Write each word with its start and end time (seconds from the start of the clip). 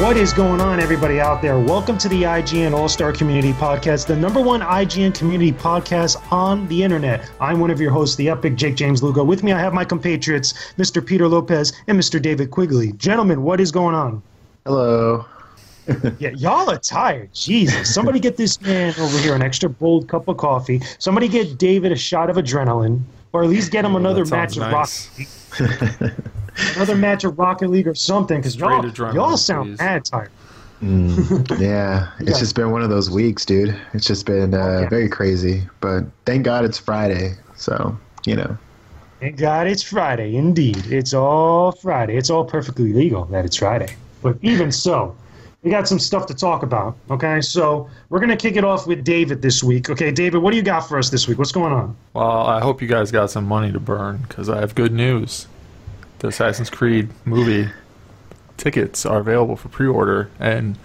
What 0.00 0.18
is 0.18 0.34
going 0.34 0.60
on, 0.60 0.78
everybody 0.78 1.20
out 1.20 1.40
there? 1.40 1.58
Welcome 1.58 1.96
to 1.98 2.08
the 2.10 2.24
IGN 2.24 2.74
All 2.74 2.86
Star 2.86 3.14
Community 3.14 3.54
Podcast, 3.54 4.06
the 4.06 4.14
number 4.14 4.42
one 4.42 4.60
IGN 4.60 5.14
community 5.14 5.52
podcast 5.52 6.20
on 6.30 6.68
the 6.68 6.82
internet. 6.82 7.30
I'm 7.40 7.60
one 7.60 7.70
of 7.70 7.80
your 7.80 7.90
hosts, 7.90 8.14
the 8.16 8.28
epic 8.28 8.56
Jake 8.56 8.76
James 8.76 9.02
Lugo. 9.02 9.24
With 9.24 9.42
me, 9.42 9.52
I 9.52 9.58
have 9.58 9.72
my 9.72 9.86
compatriots, 9.86 10.52
Mr. 10.76 11.04
Peter 11.04 11.26
Lopez 11.26 11.72
and 11.86 11.98
Mr. 11.98 12.20
David 12.20 12.50
Quigley. 12.50 12.92
Gentlemen, 12.92 13.42
what 13.42 13.58
is 13.58 13.72
going 13.72 13.94
on? 13.94 14.22
Hello. 14.66 15.24
yeah, 16.18 16.28
y'all 16.28 16.68
are 16.68 16.78
tired. 16.78 17.32
Jesus. 17.32 17.94
Somebody 17.94 18.20
get 18.20 18.36
this 18.36 18.60
man 18.60 18.92
over 19.00 19.18
here 19.20 19.34
an 19.34 19.40
extra 19.40 19.70
bold 19.70 20.08
cup 20.08 20.28
of 20.28 20.36
coffee. 20.36 20.82
Somebody 20.98 21.26
get 21.26 21.56
David 21.56 21.90
a 21.90 21.96
shot 21.96 22.28
of 22.28 22.36
adrenaline, 22.36 23.00
or 23.32 23.44
at 23.44 23.48
least 23.48 23.72
get 23.72 23.86
him 23.86 23.96
another 23.96 24.26
match 24.26 24.58
nice. 24.58 25.08
of 25.58 25.62
Rocket 25.62 26.00
League. 26.02 26.32
Another 26.74 26.96
match 26.96 27.24
of 27.24 27.38
Rocket 27.38 27.68
League 27.70 27.86
or 27.88 27.94
something, 27.94 28.38
because 28.38 28.56
y'all, 28.56 28.84
y'all 29.12 29.36
sound 29.36 29.70
please. 29.70 29.78
mad 29.80 30.04
tired. 30.04 30.30
Mm, 30.82 31.58
yeah, 31.58 32.08
it's 32.20 32.30
Yeah. 32.32 32.38
just 32.38 32.54
been 32.54 32.70
one 32.70 32.82
of 32.82 32.90
those 32.90 33.10
weeks, 33.10 33.44
dude. 33.44 33.74
It's 33.94 34.06
just 34.06 34.26
been 34.26 34.54
uh, 34.54 34.58
Okay. 34.58 34.88
very 34.88 35.08
crazy. 35.08 35.62
But 35.80 36.04
thank 36.26 36.44
God 36.44 36.64
it's 36.64 36.78
Friday, 36.78 37.34
so 37.56 37.96
you 38.26 38.36
know. 38.36 38.56
Thank 39.20 39.38
God 39.38 39.66
it's 39.66 39.82
Friday. 39.82 40.36
Indeed. 40.36 40.84
It's 40.92 41.14
all 41.14 41.72
Friday. 41.72 42.16
It's 42.18 42.28
all 42.28 42.44
perfectly 42.44 42.92
legal 42.92 43.24
that 43.26 43.46
it's 43.46 43.56
Friday. 43.56 43.96
But 44.22 44.36
even 44.42 44.70
so, 44.70 45.16
we 45.62 45.70
got 45.70 45.88
some 45.88 45.98
stuff 45.98 46.26
to 46.26 46.34
talk 46.34 46.62
about. 46.62 46.96
Okay, 47.10 47.40
so 47.40 47.88
we're 48.10 48.18
going 48.18 48.28
to 48.30 48.36
kick 48.36 48.56
it 48.56 48.64
off 48.64 48.86
with 48.86 49.02
David 49.04 49.40
this 49.40 49.64
week. 49.64 49.88
Okay, 49.88 50.10
David, 50.10 50.42
what 50.42 50.50
do 50.50 50.58
you 50.58 50.62
got 50.62 50.80
for 50.80 50.98
us 50.98 51.08
this 51.08 51.26
week? 51.26 51.38
What's 51.38 51.50
going 51.52 51.72
on? 51.72 51.96
Well, 52.12 52.46
I 52.46 52.60
hope 52.60 52.82
you 52.82 52.88
guys 52.88 53.10
got 53.10 53.30
some 53.30 53.46
money 53.46 53.72
to 53.72 53.80
burn 53.80 54.18
because 54.28 54.50
I 54.50 54.60
have 54.60 54.74
good 54.74 54.92
news. 54.92 55.48
The 56.26 56.30
Assassin's 56.30 56.70
Creed 56.70 57.08
movie 57.24 57.70
tickets 58.56 59.06
are 59.06 59.18
available 59.18 59.54
for 59.54 59.68
pre-order, 59.68 60.28
and 60.40 60.76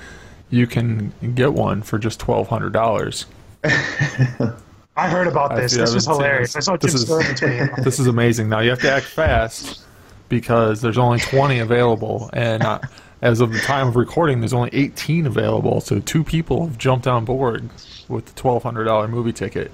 you 0.52 0.68
can 0.68 1.14
get 1.34 1.56
one 1.56 1.82
for 1.82 1.98
just 1.98 2.20
twelve 2.20 2.48
hundred 2.48 2.74
dollars. 2.74 3.26
I 3.64 5.10
heard 5.10 5.26
about 5.26 5.56
this. 5.56 5.76
This 5.76 5.96
was 5.96 6.06
hilarious. 6.06 6.56
I 6.56 6.60
saw 6.60 6.78
Jim 6.78 6.92
This 6.92 6.94
is, 6.94 7.84
this 7.84 8.00
is 8.00 8.06
amazing. 8.06 8.50
Now 8.50 8.60
you 8.60 8.70
have 8.70 8.82
to 8.82 8.92
act 8.92 9.08
fast 9.08 9.82
because 10.30 10.80
there's 10.80 11.00
only 11.00 11.18
twenty 11.18 11.58
available, 11.58 12.30
and 12.34 12.62
uh, 12.62 12.78
as 13.24 13.42
of 13.42 13.52
the 13.52 13.62
time 13.62 13.88
of 13.88 13.96
recording, 13.96 14.42
there's 14.42 14.54
only 14.54 14.70
eighteen 14.74 15.26
available. 15.26 15.82
So 15.82 16.02
two 16.02 16.24
people 16.24 16.68
have 16.68 16.78
jumped 16.78 17.08
on 17.08 17.26
board 17.26 17.68
with 18.08 18.28
the 18.28 18.34
twelve 18.34 18.62
hundred 18.62 18.84
dollar 18.84 19.08
movie 19.08 19.34
ticket. 19.34 19.72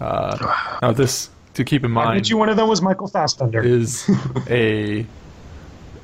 Uh, 0.00 0.78
now 0.80 0.92
this 0.92 1.28
to 1.54 1.64
keep 1.64 1.84
in 1.84 1.90
mind. 1.90 2.10
I 2.10 2.14
bet 2.16 2.30
you 2.30 2.36
one 2.36 2.48
of 2.48 2.56
them 2.56 2.68
was 2.68 2.80
Michael 2.82 3.08
Fassbender. 3.08 3.60
is 3.62 4.08
a 4.48 5.06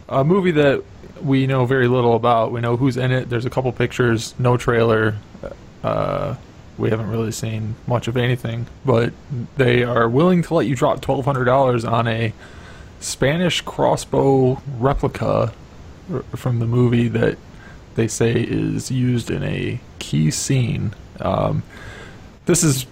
a 0.08 0.24
movie 0.24 0.52
that 0.52 0.82
we 1.22 1.46
know 1.46 1.64
very 1.66 1.88
little 1.88 2.14
about. 2.16 2.52
We 2.52 2.60
know 2.60 2.76
who's 2.76 2.96
in 2.96 3.10
it. 3.12 3.28
There's 3.28 3.44
a 3.44 3.50
couple 3.50 3.70
pictures, 3.72 4.34
no 4.38 4.56
trailer. 4.56 5.16
Uh, 5.82 6.36
we 6.76 6.90
haven't 6.90 7.10
really 7.10 7.32
seen 7.32 7.74
much 7.86 8.06
of 8.08 8.16
anything, 8.16 8.66
but 8.84 9.12
they 9.56 9.82
are 9.82 10.08
willing 10.08 10.42
to 10.42 10.54
let 10.54 10.66
you 10.66 10.76
drop 10.76 11.00
twelve 11.00 11.24
hundred 11.24 11.44
dollars 11.46 11.84
on 11.84 12.06
a 12.06 12.32
Spanish 13.00 13.60
crossbow 13.62 14.60
replica 14.78 15.52
r- 16.12 16.22
from 16.36 16.58
the 16.58 16.66
movie 16.66 17.08
that 17.08 17.36
they 17.96 18.06
say 18.08 18.32
is 18.32 18.90
used 18.92 19.30
in 19.30 19.42
a 19.42 19.80
key 19.98 20.30
scene. 20.30 20.94
Um, 21.20 21.62
this 22.46 22.62
is 22.62 22.86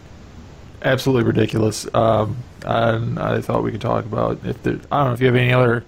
absolutely 0.87 1.25
ridiculous. 1.25 1.87
Um, 1.95 2.37
and 2.65 3.19
I 3.19 3.41
thought 3.41 3.63
we 3.63 3.73
could 3.73 3.81
talk 3.81 4.05
about 4.05 4.45
if 4.45 4.63
there, 4.63 4.79
I 4.91 4.99
don't 4.99 5.09
know 5.09 5.13
if 5.13 5.21
you 5.21 5.27
have 5.27 5.37
any 5.37 5.53
other 5.53 5.85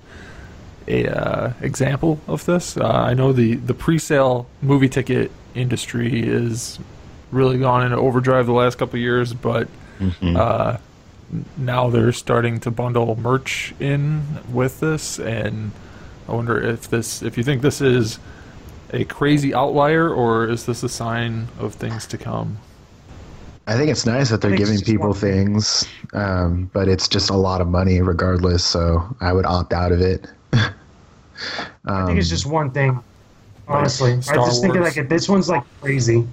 a 0.86 1.06
uh, 1.06 1.52
example 1.60 2.20
of 2.26 2.44
this. 2.46 2.76
Uh, 2.76 2.86
I 2.86 3.14
know 3.14 3.32
the 3.32 3.56
the 3.56 3.74
pre-sale 3.74 4.46
movie 4.62 4.88
ticket 4.88 5.30
industry 5.54 6.22
is 6.22 6.78
really 7.30 7.58
gone 7.58 7.84
into 7.84 7.96
overdrive 7.96 8.46
the 8.46 8.52
last 8.52 8.78
couple 8.78 8.94
of 8.94 9.00
years, 9.00 9.34
but 9.34 9.68
uh, 10.36 10.78
now 11.56 11.90
they're 11.90 12.12
starting 12.12 12.58
to 12.60 12.70
bundle 12.70 13.16
merch 13.16 13.74
in 13.78 14.22
with 14.50 14.80
this, 14.80 15.18
and 15.18 15.72
I 16.26 16.32
wonder 16.32 16.60
if 16.60 16.88
this 16.88 17.22
if 17.22 17.36
you 17.36 17.44
think 17.44 17.62
this 17.62 17.80
is 17.80 18.18
a 18.92 19.04
crazy 19.04 19.52
outlier 19.52 20.08
or 20.08 20.48
is 20.48 20.64
this 20.64 20.82
a 20.82 20.88
sign 20.88 21.48
of 21.58 21.74
things 21.74 22.06
to 22.06 22.18
come? 22.18 22.58
I 23.68 23.76
think 23.76 23.90
it's 23.90 24.06
nice 24.06 24.30
that 24.30 24.40
they're 24.40 24.56
giving 24.56 24.80
people 24.80 25.12
things, 25.12 25.86
um, 26.14 26.70
but 26.72 26.88
it's 26.88 27.06
just 27.06 27.28
a 27.28 27.36
lot 27.36 27.60
of 27.60 27.68
money 27.68 28.00
regardless. 28.00 28.64
So 28.64 29.14
I 29.20 29.34
would 29.34 29.44
opt 29.44 29.74
out 29.74 29.92
of 29.92 30.00
it. 30.00 30.26
I 31.84 32.06
think 32.06 32.18
it's 32.18 32.30
just 32.30 32.46
one 32.46 32.70
thing. 32.70 32.98
Honestly, 33.68 34.14
I 34.14 34.20
Star 34.20 34.46
just 34.46 34.62
think 34.62 34.74
Wars. 34.74 34.96
like 34.96 35.08
this 35.10 35.28
one's 35.28 35.50
like 35.50 35.62
crazy. 35.82 36.26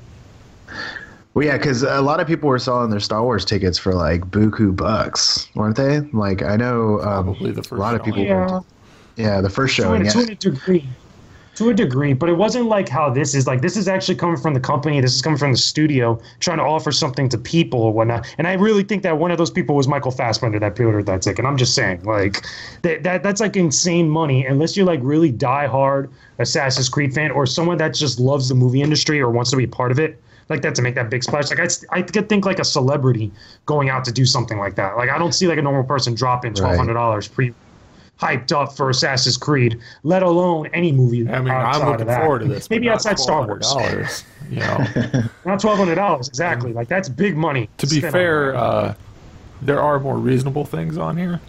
Well, 1.34 1.46
yeah, 1.46 1.57
because 1.57 1.84
a 1.84 2.00
lot 2.01 2.22
of 2.22 2.28
people 2.28 2.47
were 2.47 2.57
selling 2.57 2.90
their 2.90 3.01
Star 3.01 3.22
Wars 3.22 3.44
tickets 3.44 3.78
for 3.78 3.94
like 3.94 4.22
buku 4.31 4.73
bucks, 4.73 5.50
weren't 5.56 5.75
they? 5.75 6.00
Like 6.13 6.41
I 6.41 6.56
know 6.56 7.02
um, 7.02 7.25
Probably 7.25 7.52
the 7.52 7.63
first 7.63 7.72
a 7.73 7.75
lot 7.75 7.96
of 7.96 8.03
people. 8.03 8.23
showing. 8.25 8.50
Yeah. 8.50 8.59
Yeah, 9.17 9.41
the 9.41 9.50
first 9.50 9.75
to 9.75 9.81
a, 9.81 9.85
showing. 9.85 10.07
to 10.07 10.19
Yeah. 10.19 10.31
a 10.31 10.35
degree 10.35 10.88
to 11.55 11.69
a 11.69 11.73
degree 11.73 12.13
but 12.13 12.29
it 12.29 12.33
wasn't 12.33 12.66
like 12.66 12.89
how 12.89 13.09
this 13.09 13.33
is 13.33 13.47
like 13.47 13.61
this 13.61 13.77
is 13.77 13.88
actually 13.88 14.16
coming 14.16 14.38
from 14.38 14.53
the 14.53 14.59
company 14.59 14.99
this 14.99 15.16
is 15.16 15.21
coming 15.21 15.38
from 15.38 15.51
the 15.51 15.57
studio 15.57 16.19
trying 16.39 16.57
to 16.57 16.63
offer 16.63 16.91
something 16.91 17.29
to 17.29 17.38
people 17.38 17.81
or 17.81 17.93
whatnot. 17.93 18.27
And 18.38 18.47
i 18.47 18.53
really 18.53 18.83
think 18.83 19.03
that 19.03 19.17
one 19.17 19.31
of 19.31 19.38
those 19.38 19.51
people 19.51 19.75
was 19.75 19.88
michael 19.88 20.11
fassbender 20.11 20.59
that 20.59 20.75
pre-ordered 20.75 21.05
that 21.05 21.21
ticket. 21.21 21.45
I'm 21.45 21.57
just 21.57 21.73
saying 21.73 22.03
like 22.03 22.45
that, 22.81 23.03
that 23.03 23.23
that's 23.23 23.41
like 23.41 23.55
insane 23.55 24.09
money. 24.09 24.45
Unless 24.45 24.75
you're 24.75 24.85
like 24.85 24.99
really 25.03 25.31
die 25.31 25.67
hard 25.67 26.11
assassin's 26.39 26.89
creed 26.89 27.13
fan 27.13 27.31
or 27.31 27.45
someone 27.45 27.77
that 27.77 27.93
just 27.93 28.19
loves 28.19 28.49
the 28.49 28.55
movie 28.55 28.81
industry 28.81 29.19
or 29.19 29.29
wants 29.29 29.51
to 29.51 29.57
be 29.57 29.67
part 29.67 29.91
of 29.91 29.99
it 29.99 30.22
like 30.49 30.61
that 30.61 30.75
to 30.75 30.81
make 30.81 30.93
that 30.95 31.09
big 31.09 31.23
splash 31.23 31.49
like 31.49 31.59
i, 31.59 31.97
I 31.97 32.01
could 32.01 32.29
think 32.29 32.45
like 32.45 32.59
a 32.59 32.66
celebrity 32.66 33.31
going 33.66 33.89
out 33.89 34.05
to 34.05 34.11
do 34.11 34.25
something 34.25 34.59
like 34.59 34.75
that. 34.75 34.97
Like 34.97 35.09
i 35.09 35.17
don't 35.17 35.33
see 35.33 35.47
like 35.47 35.57
a 35.57 35.61
normal 35.61 35.83
person 35.83 36.13
dropping 36.13 36.53
$1200 36.53 37.31
pre 37.33 37.53
hyped 38.19 38.51
up 38.51 38.75
for 38.75 38.89
Assassin's 38.89 39.37
Creed, 39.37 39.79
let 40.03 40.23
alone 40.23 40.67
any 40.73 40.91
movie. 40.91 41.27
I 41.27 41.39
mean, 41.39 41.51
I'm 41.51 41.81
of 41.81 41.87
looking 41.87 42.07
that. 42.07 42.21
forward 42.21 42.39
to 42.39 42.47
this. 42.47 42.69
Maybe 42.69 42.89
outside 42.89 43.19
Star 43.19 43.45
Wars. 43.45 44.23
You 44.49 44.59
know, 44.59 44.85
Not 45.45 45.59
twelve 45.59 45.77
hundred 45.77 45.95
dollars 45.95 46.27
exactly. 46.27 46.71
Like 46.71 46.87
that's 46.87 47.09
big 47.09 47.35
money. 47.35 47.69
to 47.77 47.87
be 47.87 47.99
fair, 47.99 48.55
uh, 48.55 48.93
there 49.61 49.81
are 49.81 49.99
more 49.99 50.17
reasonable 50.17 50.65
things 50.65 50.97
on 50.97 51.17
here, 51.17 51.41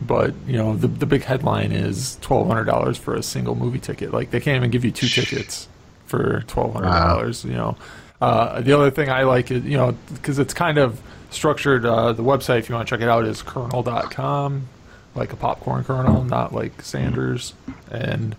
but 0.00 0.32
you 0.46 0.56
know, 0.56 0.76
the 0.76 0.86
the 0.88 1.06
big 1.06 1.24
headline 1.24 1.72
is 1.72 2.18
twelve 2.20 2.46
hundred 2.46 2.64
dollars 2.64 2.96
for 2.96 3.14
a 3.14 3.22
single 3.22 3.54
movie 3.54 3.80
ticket. 3.80 4.12
Like 4.12 4.30
they 4.30 4.40
can't 4.40 4.56
even 4.56 4.70
give 4.70 4.84
you 4.84 4.92
two 4.92 5.08
tickets 5.08 5.68
for 6.06 6.44
twelve 6.46 6.72
hundred 6.72 6.92
dollars. 6.92 7.44
You 7.44 7.54
know, 7.54 7.76
uh, 8.20 8.60
the 8.60 8.72
other 8.72 8.90
thing 8.90 9.10
I 9.10 9.24
like 9.24 9.50
is 9.50 9.64
you 9.64 9.76
know 9.76 9.96
because 10.14 10.38
it's 10.38 10.54
kind 10.54 10.78
of 10.78 11.00
structured. 11.30 11.84
Uh, 11.84 12.12
the 12.12 12.22
website, 12.22 12.60
if 12.60 12.68
you 12.68 12.74
want 12.74 12.86
to 12.88 12.94
check 12.94 13.02
it 13.02 13.08
out, 13.08 13.24
is 13.24 13.42
kernel.com. 13.42 14.68
Like 15.16 15.32
a 15.32 15.36
popcorn 15.36 15.82
kernel, 15.82 16.24
not 16.24 16.52
like 16.52 16.82
Sanders, 16.82 17.54
and 17.90 18.36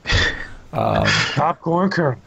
um, 0.71 1.05
popcorn 1.35 1.89
kernel. 1.89 2.21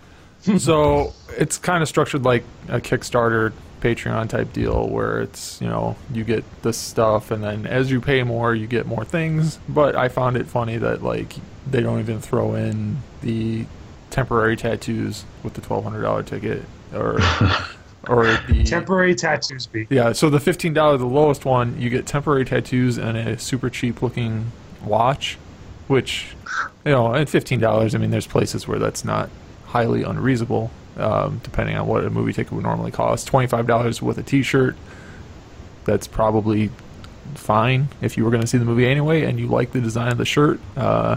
so 0.58 1.14
it's 1.38 1.56
kind 1.56 1.82
of 1.82 1.88
structured 1.88 2.24
like 2.24 2.44
a 2.68 2.80
Kickstarter, 2.80 3.52
Patreon 3.80 4.28
type 4.28 4.52
deal, 4.52 4.88
where 4.88 5.22
it's 5.22 5.60
you 5.60 5.68
know 5.68 5.96
you 6.12 6.24
get 6.24 6.44
this 6.62 6.76
stuff, 6.76 7.30
and 7.30 7.42
then 7.42 7.66
as 7.66 7.90
you 7.90 8.00
pay 8.00 8.22
more, 8.24 8.54
you 8.54 8.66
get 8.66 8.86
more 8.86 9.04
things. 9.04 9.58
But 9.68 9.94
I 9.96 10.08
found 10.08 10.36
it 10.36 10.46
funny 10.46 10.76
that 10.78 11.02
like 11.02 11.34
they 11.70 11.80
don't 11.80 12.00
even 12.00 12.20
throw 12.20 12.54
in 12.54 12.98
the 13.22 13.66
temporary 14.10 14.56
tattoos 14.56 15.24
with 15.42 15.54
the 15.54 15.60
twelve 15.60 15.84
hundred 15.84 16.02
dollar 16.02 16.22
ticket, 16.24 16.64
or 16.92 17.20
or 18.08 18.24
the 18.48 18.64
Temporary 18.64 19.14
tattoos 19.14 19.66
be. 19.66 19.86
yeah. 19.90 20.12
So 20.12 20.30
the 20.30 20.40
fifteen 20.40 20.72
dollar, 20.72 20.96
the 20.96 21.06
lowest 21.06 21.44
one, 21.44 21.80
you 21.80 21.90
get 21.90 22.06
temporary 22.06 22.44
tattoos 22.44 22.98
and 22.98 23.16
a 23.16 23.38
super 23.38 23.68
cheap 23.68 24.00
looking 24.02 24.50
watch, 24.84 25.36
which 25.86 26.34
you 26.84 26.92
know, 26.92 27.14
at 27.14 27.28
fifteen 27.28 27.60
dollars, 27.60 27.94
I 27.94 27.98
mean, 27.98 28.10
there's 28.10 28.26
places 28.26 28.66
where 28.66 28.78
that's 28.78 29.04
not 29.04 29.28
highly 29.66 30.02
unreasonable, 30.02 30.70
um, 30.96 31.40
depending 31.42 31.76
on 31.76 31.86
what 31.86 32.04
a 32.04 32.10
movie 32.10 32.32
ticket 32.32 32.52
would 32.52 32.64
normally 32.64 32.90
cost. 32.90 33.26
Twenty 33.26 33.46
five 33.46 33.66
dollars 33.66 34.00
with 34.00 34.18
a 34.18 34.22
T-shirt, 34.22 34.76
that's 35.84 36.06
probably 36.06 36.70
fine 37.34 37.88
if 38.00 38.16
you 38.16 38.24
were 38.24 38.30
going 38.30 38.40
to 38.40 38.46
see 38.46 38.58
the 38.58 38.64
movie 38.64 38.86
anyway 38.86 39.22
and 39.22 39.38
you 39.38 39.46
like 39.46 39.72
the 39.72 39.80
design 39.80 40.10
of 40.10 40.18
the 40.18 40.24
shirt. 40.24 40.58
Uh, 40.76 41.16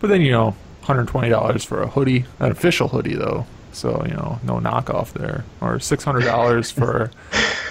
but 0.00 0.06
then 0.08 0.20
you 0.22 0.30
know, 0.30 0.54
hundred 0.82 1.08
twenty 1.08 1.28
dollars 1.28 1.64
for 1.64 1.82
a 1.82 1.88
hoodie, 1.88 2.24
an 2.38 2.52
official 2.52 2.88
hoodie 2.88 3.16
though. 3.16 3.46
So 3.72 4.04
you 4.04 4.14
know, 4.14 4.40
no 4.42 4.54
knockoff 4.54 5.12
there, 5.12 5.44
or 5.60 5.78
six 5.78 6.04
hundred 6.04 6.24
dollars 6.24 6.70
for 6.70 7.10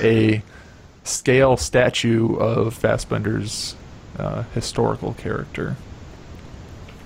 a 0.01 0.41
scale 1.03 1.57
statue 1.57 2.35
of 2.35 2.73
Fassbender's 2.73 3.75
uh, 4.17 4.43
historical 4.53 5.13
character. 5.13 5.75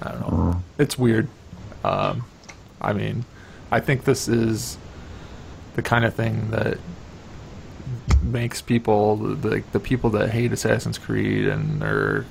I 0.01 0.11
don't 0.11 0.21
know. 0.21 0.63
It's 0.77 0.97
weird. 0.97 1.27
Um, 1.83 2.25
I 2.81 2.93
mean, 2.93 3.25
I 3.71 3.79
think 3.79 4.03
this 4.03 4.27
is 4.27 4.77
the 5.75 5.81
kind 5.81 6.05
of 6.05 6.13
thing 6.13 6.51
that 6.51 6.77
makes 8.21 8.61
people 8.61 9.15
the 9.17 9.63
the 9.71 9.79
people 9.79 10.09
that 10.11 10.29
hate 10.29 10.51
Assassin's 10.51 10.97
Creed 10.97 11.47
and 11.47 11.81
they're 11.81 12.25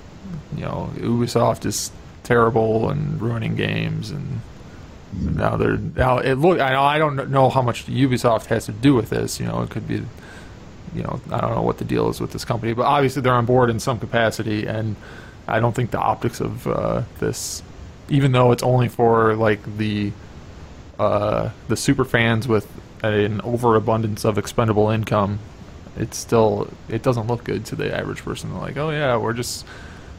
you 0.57 0.63
know 0.63 0.91
Ubisoft 0.97 1.65
is 1.65 1.91
terrible 2.23 2.91
and 2.91 3.21
ruining 3.21 3.57
games 3.57 4.11
and 4.11 4.41
Now 5.13 5.57
they're 5.57 5.77
now 5.77 6.19
it 6.19 6.35
look. 6.35 6.61
I 6.61 6.71
know 6.71 6.83
I 6.83 6.99
don't 6.99 7.31
know 7.31 7.51
how 7.51 7.63
much 7.63 7.87
Ubisoft 7.87 8.47
has 8.47 8.67
to 8.67 8.73
do 8.73 8.95
with 8.95 9.11
this. 9.11 9.41
You 9.41 9.47
know, 9.47 9.63
it 9.63 9.71
could 9.71 9.89
be, 9.89 10.03
you 10.95 11.03
know, 11.03 11.21
I 11.31 11.41
don't 11.41 11.55
know 11.55 11.63
what 11.63 11.79
the 11.79 11.85
deal 11.85 12.09
is 12.09 12.21
with 12.21 12.33
this 12.33 12.45
company, 12.45 12.75
but 12.75 12.85
obviously 12.85 13.23
they're 13.23 13.35
on 13.35 13.47
board 13.47 13.71
in 13.71 13.81
some 13.81 13.99
capacity, 13.99 14.67
and 14.67 14.95
I 15.49 15.59
don't 15.59 15.75
think 15.75 15.91
the 15.91 15.99
optics 15.99 16.41
of 16.41 16.67
uh, 16.67 17.03
this, 17.19 17.63
even 18.09 18.33
though 18.33 18.53
it's 18.53 18.63
only 18.63 18.89
for 18.89 19.35
like 19.35 19.79
the 19.79 20.13
uh, 20.99 21.51
the 21.69 21.77
super 21.77 22.05
fans 22.05 22.47
with 22.47 22.69
an 23.03 23.41
overabundance 23.41 24.25
of 24.25 24.39
expendable 24.39 24.91
income, 24.91 25.41
it's 25.97 26.17
still 26.17 26.69
it 26.89 27.03
doesn't 27.03 27.27
look 27.27 27.43
good 27.43 27.65
to 27.67 27.75
the 27.75 27.97
average 27.97 28.23
person. 28.23 28.51
They're 28.53 28.61
like, 28.61 28.77
oh 28.77 28.91
yeah, 28.91 29.17
we're 29.17 29.33
just 29.33 29.67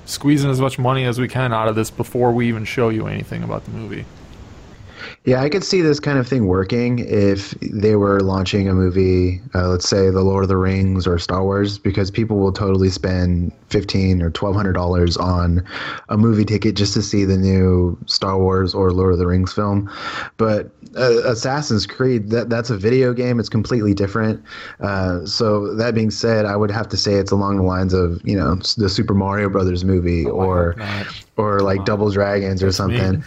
squeezing 0.05 0.49
as 0.49 0.59
much 0.59 0.77
money 0.77 1.05
as 1.05 1.19
we 1.19 1.29
can 1.29 1.53
out 1.53 1.69
of 1.69 1.75
this 1.75 1.89
before 1.89 2.33
we 2.33 2.49
even 2.49 2.65
show 2.65 2.89
you 2.89 3.07
anything 3.07 3.43
about 3.43 3.63
the 3.63 3.71
movie. 3.71 4.05
Yeah, 5.23 5.41
I 5.43 5.49
could 5.49 5.63
see 5.63 5.81
this 5.81 5.99
kind 5.99 6.17
of 6.17 6.27
thing 6.27 6.47
working 6.47 6.97
if 6.97 7.51
they 7.61 7.95
were 7.95 8.21
launching 8.21 8.67
a 8.67 8.73
movie, 8.73 9.39
uh, 9.53 9.67
let's 9.67 9.87
say 9.87 10.09
The 10.09 10.23
Lord 10.23 10.43
of 10.43 10.49
the 10.49 10.57
Rings 10.57 11.05
or 11.05 11.19
Star 11.19 11.43
Wars, 11.43 11.77
because 11.77 12.09
people 12.09 12.39
will 12.39 12.51
totally 12.51 12.89
spend 12.89 13.51
fifteen 13.69 14.23
or 14.23 14.31
twelve 14.31 14.55
hundred 14.55 14.73
dollars 14.73 15.17
on 15.17 15.63
a 16.09 16.17
movie 16.17 16.43
ticket 16.43 16.75
just 16.75 16.95
to 16.95 17.03
see 17.03 17.23
the 17.23 17.37
new 17.37 17.95
Star 18.07 18.39
Wars 18.39 18.73
or 18.73 18.91
Lord 18.91 19.13
of 19.13 19.19
the 19.19 19.27
Rings 19.27 19.53
film. 19.53 19.91
But 20.37 20.71
uh, 20.97 21.21
Assassin's 21.25 21.85
Creed, 21.85 22.31
that 22.31 22.49
that's 22.49 22.71
a 22.71 22.77
video 22.77 23.13
game; 23.13 23.39
it's 23.39 23.47
completely 23.49 23.93
different. 23.93 24.43
Uh, 24.79 25.23
so 25.27 25.75
that 25.75 25.93
being 25.93 26.09
said, 26.09 26.45
I 26.45 26.55
would 26.55 26.71
have 26.71 26.89
to 26.89 26.97
say 26.97 27.13
it's 27.13 27.31
along 27.31 27.57
the 27.57 27.63
lines 27.63 27.93
of 27.93 28.19
you 28.27 28.35
know 28.35 28.55
the 28.55 28.89
Super 28.89 29.13
Mario 29.13 29.49
Brothers 29.49 29.85
movie 29.85 30.25
Oh, 30.25 30.31
or 30.31 30.75
or 31.37 31.59
like 31.59 31.85
Double 31.85 32.09
Dragons 32.09 32.63
or 32.63 32.71
something. 32.71 33.23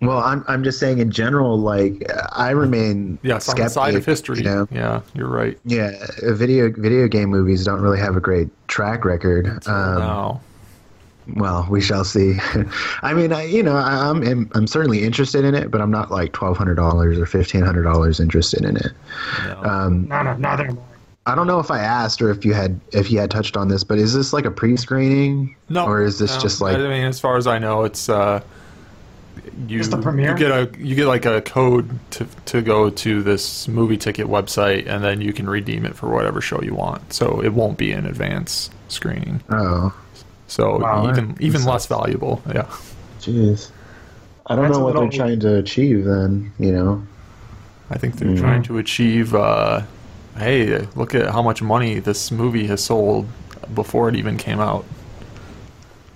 Well, 0.00 0.18
I'm 0.18 0.44
I'm 0.46 0.62
just 0.62 0.78
saying 0.78 0.98
in 0.98 1.10
general, 1.10 1.58
like 1.58 2.04
I 2.32 2.50
remain 2.50 3.18
Yes, 3.22 3.48
on 3.48 3.56
the 3.56 3.68
side 3.68 3.94
of 3.94 4.04
history. 4.04 4.38
You 4.38 4.44
know? 4.44 4.68
Yeah, 4.70 5.00
you're 5.14 5.28
right. 5.28 5.58
Yeah, 5.64 5.92
uh, 6.22 6.34
video 6.34 6.70
video 6.70 7.08
game 7.08 7.30
movies 7.30 7.64
don't 7.64 7.80
really 7.80 7.98
have 7.98 8.16
a 8.16 8.20
great 8.20 8.48
track 8.68 9.04
record. 9.04 9.46
Um, 9.66 9.98
no. 9.98 10.40
Well, 11.34 11.66
we 11.70 11.80
shall 11.80 12.04
see. 12.04 12.38
I 13.02 13.14
mean, 13.14 13.32
I, 13.32 13.44
you 13.44 13.62
know, 13.62 13.74
I, 13.74 14.10
I'm 14.10 14.22
I'm 14.22 14.50
I'm 14.54 14.66
certainly 14.66 15.02
interested 15.02 15.44
in 15.44 15.54
it, 15.54 15.70
but 15.70 15.80
I'm 15.80 15.90
not 15.90 16.10
like 16.10 16.32
twelve 16.32 16.58
hundred 16.58 16.74
dollars 16.74 17.18
or 17.18 17.26
fifteen 17.26 17.62
hundred 17.62 17.82
dollars 17.84 18.20
interested 18.20 18.64
in 18.64 18.76
it. 18.76 18.92
no. 19.46 19.62
Um, 19.62 20.08
No, 20.08 20.22
no, 20.22 20.36
neither 20.36 20.66
am 20.66 20.78
I. 20.78 20.82
I 21.28 21.34
don't 21.34 21.48
know 21.48 21.58
if 21.58 21.72
I 21.72 21.80
asked 21.80 22.22
or 22.22 22.30
if 22.30 22.44
you 22.44 22.54
had 22.54 22.80
if 22.92 23.10
you 23.10 23.18
had 23.18 23.30
touched 23.32 23.56
on 23.56 23.66
this, 23.66 23.82
but 23.82 23.98
is 23.98 24.14
this 24.14 24.32
like 24.32 24.44
a 24.44 24.50
pre-screening? 24.50 25.56
No, 25.68 25.84
or 25.84 26.00
is 26.02 26.18
this 26.20 26.34
no. 26.36 26.40
just 26.40 26.60
like 26.60 26.76
I 26.76 26.82
mean, 26.82 27.04
as 27.04 27.18
far 27.18 27.36
as 27.36 27.48
I 27.48 27.58
know, 27.58 27.82
it's 27.82 28.08
uh, 28.08 28.40
you. 29.68 29.82
The 29.84 29.96
premiere? 29.98 30.30
You 30.32 30.36
get 30.38 30.50
a 30.50 30.70
you 30.78 30.94
get 30.94 31.06
like 31.06 31.24
a 31.26 31.40
code 31.42 31.98
to 32.12 32.26
to 32.46 32.62
go 32.62 32.90
to 32.90 33.22
this 33.22 33.68
movie 33.68 33.96
ticket 33.96 34.26
website, 34.26 34.86
and 34.86 35.02
then 35.04 35.20
you 35.20 35.32
can 35.32 35.48
redeem 35.48 35.84
it 35.86 35.94
for 35.96 36.08
whatever 36.08 36.40
show 36.40 36.60
you 36.62 36.74
want. 36.74 37.12
So 37.12 37.40
it 37.42 37.52
won't 37.52 37.78
be 37.78 37.92
an 37.92 38.06
advance 38.06 38.70
screening. 38.88 39.40
oh, 39.50 39.94
So 40.48 40.78
Wow, 40.78 41.08
even 41.10 41.36
even 41.40 41.60
sucks. 41.60 41.72
less 41.72 41.86
valuable. 41.86 42.42
Yeah. 42.48 42.66
jeez. 43.20 43.70
I 44.46 44.54
don't 44.54 44.66
That's 44.66 44.78
know 44.78 44.84
what 44.84 44.94
they're 44.96 45.08
trying 45.10 45.40
to 45.40 45.56
achieve. 45.56 46.04
Then 46.04 46.52
you 46.58 46.72
know. 46.72 47.02
I 47.90 47.98
think 47.98 48.16
they're 48.16 48.28
Mhm. 48.28 48.38
trying 48.40 48.62
to 48.64 48.78
achieve. 48.78 49.34
Uh, 49.34 49.82
hey, 50.36 50.86
look 50.96 51.14
at 51.14 51.30
how 51.30 51.40
much 51.42 51.62
money 51.62 51.98
this 52.00 52.30
movie 52.32 52.66
has 52.66 52.82
sold 52.82 53.26
before 53.74 54.08
it 54.08 54.16
even 54.16 54.36
came 54.36 54.60
out. 54.60 54.84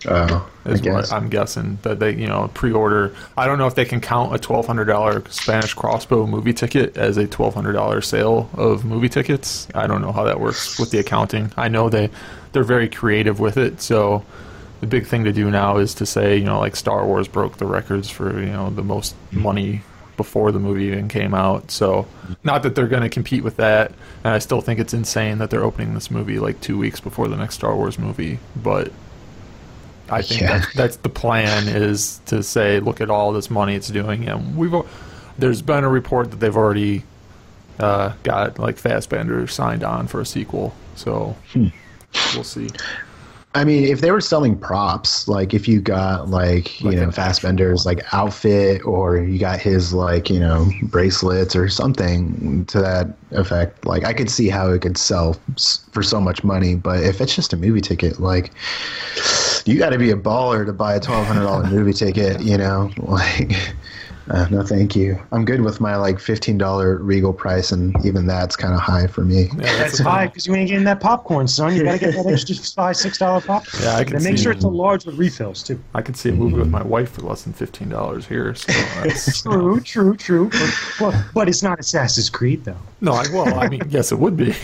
Oh, 0.08 0.50
I 0.64 0.70
is 0.70 0.80
guess. 0.80 0.92
what 0.92 1.12
I'm 1.12 1.28
guessing 1.28 1.78
that 1.82 1.98
they, 1.98 2.14
you 2.14 2.26
know, 2.26 2.50
pre-order. 2.54 3.14
I 3.36 3.46
don't 3.46 3.58
know 3.58 3.66
if 3.66 3.74
they 3.74 3.84
can 3.84 4.00
count 4.00 4.34
a 4.34 4.38
twelve 4.38 4.66
hundred 4.66 4.86
dollar 4.86 5.22
Spanish 5.28 5.74
crossbow 5.74 6.26
movie 6.26 6.52
ticket 6.54 6.96
as 6.96 7.16
a 7.16 7.26
twelve 7.26 7.54
hundred 7.54 7.72
dollar 7.72 8.00
sale 8.00 8.48
of 8.54 8.84
movie 8.84 9.08
tickets. 9.08 9.68
I 9.74 9.86
don't 9.86 10.00
know 10.00 10.12
how 10.12 10.24
that 10.24 10.40
works 10.40 10.78
with 10.78 10.90
the 10.90 10.98
accounting. 10.98 11.52
I 11.56 11.68
know 11.68 11.88
they 11.88 12.10
they're 12.52 12.64
very 12.64 12.88
creative 12.88 13.40
with 13.40 13.56
it. 13.56 13.80
So 13.82 14.24
the 14.80 14.86
big 14.86 15.06
thing 15.06 15.24
to 15.24 15.32
do 15.32 15.50
now 15.50 15.76
is 15.76 15.94
to 15.94 16.06
say, 16.06 16.36
you 16.38 16.44
know, 16.44 16.58
like 16.58 16.76
Star 16.76 17.04
Wars 17.06 17.28
broke 17.28 17.58
the 17.58 17.66
records 17.66 18.08
for 18.08 18.40
you 18.40 18.46
know 18.46 18.70
the 18.70 18.82
most 18.82 19.14
money 19.32 19.82
before 20.16 20.52
the 20.52 20.58
movie 20.58 20.84
even 20.84 21.08
came 21.08 21.34
out. 21.34 21.70
So 21.70 22.06
not 22.44 22.62
that 22.62 22.74
they're 22.74 22.88
going 22.88 23.02
to 23.02 23.08
compete 23.10 23.42
with 23.44 23.56
that, 23.56 23.92
and 24.24 24.32
I 24.34 24.38
still 24.38 24.60
think 24.62 24.80
it's 24.80 24.94
insane 24.94 25.38
that 25.38 25.50
they're 25.50 25.64
opening 25.64 25.92
this 25.94 26.10
movie 26.10 26.38
like 26.38 26.60
two 26.60 26.78
weeks 26.78 27.00
before 27.00 27.28
the 27.28 27.36
next 27.36 27.56
Star 27.56 27.76
Wars 27.76 27.98
movie, 27.98 28.38
but. 28.56 28.90
I 30.10 30.22
think 30.22 30.40
Yeah. 30.42 30.58
that's, 30.58 30.74
that's 30.74 30.96
the 30.96 31.08
plan 31.08 31.68
is 31.68 32.20
to 32.26 32.42
say, 32.42 32.80
look 32.80 33.00
at 33.00 33.10
all 33.10 33.32
this 33.32 33.50
money 33.50 33.74
it's 33.74 33.88
doing, 33.88 34.28
and 34.28 34.56
we've 34.56 34.74
there's 35.38 35.62
been 35.62 35.84
a 35.84 35.88
report 35.88 36.30
that 36.30 36.36
they've 36.40 36.56
already 36.56 37.04
uh, 37.78 38.12
got 38.24 38.58
like 38.58 38.76
Fassbender 38.76 39.46
signed 39.46 39.82
on 39.84 40.06
for 40.06 40.20
a 40.20 40.26
sequel, 40.26 40.74
so 40.96 41.36
Hmm. 41.52 41.68
we'll 42.34 42.44
see. 42.44 42.68
I 43.52 43.64
mean, 43.64 43.82
if 43.82 44.00
they 44.00 44.12
were 44.12 44.20
selling 44.20 44.56
props, 44.56 45.26
like 45.26 45.54
if 45.54 45.66
you 45.66 45.80
got 45.80 46.28
like 46.28 46.80
you 46.80 46.90
Like 46.90 46.98
know 46.98 47.10
Fassbender's 47.10 47.84
like 47.84 48.00
outfit, 48.14 48.84
or 48.84 49.16
you 49.18 49.40
got 49.40 49.58
his 49.58 49.92
like 49.92 50.30
you 50.30 50.38
know 50.38 50.70
bracelets 50.84 51.56
or 51.56 51.68
something 51.68 52.64
to 52.66 52.80
that 52.80 53.08
effect, 53.32 53.84
like 53.84 54.04
I 54.04 54.12
could 54.12 54.30
see 54.30 54.48
how 54.50 54.70
it 54.70 54.82
could 54.82 54.96
sell 54.96 55.36
for 55.90 56.00
so 56.04 56.20
much 56.20 56.44
money. 56.44 56.76
But 56.76 57.02
if 57.02 57.20
it's 57.20 57.34
just 57.34 57.52
a 57.52 57.56
movie 57.56 57.80
ticket, 57.80 58.20
like 58.20 58.52
you 59.66 59.78
got 59.78 59.90
to 59.90 59.98
be 59.98 60.10
a 60.10 60.16
baller 60.16 60.64
to 60.66 60.72
buy 60.72 60.94
a 60.94 61.00
twelve 61.00 61.26
hundred 61.26 61.42
dollar 61.42 61.66
movie 61.66 61.92
ticket, 61.92 62.40
you 62.40 62.56
know, 62.56 62.90
like. 62.98 63.52
Uh, 64.28 64.46
no, 64.50 64.62
thank 64.62 64.94
you. 64.94 65.18
I'm 65.32 65.44
good 65.44 65.60
with 65.62 65.80
my 65.80 65.96
like 65.96 66.20
fifteen 66.20 66.56
dollar 66.58 66.96
Regal 66.98 67.32
price, 67.32 67.72
and 67.72 67.94
even 68.04 68.26
that's 68.26 68.54
kind 68.54 68.74
of 68.74 68.80
high 68.80 69.06
for 69.06 69.24
me. 69.24 69.48
Yeah, 69.56 69.78
That's 69.78 69.98
high 69.98 70.26
because 70.26 70.46
you 70.46 70.54
ain't 70.54 70.68
getting 70.68 70.84
that 70.84 71.00
popcorn, 71.00 71.48
son. 71.48 71.74
You 71.74 71.82
gotta 71.84 71.98
get 71.98 72.14
that 72.14 72.26
extra 72.26 72.54
five, 72.76 72.96
six 72.96 73.18
dollar 73.18 73.40
popcorn. 73.40 73.82
Yeah, 73.82 73.96
I 73.96 74.04
can 74.04 74.16
and 74.16 74.24
make 74.24 74.38
sure 74.38 74.52
it. 74.52 74.56
it's 74.56 74.64
a 74.64 74.68
large 74.68 75.04
with 75.04 75.16
refills 75.16 75.62
too. 75.62 75.80
I 75.94 76.02
can 76.02 76.14
see 76.14 76.28
a 76.28 76.32
movie 76.32 76.56
with 76.56 76.68
my 76.70 76.82
wife 76.82 77.12
for 77.12 77.22
less 77.22 77.42
than 77.42 77.54
fifteen 77.54 77.88
dollars 77.88 78.26
here. 78.26 78.54
So 78.54 78.72
that's, 79.02 79.42
True, 79.42 79.80
true, 79.80 80.16
true. 80.16 80.50
But, 80.50 80.74
but, 81.00 81.24
but 81.34 81.48
it's 81.48 81.62
not 81.62 81.80
Assassin's 81.80 82.30
Creed 82.30 82.64
though. 82.64 82.76
no, 83.00 83.12
I, 83.12 83.24
well, 83.32 83.58
I 83.58 83.68
mean, 83.68 83.82
yes, 83.88 84.12
it 84.12 84.18
would 84.18 84.36
be. 84.36 84.50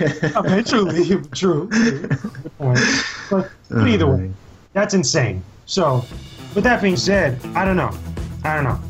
Eventually, 0.00 1.04
true. 1.06 1.24
true. 1.34 1.68
Point. 2.58 2.80
But, 3.30 3.50
but 3.70 3.88
either 3.88 4.06
way, 4.06 4.30
that's 4.72 4.94
insane. 4.94 5.42
So, 5.66 6.04
with 6.54 6.64
that 6.64 6.82
being 6.82 6.96
said, 6.96 7.38
I 7.54 7.64
don't 7.64 7.76
know. 7.76 7.90
I 8.46 8.54
don't 8.54 8.64
know. 8.64 8.80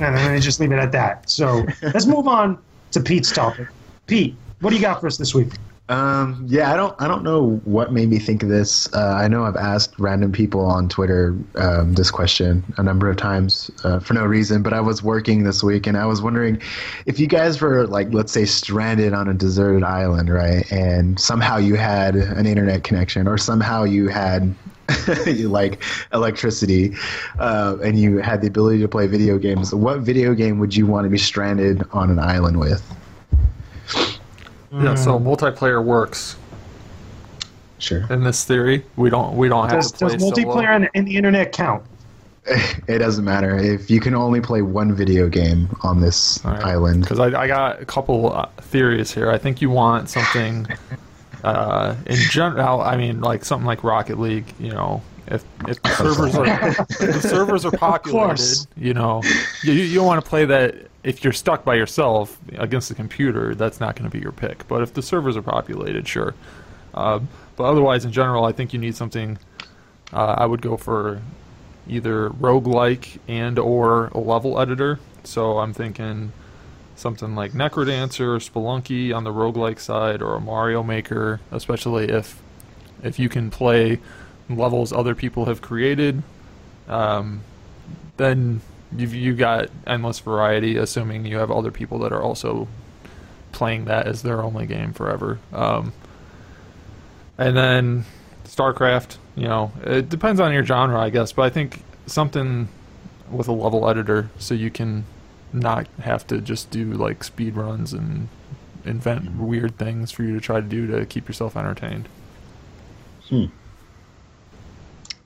And 0.00 0.14
me 0.32 0.40
just 0.40 0.58
leave 0.58 0.72
it 0.72 0.78
at 0.78 0.90
that. 0.92 1.28
So 1.28 1.66
let's 1.82 2.06
move 2.06 2.26
on 2.26 2.56
to 2.92 3.00
Pete's 3.00 3.30
topic. 3.30 3.68
Pete, 4.06 4.34
what 4.60 4.70
do 4.70 4.76
you 4.76 4.82
got 4.82 5.02
for 5.02 5.06
us 5.06 5.18
this 5.18 5.34
week? 5.34 5.52
Um, 5.90 6.46
yeah, 6.48 6.72
I 6.72 6.76
don't, 6.76 6.94
I 7.02 7.08
don't 7.08 7.24
know 7.24 7.60
what 7.64 7.92
made 7.92 8.08
me 8.08 8.20
think 8.20 8.44
of 8.44 8.48
this. 8.48 8.88
Uh, 8.94 9.12
I 9.20 9.26
know 9.26 9.42
I've 9.42 9.56
asked 9.56 9.98
random 9.98 10.30
people 10.30 10.64
on 10.64 10.88
Twitter 10.88 11.36
um, 11.56 11.94
this 11.94 12.12
question 12.12 12.62
a 12.78 12.82
number 12.84 13.10
of 13.10 13.16
times 13.16 13.72
uh, 13.82 13.98
for 13.98 14.14
no 14.14 14.24
reason, 14.24 14.62
but 14.62 14.72
I 14.72 14.80
was 14.80 15.02
working 15.02 15.42
this 15.42 15.64
week 15.64 15.88
and 15.88 15.96
I 15.96 16.06
was 16.06 16.22
wondering 16.22 16.62
if 17.06 17.18
you 17.18 17.26
guys 17.26 17.60
were 17.60 17.88
like, 17.88 18.06
let's 18.12 18.30
say, 18.30 18.44
stranded 18.44 19.12
on 19.12 19.26
a 19.26 19.34
deserted 19.34 19.82
island, 19.82 20.32
right? 20.32 20.70
And 20.70 21.18
somehow 21.18 21.56
you 21.56 21.74
had 21.74 22.14
an 22.14 22.46
internet 22.46 22.84
connection, 22.84 23.26
or 23.26 23.36
somehow 23.36 23.82
you 23.82 24.06
had 24.06 24.54
like 25.38 25.82
electricity, 26.12 26.94
uh, 27.40 27.78
and 27.82 27.98
you 27.98 28.18
had 28.18 28.42
the 28.42 28.46
ability 28.46 28.78
to 28.78 28.88
play 28.88 29.08
video 29.08 29.38
games. 29.38 29.74
What 29.74 30.00
video 30.00 30.34
game 30.34 30.60
would 30.60 30.76
you 30.76 30.86
want 30.86 31.04
to 31.06 31.10
be 31.10 31.18
stranded 31.18 31.82
on 31.90 32.10
an 32.10 32.20
island 32.20 32.60
with? 32.60 32.80
Yeah, 34.72 34.94
so 34.94 35.18
multiplayer 35.18 35.82
works 35.84 36.36
Sure. 37.78 38.06
in 38.10 38.24
this 38.24 38.44
theory. 38.44 38.84
We 38.96 39.08
don't 39.10 39.36
we 39.36 39.48
don't 39.48 39.68
have 39.70 39.78
Does, 39.80 39.92
to 39.92 39.98
play 40.06 40.16
does 40.16 40.22
multiplayer 40.22 40.44
solo. 40.44 40.60
and, 40.68 40.90
and 40.94 41.08
the 41.08 41.16
internet 41.16 41.52
count? 41.52 41.82
It 42.88 42.98
doesn't 42.98 43.24
matter 43.24 43.56
if 43.58 43.90
you 43.90 44.00
can 44.00 44.14
only 44.14 44.40
play 44.40 44.60
one 44.62 44.92
video 44.94 45.28
game 45.28 45.68
on 45.82 46.00
this 46.00 46.44
All 46.44 46.52
right. 46.52 46.64
island. 46.64 47.02
Because 47.02 47.20
I, 47.20 47.26
I 47.42 47.46
got 47.46 47.80
a 47.80 47.84
couple 47.84 48.32
uh, 48.32 48.46
theories 48.62 49.12
here. 49.12 49.30
I 49.30 49.38
think 49.38 49.60
you 49.62 49.70
want 49.70 50.08
something 50.08 50.66
uh, 51.44 51.94
in 52.06 52.16
general. 52.16 52.80
I 52.80 52.96
mean, 52.96 53.20
like 53.20 53.44
something 53.44 53.66
like 53.66 53.84
Rocket 53.84 54.18
League. 54.18 54.52
You 54.58 54.72
know, 54.72 55.02
if 55.28 55.44
if 55.68 55.80
the 55.82 55.94
servers 55.94 56.34
are 56.34 56.46
if 56.46 56.88
the 56.98 57.20
servers 57.20 57.64
are 57.64 57.70
populated, 57.76 58.66
you 58.76 58.94
know, 58.94 59.22
you 59.62 59.72
you 59.72 59.94
don't 59.94 60.06
want 60.06 60.22
to 60.24 60.28
play 60.28 60.44
that. 60.46 60.74
If 61.02 61.24
you're 61.24 61.32
stuck 61.32 61.64
by 61.64 61.74
yourself 61.74 62.38
against 62.56 62.88
the 62.88 62.94
computer, 62.94 63.54
that's 63.54 63.80
not 63.80 63.96
going 63.96 64.10
to 64.10 64.14
be 64.14 64.22
your 64.22 64.32
pick. 64.32 64.66
But 64.68 64.82
if 64.82 64.92
the 64.92 65.02
servers 65.02 65.36
are 65.36 65.42
populated, 65.42 66.06
sure. 66.06 66.34
Uh, 66.92 67.20
but 67.56 67.64
otherwise, 67.64 68.04
in 68.04 68.12
general, 68.12 68.44
I 68.44 68.52
think 68.52 68.72
you 68.72 68.78
need 68.78 68.96
something. 68.96 69.38
Uh, 70.12 70.34
I 70.38 70.46
would 70.46 70.60
go 70.60 70.76
for 70.76 71.22
either 71.88 72.30
roguelike 72.30 73.18
and 73.28 73.58
or 73.58 74.08
a 74.08 74.18
level 74.18 74.60
editor. 74.60 75.00
So 75.24 75.58
I'm 75.58 75.72
thinking 75.72 76.32
something 76.96 77.34
like 77.34 77.52
Necrodancer 77.52 78.20
or 78.20 78.38
Spelunky 78.38 79.14
on 79.14 79.24
the 79.24 79.32
roguelike 79.32 79.78
side 79.78 80.20
or 80.20 80.34
a 80.34 80.40
Mario 80.40 80.82
Maker, 80.82 81.40
especially 81.50 82.08
if 82.08 82.42
if 83.02 83.18
you 83.18 83.30
can 83.30 83.50
play 83.50 83.98
levels 84.50 84.92
other 84.92 85.14
people 85.14 85.46
have 85.46 85.62
created 85.62 86.22
um, 86.90 87.42
then 88.16 88.60
you've 88.96 89.14
you 89.14 89.34
got 89.34 89.70
endless 89.86 90.18
variety. 90.18 90.76
Assuming 90.76 91.26
you 91.26 91.38
have 91.38 91.50
other 91.50 91.70
people 91.70 91.98
that 92.00 92.12
are 92.12 92.22
also 92.22 92.68
playing 93.52 93.86
that 93.86 94.06
as 94.06 94.22
their 94.22 94.42
only 94.42 94.66
game 94.66 94.92
forever. 94.92 95.38
Um, 95.52 95.92
and 97.38 97.56
then 97.56 98.04
StarCraft, 98.44 99.16
you 99.34 99.44
know, 99.44 99.72
it 99.84 100.08
depends 100.08 100.40
on 100.40 100.52
your 100.52 100.64
genre, 100.64 101.00
I 101.00 101.10
guess, 101.10 101.32
but 101.32 101.42
I 101.42 101.50
think 101.50 101.82
something 102.06 102.68
with 103.30 103.48
a 103.48 103.52
level 103.52 103.88
editor 103.88 104.28
so 104.38 104.54
you 104.54 104.70
can 104.70 105.04
not 105.52 105.86
have 106.00 106.26
to 106.26 106.40
just 106.40 106.70
do 106.70 106.92
like 106.92 107.24
speed 107.24 107.54
runs 107.54 107.92
and 107.92 108.28
invent 108.84 109.30
weird 109.36 109.76
things 109.78 110.10
for 110.10 110.22
you 110.22 110.34
to 110.34 110.40
try 110.40 110.60
to 110.60 110.66
do 110.66 110.86
to 110.86 111.06
keep 111.06 111.28
yourself 111.28 111.56
entertained. 111.56 112.08
Hmm. 113.28 113.46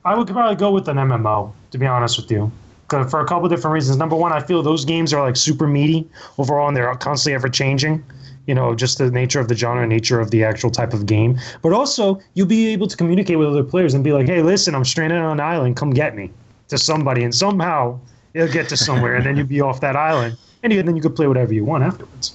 I 0.03 0.15
would 0.15 0.27
probably 0.27 0.55
go 0.55 0.71
with 0.71 0.87
an 0.87 0.97
MMO, 0.97 1.51
to 1.71 1.77
be 1.77 1.87
honest 1.87 2.17
with 2.17 2.29
you. 2.29 2.51
'Cause 2.87 3.09
For 3.09 3.19
a 3.19 3.25
couple 3.25 3.49
different 3.49 3.73
reasons. 3.73 3.97
Number 3.97 4.15
one, 4.15 4.31
I 4.31 4.39
feel 4.41 4.61
those 4.61 4.85
games 4.85 5.11
are 5.13 5.21
like 5.21 5.35
super 5.35 5.67
meaty 5.67 6.07
overall, 6.37 6.67
and 6.67 6.77
they're 6.77 6.93
constantly 6.95 7.33
ever 7.33 7.49
changing. 7.49 8.03
You 8.45 8.53
know, 8.53 8.75
just 8.75 8.99
the 8.99 9.09
nature 9.09 9.39
of 9.39 9.47
the 9.47 9.55
genre, 9.55 9.87
nature 9.87 10.19
of 10.19 10.29
the 10.29 10.43
actual 10.43 10.69
type 10.69 10.93
of 10.93 11.07
game. 11.07 11.39
But 11.63 11.73
also, 11.73 12.19
you'll 12.35 12.45
be 12.45 12.67
able 12.67 12.85
to 12.85 12.95
communicate 12.95 13.39
with 13.39 13.47
other 13.47 13.63
players 13.63 13.95
and 13.95 14.03
be 14.03 14.13
like, 14.13 14.27
"Hey, 14.27 14.43
listen, 14.43 14.75
I'm 14.75 14.85
stranded 14.85 15.17
on 15.17 15.31
an 15.31 15.39
island. 15.39 15.75
Come 15.77 15.89
get 15.91 16.15
me." 16.15 16.29
To 16.69 16.77
somebody, 16.77 17.23
and 17.23 17.33
somehow 17.33 17.99
it'll 18.33 18.51
get 18.51 18.69
to 18.69 18.77
somewhere, 18.77 19.15
and 19.15 19.25
then 19.25 19.35
you'll 19.37 19.45
be 19.47 19.61
off 19.61 19.81
that 19.81 19.95
island, 19.95 20.35
and 20.63 20.71
then 20.73 20.95
you 20.95 21.01
could 21.01 21.15
play 21.15 21.27
whatever 21.27 21.53
you 21.53 21.63
want 21.65 21.83
afterwards. 21.83 22.33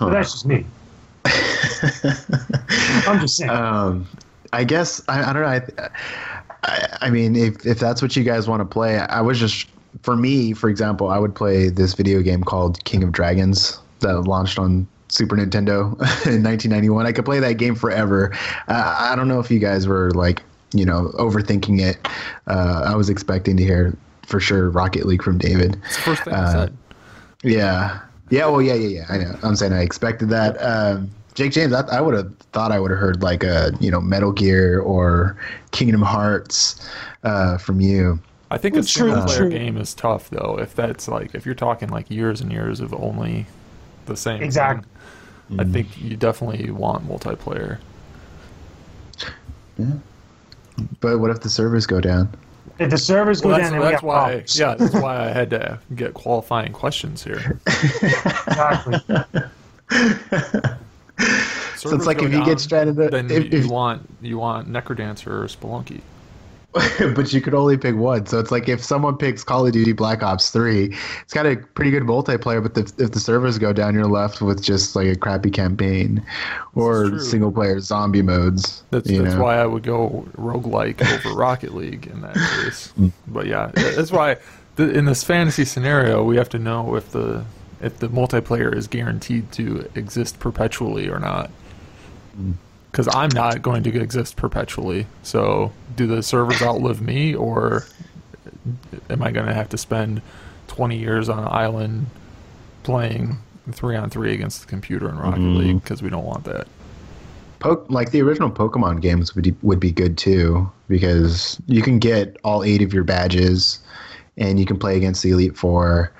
But 0.00 0.10
that's 0.10 0.32
just 0.32 0.46
me. 0.46 0.64
I'm 3.06 3.20
just 3.20 3.36
saying. 3.36 3.50
Um, 3.50 4.06
I 4.52 4.64
guess 4.64 5.02
I, 5.08 5.30
I 5.30 5.32
don't 5.32 5.42
know. 5.42 5.48
I, 5.48 5.88
I, 6.62 6.98
I 7.02 7.10
mean, 7.10 7.36
if 7.36 7.66
if 7.66 7.78
that's 7.78 8.02
what 8.02 8.16
you 8.16 8.24
guys 8.24 8.48
want 8.48 8.60
to 8.60 8.64
play, 8.64 8.98
I 8.98 9.20
was 9.20 9.38
just 9.38 9.68
for 10.02 10.16
me, 10.16 10.52
for 10.52 10.68
example, 10.68 11.08
I 11.08 11.18
would 11.18 11.34
play 11.34 11.68
this 11.68 11.94
video 11.94 12.20
game 12.22 12.42
called 12.44 12.82
King 12.84 13.02
of 13.02 13.12
Dragons 13.12 13.78
that 14.00 14.20
launched 14.22 14.58
on 14.58 14.86
Super 15.08 15.36
Nintendo 15.36 15.92
in 16.26 16.42
1991. 16.42 17.06
I 17.06 17.12
could 17.12 17.24
play 17.24 17.38
that 17.40 17.54
game 17.54 17.74
forever. 17.74 18.32
Uh, 18.68 18.96
I 18.98 19.14
don't 19.16 19.28
know 19.28 19.40
if 19.40 19.50
you 19.50 19.58
guys 19.58 19.86
were 19.86 20.10
like, 20.12 20.42
you 20.72 20.84
know, 20.84 21.12
overthinking 21.18 21.80
it. 21.80 21.98
Uh, 22.46 22.82
I 22.86 22.94
was 22.96 23.08
expecting 23.08 23.56
to 23.56 23.62
hear 23.62 23.96
for 24.26 24.40
sure 24.40 24.68
Rocket 24.70 25.06
League 25.06 25.22
from 25.22 25.38
David. 25.38 25.80
It's 25.86 25.96
the 25.96 26.02
first 26.02 26.24
thing 26.24 26.34
I 26.34 26.38
Uh, 26.38 26.52
said. 26.52 26.76
Yeah. 27.44 28.00
Yeah. 28.30 28.46
Well, 28.46 28.60
yeah, 28.60 28.74
yeah, 28.74 28.88
yeah. 28.88 29.04
I 29.08 29.18
know. 29.18 29.38
I'm 29.44 29.54
saying 29.56 29.72
I 29.72 29.82
expected 29.82 30.28
that. 30.30 30.56
Um, 30.60 31.10
Jake 31.34 31.52
James, 31.52 31.72
I, 31.72 31.82
I 31.96 32.00
would 32.00 32.14
have 32.14 32.36
thought 32.52 32.72
I 32.72 32.80
would 32.80 32.90
have 32.90 32.98
heard 32.98 33.22
like 33.22 33.44
a 33.44 33.70
you 33.78 33.90
know 33.90 34.00
Metal 34.00 34.32
Gear 34.32 34.80
or 34.80 35.36
Kingdom 35.70 36.02
Hearts 36.02 36.88
uh, 37.24 37.58
from 37.58 37.80
you. 37.80 38.18
I 38.50 38.58
think 38.58 38.74
a 38.74 38.78
Well, 38.78 38.84
true, 38.84 39.08
single 39.10 39.24
player 39.26 39.38
true. 39.38 39.50
game 39.50 39.76
is 39.76 39.92
tough 39.94 40.30
though. 40.30 40.58
If 40.60 40.74
that's 40.74 41.08
like 41.08 41.34
if 41.34 41.44
you're 41.46 41.54
talking 41.56 41.88
like 41.88 42.10
years 42.10 42.40
and 42.40 42.52
years 42.52 42.80
of 42.80 42.94
only 42.94 43.46
the 44.06 44.16
same. 44.16 44.38
thing, 44.38 44.46
Exactly. 44.46 44.88
I 45.58 45.64
think 45.64 46.00
you 46.00 46.16
definitely 46.16 46.70
want 46.70 47.08
multiplayer. 47.08 47.78
Yeah. 49.78 49.86
But 51.00 51.18
what 51.18 51.30
if 51.30 51.40
the 51.40 51.48
servers 51.50 51.86
go 51.86 52.00
down? 52.00 52.28
If 52.78 52.90
the 52.90 52.98
servers 52.98 53.40
go 53.40 53.48
Well, 53.50 53.58
down, 53.58 53.72
that's, 53.72 53.80
then 53.82 53.86
we 53.88 53.92
got 53.94 54.02
why. 54.02 54.14
problems. 54.24 54.58
Yeah, 54.58 54.74
that's 54.74 54.92
why 54.94 55.24
I 55.24 55.28
had 55.28 55.50
to 55.50 55.78
get 55.94 56.14
qualifying 56.14 56.72
questions 56.72 57.22
here. 57.24 57.58
exactly. 57.66 59.00
So 61.76 61.94
it's 61.94 62.06
like 62.06 62.22
if 62.22 62.32
you 62.32 62.44
get 62.44 62.58
stranded, 62.60 62.98
uh, 62.98 63.08
then 63.10 63.30
if, 63.30 63.52
you 63.52 63.60
if- 63.60 63.66
want 63.70 64.08
you 64.22 64.38
want 64.38 64.68
Necrodancer 64.68 65.28
or 65.28 65.44
Spelunky. 65.46 66.00
but 67.14 67.32
you 67.32 67.40
could 67.40 67.54
only 67.54 67.76
pick 67.76 67.96
one. 67.96 68.26
So 68.26 68.38
it's 68.38 68.50
like 68.50 68.68
if 68.68 68.82
someone 68.82 69.16
picks 69.16 69.42
Call 69.42 69.66
of 69.66 69.72
Duty 69.72 69.92
Black 69.92 70.22
Ops 70.22 70.50
Three, 70.50 70.94
it's 71.22 71.32
got 71.32 71.46
a 71.46 71.56
pretty 71.56 71.90
good 71.90 72.02
multiplayer. 72.02 72.62
But 72.62 72.74
the, 72.74 73.02
if 73.02 73.12
the 73.12 73.20
servers 73.20 73.58
go 73.58 73.72
down, 73.72 73.94
you're 73.94 74.04
left 74.04 74.42
with 74.42 74.62
just 74.62 74.94
like 74.94 75.06
a 75.06 75.16
crappy 75.16 75.50
campaign 75.50 76.22
or 76.74 77.18
single 77.18 77.50
player 77.50 77.80
zombie 77.80 78.22
modes. 78.22 78.82
That's 78.90 79.08
that's 79.08 79.34
know? 79.34 79.42
why 79.42 79.56
I 79.56 79.66
would 79.66 79.84
go 79.84 80.26
roguelike 80.36 81.00
over 81.00 81.34
Rocket 81.34 81.74
League 81.74 82.06
in 82.08 82.20
that 82.20 82.34
case. 82.34 82.92
Mm. 82.98 83.12
But 83.28 83.46
yeah, 83.46 83.70
that's 83.74 84.12
why 84.12 84.36
the, 84.76 84.90
in 84.90 85.06
this 85.06 85.24
fantasy 85.24 85.64
scenario 85.64 86.22
we 86.22 86.36
have 86.36 86.50
to 86.50 86.58
know 86.58 86.94
if 86.96 87.10
the 87.12 87.44
if 87.80 87.98
the 87.98 88.08
multiplayer 88.08 88.74
is 88.74 88.86
guaranteed 88.86 89.50
to 89.52 89.90
exist 89.94 90.38
perpetually 90.40 91.08
or 91.08 91.18
not. 91.18 91.50
Mm. 92.38 92.54
Because 92.96 93.14
I'm 93.14 93.28
not 93.34 93.60
going 93.60 93.82
to 93.82 94.00
exist 94.00 94.36
perpetually. 94.36 95.06
So 95.22 95.70
do 95.96 96.06
the 96.06 96.22
servers 96.22 96.62
outlive 96.62 97.02
me, 97.02 97.34
or 97.34 97.84
am 99.10 99.22
I 99.22 99.32
going 99.32 99.44
to 99.44 99.52
have 99.52 99.68
to 99.68 99.76
spend 99.76 100.22
20 100.68 100.96
years 100.96 101.28
on 101.28 101.40
an 101.40 101.48
island 101.50 102.06
playing 102.84 103.36
three 103.70 103.96
on 103.96 104.08
three 104.08 104.32
against 104.32 104.62
the 104.62 104.66
computer 104.66 105.10
in 105.10 105.18
Rocket 105.18 105.40
Mm. 105.40 105.58
League? 105.58 105.82
Because 105.82 106.02
we 106.02 106.08
don't 106.08 106.24
want 106.24 106.44
that. 106.44 106.68
Po- 107.58 107.84
like 107.90 108.12
the 108.12 108.22
original 108.22 108.50
Pokemon 108.50 109.02
games 109.02 109.34
would 109.34 109.54
would 109.62 109.78
be 109.78 109.92
good 109.92 110.16
too 110.16 110.72
because 110.88 111.60
you 111.66 111.82
can 111.82 111.98
get 111.98 112.38
all 112.44 112.64
eight 112.64 112.80
of 112.80 112.94
your 112.94 113.04
badges, 113.04 113.78
and 114.38 114.58
you 114.58 114.64
can 114.64 114.78
play 114.78 114.96
against 114.96 115.22
the 115.22 115.32
Elite 115.32 115.54
Four. 115.54 116.12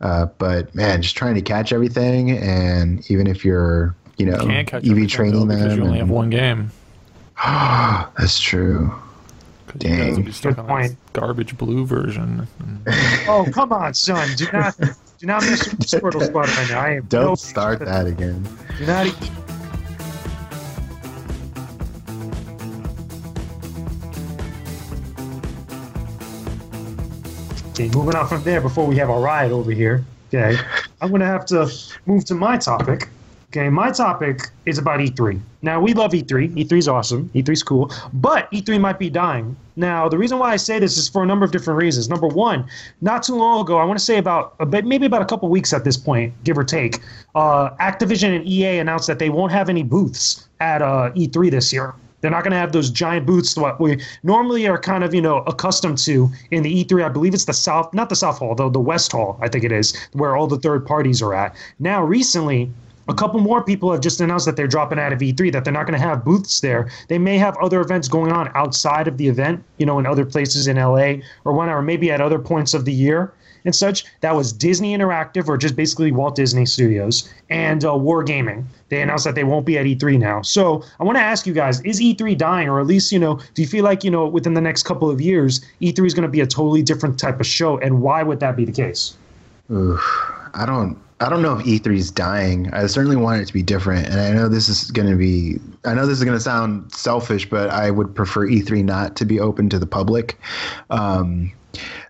Uh, 0.00 0.24
but 0.38 0.74
man, 0.74 1.02
just 1.02 1.18
trying 1.18 1.34
to 1.34 1.42
catch 1.42 1.70
everything, 1.70 2.30
and 2.30 3.10
even 3.10 3.26
if 3.26 3.44
you're 3.44 3.94
you 4.18 4.26
know 4.26 4.38
can't 4.38 4.66
catch 4.68 4.84
EV 4.84 4.90
everything, 4.90 5.08
training 5.08 5.40
though, 5.40 5.46
because 5.54 5.62
them, 5.70 5.78
you 5.78 5.84
only 5.84 5.98
have 5.98 6.10
one 6.10 6.30
game. 6.30 6.70
that's 7.44 8.38
true. 8.40 8.94
Dang. 9.76 10.22
be 10.22 10.30
stuck 10.30 10.54
Good 10.54 10.60
on 10.60 10.66
point. 10.68 10.90
that 10.92 11.12
garbage 11.20 11.58
blue 11.58 11.84
version. 11.84 12.46
Oh 13.26 13.46
come 13.52 13.72
on, 13.72 13.94
son! 13.94 14.28
Do 14.36 14.46
not 14.52 14.76
do 15.18 15.26
not 15.26 15.42
mess 15.42 15.66
with 15.68 15.78
the 15.78 15.84
Squirtle 15.98 16.24
Squad 16.26 16.48
right 16.48 16.68
now. 16.70 16.80
I 16.80 16.90
am 16.96 17.04
Don't 17.06 17.24
no- 17.24 17.34
start 17.34 17.80
that 17.80 18.06
again. 18.06 18.46
Do 18.78 18.86
not. 18.86 19.06
e- 19.06 19.12
Okay, 27.70 27.88
moving 27.88 28.14
on 28.14 28.28
from 28.28 28.42
there 28.44 28.60
before 28.60 28.86
we 28.86 28.96
have 28.96 29.08
a 29.08 29.18
riot 29.18 29.50
over 29.50 29.72
here. 29.72 30.04
Okay, 30.32 30.56
I'm 31.00 31.10
gonna 31.10 31.26
have 31.26 31.44
to 31.46 31.68
move 32.06 32.24
to 32.26 32.34
my 32.34 32.56
topic. 32.56 33.08
Okay, 33.56 33.68
my 33.68 33.88
topic 33.92 34.50
is 34.66 34.78
about 34.78 34.98
E3. 34.98 35.40
Now 35.62 35.80
we 35.80 35.94
love 35.94 36.10
E3. 36.10 36.52
E3. 36.54 36.66
E3's 36.66 36.88
awesome. 36.88 37.30
E3 37.36 37.50
is 37.50 37.62
cool, 37.62 37.88
but 38.14 38.50
E3 38.50 38.80
might 38.80 38.98
be 38.98 39.08
dying. 39.08 39.56
Now 39.76 40.08
the 40.08 40.18
reason 40.18 40.40
why 40.40 40.50
I 40.50 40.56
say 40.56 40.80
this 40.80 40.96
is 40.96 41.08
for 41.08 41.22
a 41.22 41.26
number 41.26 41.44
of 41.44 41.52
different 41.52 41.78
reasons. 41.78 42.08
Number 42.08 42.26
one, 42.26 42.66
not 43.00 43.22
too 43.22 43.36
long 43.36 43.60
ago, 43.60 43.78
I 43.78 43.84
want 43.84 43.96
to 43.96 44.04
say 44.04 44.18
about 44.18 44.56
maybe 44.84 45.06
about 45.06 45.22
a 45.22 45.24
couple 45.24 45.48
weeks 45.50 45.72
at 45.72 45.84
this 45.84 45.96
point, 45.96 46.34
give 46.42 46.58
or 46.58 46.64
take, 46.64 46.98
uh, 47.36 47.70
Activision 47.76 48.34
and 48.34 48.44
EA 48.44 48.78
announced 48.78 49.06
that 49.06 49.20
they 49.20 49.30
won't 49.30 49.52
have 49.52 49.68
any 49.68 49.84
booths 49.84 50.48
at 50.58 50.82
uh, 50.82 51.12
E3 51.14 51.52
this 51.52 51.72
year. 51.72 51.94
They're 52.22 52.32
not 52.32 52.42
going 52.42 52.52
to 52.52 52.58
have 52.58 52.72
those 52.72 52.90
giant 52.90 53.24
booths 53.24 53.54
that 53.54 53.78
we 53.78 54.02
normally 54.24 54.66
are 54.66 54.80
kind 54.80 55.04
of, 55.04 55.14
you 55.14 55.20
know, 55.20 55.44
accustomed 55.46 55.98
to 55.98 56.28
in 56.50 56.64
the 56.64 56.84
E3. 56.84 57.04
I 57.04 57.08
believe 57.08 57.34
it's 57.34 57.44
the 57.44 57.52
South, 57.52 57.94
not 57.94 58.08
the 58.08 58.16
South 58.16 58.38
Hall, 58.38 58.56
though, 58.56 58.70
the 58.70 58.80
West 58.80 59.12
Hall, 59.12 59.38
I 59.40 59.48
think 59.48 59.62
it 59.62 59.70
is, 59.70 59.94
where 60.12 60.34
all 60.34 60.48
the 60.48 60.58
third 60.58 60.84
parties 60.86 61.22
are 61.22 61.34
at. 61.34 61.54
Now, 61.78 62.02
recently, 62.02 62.72
a 63.08 63.14
couple 63.14 63.40
more 63.40 63.62
people 63.62 63.92
have 63.92 64.00
just 64.00 64.20
announced 64.20 64.46
that 64.46 64.56
they're 64.56 64.66
dropping 64.66 64.98
out 64.98 65.12
of 65.12 65.18
E3, 65.18 65.52
that 65.52 65.64
they're 65.64 65.72
not 65.72 65.86
going 65.86 65.98
to 65.98 66.06
have 66.06 66.24
booths 66.24 66.60
there. 66.60 66.90
They 67.08 67.18
may 67.18 67.38
have 67.38 67.56
other 67.58 67.80
events 67.80 68.08
going 68.08 68.32
on 68.32 68.50
outside 68.54 69.08
of 69.08 69.18
the 69.18 69.28
event, 69.28 69.62
you 69.78 69.86
know, 69.86 69.98
in 69.98 70.06
other 70.06 70.24
places 70.24 70.66
in 70.66 70.76
LA 70.76 71.16
or 71.44 71.52
whatever, 71.52 71.82
maybe 71.82 72.10
at 72.10 72.20
other 72.20 72.38
points 72.38 72.74
of 72.74 72.84
the 72.84 72.92
year 72.92 73.32
and 73.64 73.74
such. 73.74 74.04
That 74.20 74.34
was 74.34 74.52
Disney 74.52 74.96
Interactive, 74.96 75.48
or 75.48 75.56
just 75.56 75.76
basically 75.76 76.12
Walt 76.12 76.36
Disney 76.36 76.66
Studios, 76.66 77.28
and 77.50 77.84
uh, 77.84 77.90
Wargaming. 77.90 78.64
They 78.88 79.02
announced 79.02 79.24
that 79.24 79.34
they 79.34 79.44
won't 79.44 79.66
be 79.66 79.78
at 79.78 79.86
E3 79.86 80.18
now. 80.18 80.42
So 80.42 80.84
I 81.00 81.04
want 81.04 81.16
to 81.16 81.22
ask 81.22 81.46
you 81.46 81.52
guys: 81.52 81.80
Is 81.82 82.00
E3 82.00 82.36
dying, 82.36 82.68
or 82.68 82.80
at 82.80 82.86
least 82.86 83.12
you 83.12 83.18
know, 83.18 83.40
do 83.54 83.62
you 83.62 83.68
feel 83.68 83.84
like 83.84 84.04
you 84.04 84.10
know 84.10 84.26
within 84.26 84.54
the 84.54 84.60
next 84.60 84.84
couple 84.84 85.10
of 85.10 85.20
years, 85.20 85.64
E3 85.80 86.06
is 86.06 86.14
going 86.14 86.22
to 86.22 86.28
be 86.28 86.40
a 86.40 86.46
totally 86.46 86.82
different 86.82 87.18
type 87.18 87.40
of 87.40 87.46
show, 87.46 87.78
and 87.78 88.02
why 88.02 88.22
would 88.22 88.40
that 88.40 88.56
be 88.56 88.64
the 88.64 88.72
case? 88.72 89.16
Oof, 89.70 90.02
I 90.54 90.66
don't. 90.66 90.98
I 91.20 91.28
don't 91.28 91.42
know 91.42 91.58
if 91.58 91.64
E3 91.64 91.96
is 91.96 92.10
dying. 92.10 92.72
I 92.72 92.86
certainly 92.86 93.16
want 93.16 93.40
it 93.40 93.46
to 93.46 93.52
be 93.52 93.62
different, 93.62 94.06
and 94.08 94.20
I 94.20 94.32
know 94.32 94.48
this 94.48 94.68
is 94.68 94.90
going 94.90 95.08
to 95.08 95.16
be. 95.16 95.58
I 95.84 95.94
know 95.94 96.06
this 96.06 96.18
is 96.18 96.24
going 96.24 96.36
to 96.36 96.42
sound 96.42 96.92
selfish, 96.92 97.48
but 97.48 97.70
I 97.70 97.90
would 97.90 98.14
prefer 98.14 98.48
E3 98.48 98.84
not 98.84 99.16
to 99.16 99.24
be 99.24 99.38
open 99.38 99.68
to 99.70 99.78
the 99.78 99.86
public. 99.86 100.38
Um, 100.90 101.52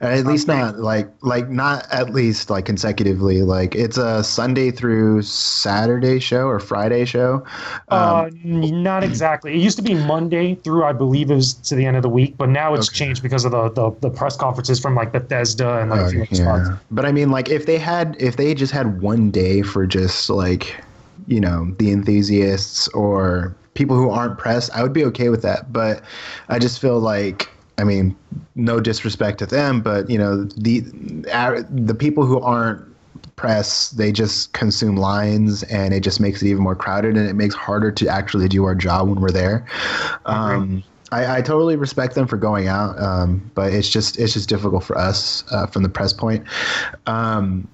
at 0.01 0.27
least 0.27 0.49
not 0.49 0.79
like 0.79 1.09
like 1.23 1.49
not 1.49 1.87
at 1.93 2.11
least 2.11 2.51
like 2.51 2.65
consecutively. 2.65 3.43
Like 3.43 3.75
it's 3.75 3.97
a 3.99 4.23
Sunday 4.25 4.71
through 4.71 5.23
Saturday 5.23 6.19
show 6.21 6.47
or 6.49 6.61
Friday 6.61 7.05
show. 7.05 7.45
uh, 7.91 8.27
Um, 8.27 8.31
n- 8.45 8.83
not 8.83 9.05
exactly. 9.05 9.53
It 9.55 9.61
used 9.61 9.77
to 9.77 9.83
be 9.83 9.95
Monday 9.95 10.57
through, 10.65 10.85
I 10.85 10.93
believe, 10.93 11.31
it 11.31 11.35
was 11.35 11.55
to 11.55 11.75
the 11.75 11.85
end 11.87 11.97
of 11.97 12.03
the 12.03 12.09
week, 12.09 12.37
but 12.37 12.49
now 12.49 12.75
it's 12.75 12.89
Okay. 12.89 12.91
changed 12.91 13.23
because 13.23 13.45
of 13.45 13.53
the, 13.53 13.71
the 13.71 13.91
the 14.01 14.11
press 14.11 14.37
conferences 14.37 14.81
from 14.81 14.95
like 14.95 15.13
Bethesda 15.13 15.79
and 15.79 15.91
like 15.91 16.01
a 16.01 16.07
few 16.07 16.23
Uh, 16.23 16.27
spots. 16.33 16.71
yeah. 16.71 16.79
But 16.91 17.05
I 17.07 17.13
mean, 17.13 17.31
like, 17.31 17.49
if 17.51 17.67
they 17.67 17.79
had, 17.79 18.17
if 18.19 18.37
they 18.37 18.55
just 18.55 18.73
had 18.73 19.01
one 19.01 19.31
day 19.31 19.63
for 19.63 19.87
just 19.87 20.31
like, 20.31 20.83
you 21.27 21.41
know, 21.41 21.75
the 21.79 21.91
enthusiasts 21.93 22.89
or 22.89 23.57
people 23.75 23.97
who 23.97 24.11
aren't 24.11 24.39
press, 24.39 24.71
I 24.71 24.83
would 24.83 24.93
be 24.93 25.05
okay 25.07 25.29
with 25.29 25.43
that. 25.43 25.73
But 25.73 26.03
I 26.49 26.59
just 26.59 26.81
feel 26.81 26.99
like 27.01 27.54
I 27.79 27.85
mean, 27.85 28.17
no 28.55 28.81
disrespect 28.81 29.39
to 29.39 29.47
them, 29.47 29.81
but 29.81 30.09
you 30.09 30.19
know, 30.19 30.45
the 30.45 30.81
the 31.71 31.95
people 31.99 32.25
who 32.25 32.41
aren't 32.41 32.95
press 33.37 33.91
they 33.91 34.13
just 34.13 34.53
consume 34.53 34.97
lines 34.97 35.65
and 35.65 35.93
it 35.93 36.01
just 36.01 36.21
makes 36.21 36.41
it 36.41 36.47
even 36.47 36.63
more 36.63 36.77
crowded 36.77 37.17
and 37.17 37.29
it 37.29 37.35
makes 37.35 37.55
harder 37.55 37.91
to 37.91 38.07
actually 38.07 38.49
do 38.49 38.65
our 38.65 38.75
job 38.75 39.09
when 39.09 39.21
we're 39.21 39.31
there. 39.31 39.67
Um, 40.27 40.85
I, 41.11 41.39
I, 41.39 41.43
totally 41.43 41.77
respect 41.77 42.15
them 42.15 42.27
for 42.27 42.37
going 42.37 42.69
out 42.69 43.01
um, 43.01 43.51
but 43.55 43.73
it's 43.73 43.89
just 43.89 44.19
it's 44.19 44.35
just 44.35 44.49
difficult 44.49 44.85
for 44.85 44.97
us 44.97 45.45
uh, 45.51 45.67
from 45.67 45.83
the 45.83 45.89
press 45.89 46.13
point. 46.13 46.45
Um, 47.07 47.69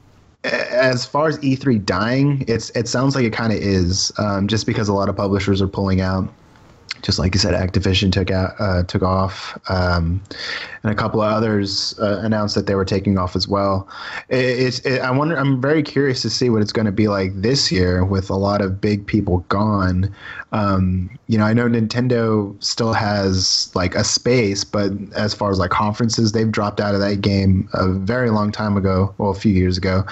as 0.44 1.04
far 1.04 1.28
as 1.28 1.38
E3 1.38 1.84
dying, 1.84 2.44
it's 2.48 2.70
it 2.70 2.88
sounds 2.88 3.14
like 3.14 3.24
it 3.24 3.32
kind 3.32 3.52
of 3.52 3.58
is, 3.58 4.10
um, 4.16 4.48
just 4.48 4.66
because 4.66 4.88
a 4.88 4.94
lot 4.94 5.08
of 5.08 5.16
publishers 5.16 5.60
are 5.60 5.68
pulling 5.68 6.00
out 6.00 6.32
just 7.02 7.18
like 7.18 7.34
you 7.34 7.40
said, 7.40 7.54
Activision 7.54 8.12
took 8.12 8.30
out, 8.30 8.52
uh, 8.58 8.82
took 8.84 9.02
off, 9.02 9.58
um, 9.68 10.22
and 10.82 10.92
a 10.92 10.94
couple 10.94 11.20
of 11.20 11.32
others 11.32 11.98
uh, 11.98 12.20
announced 12.22 12.54
that 12.54 12.66
they 12.66 12.74
were 12.74 12.84
taking 12.84 13.18
off 13.18 13.36
as 13.36 13.46
well. 13.46 13.88
It, 14.28 14.84
it, 14.86 15.00
I 15.00 15.10
wonder. 15.10 15.36
I'm 15.36 15.60
very 15.60 15.82
curious 15.82 16.22
to 16.22 16.30
see 16.30 16.50
what 16.50 16.62
it's 16.62 16.72
going 16.72 16.86
to 16.86 16.92
be 16.92 17.08
like 17.08 17.32
this 17.34 17.70
year 17.70 18.04
with 18.04 18.30
a 18.30 18.36
lot 18.36 18.60
of 18.60 18.80
big 18.80 19.06
people 19.06 19.38
gone. 19.48 20.14
Um, 20.52 21.10
you 21.28 21.38
know, 21.38 21.44
I 21.44 21.52
know 21.52 21.68
Nintendo 21.68 22.60
still 22.62 22.92
has 22.92 23.70
like 23.74 23.94
a 23.94 24.02
space, 24.02 24.64
but 24.64 24.90
as 25.14 25.32
far 25.32 25.50
as 25.50 25.58
like 25.58 25.70
conferences, 25.70 26.32
they've 26.32 26.50
dropped 26.50 26.80
out 26.80 26.94
of 26.94 27.00
that 27.00 27.20
game 27.20 27.68
a 27.74 27.88
very 27.88 28.30
long 28.30 28.50
time 28.50 28.76
ago, 28.76 29.14
well, 29.18 29.30
a 29.30 29.34
few 29.34 29.52
years 29.52 29.78
ago, 29.78 30.04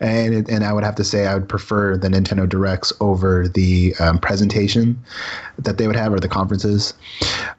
and 0.00 0.34
it, 0.34 0.48
and 0.50 0.64
I 0.64 0.72
would 0.72 0.84
have 0.84 0.96
to 0.96 1.04
say 1.04 1.26
I 1.26 1.34
would 1.34 1.48
prefer 1.48 1.96
the 1.96 2.08
Nintendo 2.08 2.48
Directs 2.48 2.92
over 3.00 3.48
the 3.48 3.94
um, 4.00 4.18
presentation 4.18 5.02
that 5.58 5.78
they 5.78 5.86
would 5.86 5.96
have 5.96 6.12
or 6.12 6.20
the 6.20 6.28
conferences. 6.36 6.94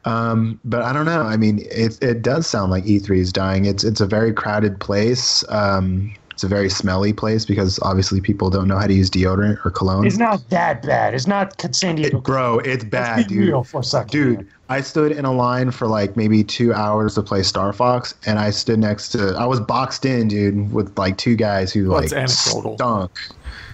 Um, 0.06 0.60
but 0.64 0.82
I 0.82 0.94
don't 0.94 1.06
know. 1.06 1.22
I 1.24 1.38
mean, 1.38 1.60
it 1.72 1.98
it 2.02 2.22
does 2.22 2.48
sound 2.48 2.72
like 2.72 2.84
E3 2.86 3.18
is 3.18 3.34
dying. 3.34 3.66
It's 3.66 3.84
it's 3.84 4.02
a 4.02 4.06
very 4.08 4.32
crowded 4.34 4.80
place. 4.80 5.44
Um, 5.50 6.14
it's 6.32 6.44
a 6.44 6.48
very 6.48 6.70
smelly 6.70 7.14
place 7.14 7.46
because 7.46 7.80
obviously 7.82 8.22
people 8.22 8.52
don't 8.52 8.68
know 8.68 8.78
how 8.78 8.86
to 8.86 8.94
use 8.94 9.10
deodorant 9.10 9.58
or 9.66 9.72
cologne. 9.72 10.06
It's 10.06 10.20
not 10.20 10.48
that 10.52 10.84
bad. 10.84 11.16
It's 11.16 11.26
not 11.26 11.60
San 11.76 11.96
Diego. 11.96 12.20
It, 12.20 12.24
bro, 12.24 12.60
it's 12.60 12.84
bad, 12.84 13.18
Let's 13.18 13.30
be 13.30 13.36
dude. 13.40 13.48
Real 13.48 13.64
for 13.64 13.80
a 13.82 13.84
second, 13.84 14.12
dude, 14.12 14.38
man. 14.38 14.50
I 14.70 14.82
stood 14.82 15.12
in 15.14 15.26
a 15.26 15.34
line 15.34 15.72
for 15.72 15.88
like 15.88 16.16
maybe 16.16 16.44
two 16.44 16.76
hours 16.76 17.16
to 17.16 17.24
play 17.24 17.42
Star 17.42 17.74
Fox, 17.74 18.14
and 18.28 18.38
I 18.38 18.52
stood 18.52 18.78
next 18.78 19.10
to. 19.14 19.34
I 19.36 19.46
was 19.48 19.60
boxed 19.60 20.06
in, 20.06 20.28
dude, 20.28 20.72
with 20.72 20.96
like 20.96 21.18
two 21.18 21.36
guys 21.36 21.74
who 21.74 21.90
Well, 21.90 22.02
like 22.02 22.14
anecdotal. 22.14 22.76
stunk. 22.76 23.12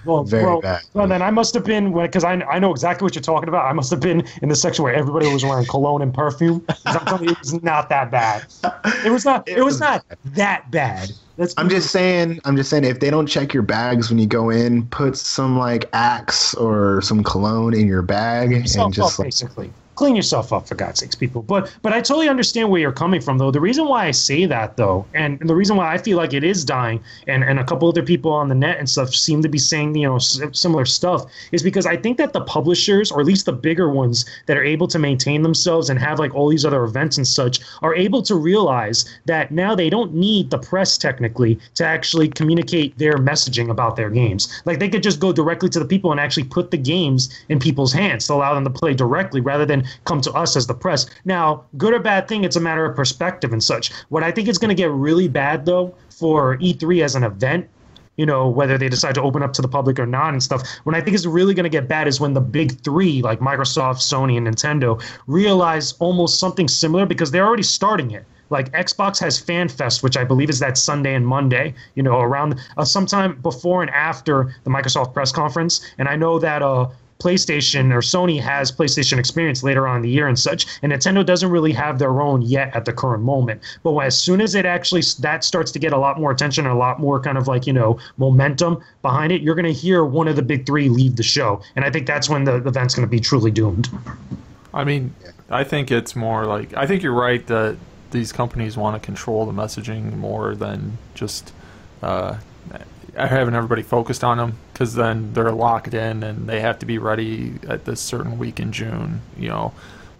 Well, 0.04 0.24
Very 0.24 0.44
well, 0.44 0.60
bad. 0.60 0.82
Well, 0.92 1.08
then 1.08 1.22
I 1.22 1.30
must 1.30 1.54
have 1.54 1.64
been 1.64 1.92
because 1.92 2.24
I, 2.24 2.34
I 2.34 2.58
know 2.58 2.70
exactly 2.70 3.04
what 3.04 3.14
you're 3.14 3.22
talking 3.22 3.48
about. 3.48 3.64
I 3.64 3.72
must 3.72 3.90
have 3.90 4.00
been 4.00 4.26
in 4.42 4.48
the 4.48 4.56
section 4.56 4.84
where 4.84 4.94
everybody 4.94 5.26
was 5.26 5.44
wearing 5.44 5.66
cologne 5.66 6.02
and 6.02 6.12
perfume. 6.12 6.64
I'm 6.86 7.04
telling 7.06 7.24
you, 7.24 7.32
it 7.32 7.38
was 7.38 7.62
not 7.62 7.88
that 7.88 8.10
bad. 8.10 8.44
It 9.04 9.10
was 9.10 9.24
not. 9.24 9.48
It, 9.48 9.58
It 9.58 9.62
was 9.62 9.74
was 9.74 9.80
not 9.80 10.04
that 10.24 10.70
bad. 10.70 11.10
That's. 11.36 11.54
I'm 11.56 11.68
just 11.68 11.90
saying. 11.90 12.40
I'm 12.44 12.56
just 12.56 12.70
saying. 12.70 12.84
If 12.84 13.00
they 13.00 13.10
don't 13.10 13.26
check 13.26 13.54
your 13.54 13.62
bags 13.62 14.10
when 14.10 14.18
you 14.18 14.26
go 14.26 14.50
in, 14.50 14.86
put 14.88 15.16
some 15.16 15.58
like 15.58 15.88
Axe 15.92 16.54
or 16.54 17.00
some 17.02 17.22
cologne 17.22 17.74
in 17.74 17.86
your 17.86 18.02
bag, 18.02 18.52
and 18.52 18.66
just 18.92 19.18
like 19.18 19.26
basically 19.26 19.72
clean 19.94 20.16
yourself 20.16 20.52
up 20.52 20.66
for 20.66 20.74
God's 20.74 21.00
sakes, 21.00 21.14
people. 21.14 21.42
But 21.42 21.74
but 21.82 21.92
I 21.92 22.00
totally 22.00 22.28
understand 22.28 22.70
where 22.70 22.80
you're 22.80 22.92
coming 22.92 23.20
from, 23.20 23.38
though. 23.38 23.50
The 23.50 23.60
reason 23.60 23.86
why 23.86 24.06
I 24.06 24.10
say 24.10 24.46
that, 24.46 24.76
though, 24.76 25.06
and 25.14 25.38
the 25.40 25.54
reason 25.54 25.76
why 25.76 25.92
I 25.92 25.98
feel 25.98 26.16
like 26.16 26.34
it 26.34 26.44
is 26.44 26.64
dying, 26.64 27.00
and 27.26 27.44
and 27.44 27.58
a 27.58 27.64
couple 27.64 27.88
other 27.88 28.02
people 28.02 28.32
on 28.32 28.48
the 28.48 28.54
net 28.54 28.78
and 28.78 28.88
stuff 28.88 29.14
seem 29.14 29.42
to 29.42 29.48
be 29.48 29.58
saying 29.58 29.94
you 29.96 30.08
know 30.08 30.18
similar 30.18 30.84
stuff, 30.84 31.24
is 31.52 31.62
because 31.62 31.86
I 31.86 31.96
think 31.96 32.18
that 32.18 32.32
the 32.32 32.42
publishers, 32.42 33.12
or 33.12 33.20
at 33.20 33.26
least 33.26 33.46
the 33.46 33.52
bigger 33.52 33.90
ones 33.90 34.24
that 34.46 34.56
are 34.56 34.64
able 34.64 34.88
to 34.88 34.98
maintain 34.98 35.42
themselves 35.42 35.90
and 35.90 35.98
have 35.98 36.18
like 36.18 36.34
all 36.34 36.48
these 36.48 36.64
other 36.64 36.84
events 36.84 37.16
and 37.16 37.26
such, 37.26 37.60
are 37.82 37.94
able 37.94 38.22
to 38.22 38.34
realize 38.34 39.04
that 39.26 39.50
now 39.50 39.74
they 39.74 39.90
don't 39.90 40.14
need 40.14 40.50
the 40.50 40.58
press 40.58 40.98
technically 40.98 41.58
to 41.74 41.84
actually 41.84 42.28
communicate 42.28 42.96
their 42.98 43.16
messaging 43.16 43.70
about 43.70 43.96
their 43.96 44.10
games. 44.10 44.62
Like 44.64 44.78
they 44.78 44.88
could 44.88 45.02
just 45.02 45.20
go 45.20 45.32
directly 45.32 45.68
to 45.70 45.78
the 45.78 45.84
people 45.84 46.10
and 46.10 46.20
actually 46.20 46.44
put 46.44 46.70
the 46.70 46.76
games 46.76 47.28
in 47.48 47.58
people's 47.58 47.92
hands 47.92 48.26
to 48.26 48.34
allow 48.34 48.54
them 48.54 48.64
to 48.64 48.70
play 48.70 48.94
directly 48.94 49.40
rather 49.40 49.66
than 49.66 49.83
come 50.04 50.20
to 50.22 50.32
us 50.32 50.56
as 50.56 50.66
the 50.66 50.74
press. 50.74 51.06
Now, 51.24 51.64
good 51.76 51.94
or 51.94 52.00
bad 52.00 52.28
thing, 52.28 52.44
it's 52.44 52.56
a 52.56 52.60
matter 52.60 52.84
of 52.84 52.96
perspective 52.96 53.52
and 53.52 53.62
such. 53.62 53.92
What 54.08 54.22
I 54.22 54.30
think 54.30 54.48
is 54.48 54.58
going 54.58 54.70
to 54.70 54.74
get 54.74 54.90
really 54.90 55.28
bad 55.28 55.66
though 55.66 55.94
for 56.10 56.56
E3 56.58 57.02
as 57.02 57.14
an 57.14 57.24
event 57.24 57.68
you 58.16 58.26
know, 58.26 58.48
whether 58.48 58.78
they 58.78 58.88
decide 58.88 59.14
to 59.16 59.22
open 59.22 59.42
up 59.42 59.52
to 59.54 59.62
the 59.62 59.68
public 59.68 59.98
or 59.98 60.06
not 60.06 60.32
and 60.32 60.42
stuff. 60.42 60.62
What 60.84 60.94
I 60.94 61.00
think 61.00 61.14
is 61.14 61.26
really 61.26 61.54
going 61.54 61.64
to 61.64 61.70
get 61.70 61.88
bad 61.88 62.06
is 62.06 62.20
when 62.20 62.34
the 62.34 62.40
big 62.40 62.80
three, 62.82 63.22
like 63.22 63.40
Microsoft, 63.40 63.96
Sony, 63.96 64.36
and 64.36 64.46
Nintendo, 64.46 65.02
realize 65.26 65.92
almost 65.98 66.38
something 66.38 66.68
similar 66.68 67.06
because 67.06 67.30
they're 67.30 67.46
already 67.46 67.64
starting 67.64 68.12
it. 68.12 68.24
Like 68.50 68.70
Xbox 68.72 69.18
has 69.20 69.40
Fan 69.40 69.68
Fest, 69.68 70.02
which 70.02 70.16
I 70.16 70.22
believe 70.22 70.50
is 70.50 70.60
that 70.60 70.78
Sunday 70.78 71.14
and 71.14 71.26
Monday, 71.26 71.74
you 71.94 72.02
know, 72.02 72.20
around 72.20 72.60
uh, 72.76 72.84
sometime 72.84 73.40
before 73.40 73.82
and 73.82 73.90
after 73.90 74.54
the 74.64 74.70
Microsoft 74.70 75.12
press 75.14 75.32
conference. 75.32 75.80
And 75.98 76.08
I 76.08 76.14
know 76.14 76.38
that 76.38 76.62
uh, 76.62 76.88
PlayStation 77.18 77.92
or 77.92 78.00
Sony 78.00 78.40
has 78.40 78.70
PlayStation 78.70 79.18
Experience 79.18 79.62
later 79.62 79.86
on 79.86 79.96
in 79.96 80.02
the 80.02 80.10
year 80.10 80.28
and 80.28 80.38
such, 80.38 80.66
and 80.82 80.92
Nintendo 80.92 81.24
doesn't 81.24 81.50
really 81.50 81.72
have 81.72 81.98
their 81.98 82.20
own 82.20 82.42
yet 82.42 82.74
at 82.74 82.84
the 82.84 82.92
current 82.92 83.22
moment. 83.22 83.62
But 83.82 83.96
as 83.98 84.18
soon 84.18 84.40
as 84.40 84.54
it 84.54 84.66
actually 84.66 85.02
that 85.20 85.44
starts 85.44 85.70
to 85.72 85.78
get 85.78 85.92
a 85.92 85.98
lot 85.98 86.20
more 86.20 86.30
attention 86.30 86.66
and 86.66 86.74
a 86.74 86.78
lot 86.78 87.00
more 87.00 87.20
kind 87.20 87.38
of 87.38 87.48
like 87.48 87.66
you 87.66 87.72
know 87.72 87.98
momentum 88.16 88.82
behind 89.02 89.32
it, 89.32 89.42
you're 89.42 89.54
going 89.54 89.64
to 89.64 89.72
hear 89.72 90.04
one 90.04 90.28
of 90.28 90.36
the 90.36 90.42
big 90.42 90.66
three 90.66 90.88
leave 90.88 91.16
the 91.16 91.22
show, 91.22 91.62
and 91.76 91.84
I 91.84 91.90
think 91.90 92.06
that's 92.06 92.28
when 92.28 92.44
the, 92.44 92.56
event's 92.56 92.94
going 92.94 93.06
to 93.06 93.10
be 93.10 93.20
truly 93.20 93.50
doomed. 93.50 93.88
I 94.72 94.84
mean, 94.84 95.14
I 95.50 95.64
think 95.64 95.90
it's 95.90 96.16
more 96.16 96.46
like 96.46 96.74
I 96.76 96.86
think 96.86 97.02
you're 97.02 97.12
right 97.12 97.46
that 97.46 97.76
these 98.10 98.32
companies 98.32 98.76
want 98.76 99.00
to 99.00 99.04
control 99.04 99.46
the 99.46 99.52
messaging 99.52 100.16
more 100.16 100.54
than 100.54 100.98
just 101.14 101.52
uh, 102.02 102.38
having 103.16 103.54
everybody 103.54 103.82
focused 103.82 104.24
on 104.24 104.38
them 104.38 104.58
because 104.72 104.94
then 104.94 105.32
they're 105.32 105.52
locked 105.52 105.94
in 105.94 106.22
and 106.22 106.48
they 106.48 106.60
have 106.60 106.78
to 106.80 106.86
be 106.86 106.98
ready 106.98 107.54
at 107.68 107.84
this 107.84 108.00
certain 108.00 108.38
week 108.38 108.60
in 108.60 108.72
June. 108.72 109.20
You 109.38 109.48
know, 109.48 109.72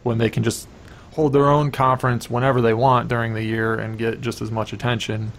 when 0.03 0.19
they 0.19 0.31
can 0.31 0.43
just 0.43 0.69
hold 1.15 1.33
their 1.33 1.49
own 1.49 1.71
conference 1.71 2.29
whenever 2.29 2.61
they 2.61 2.75
want 2.75 3.09
during 3.09 3.35
the 3.35 3.43
year 3.43 3.75
and 3.75 3.99
get 3.99 4.21
just 4.21 4.43
as 4.43 4.51
much 4.51 4.73
attention. 4.73 5.33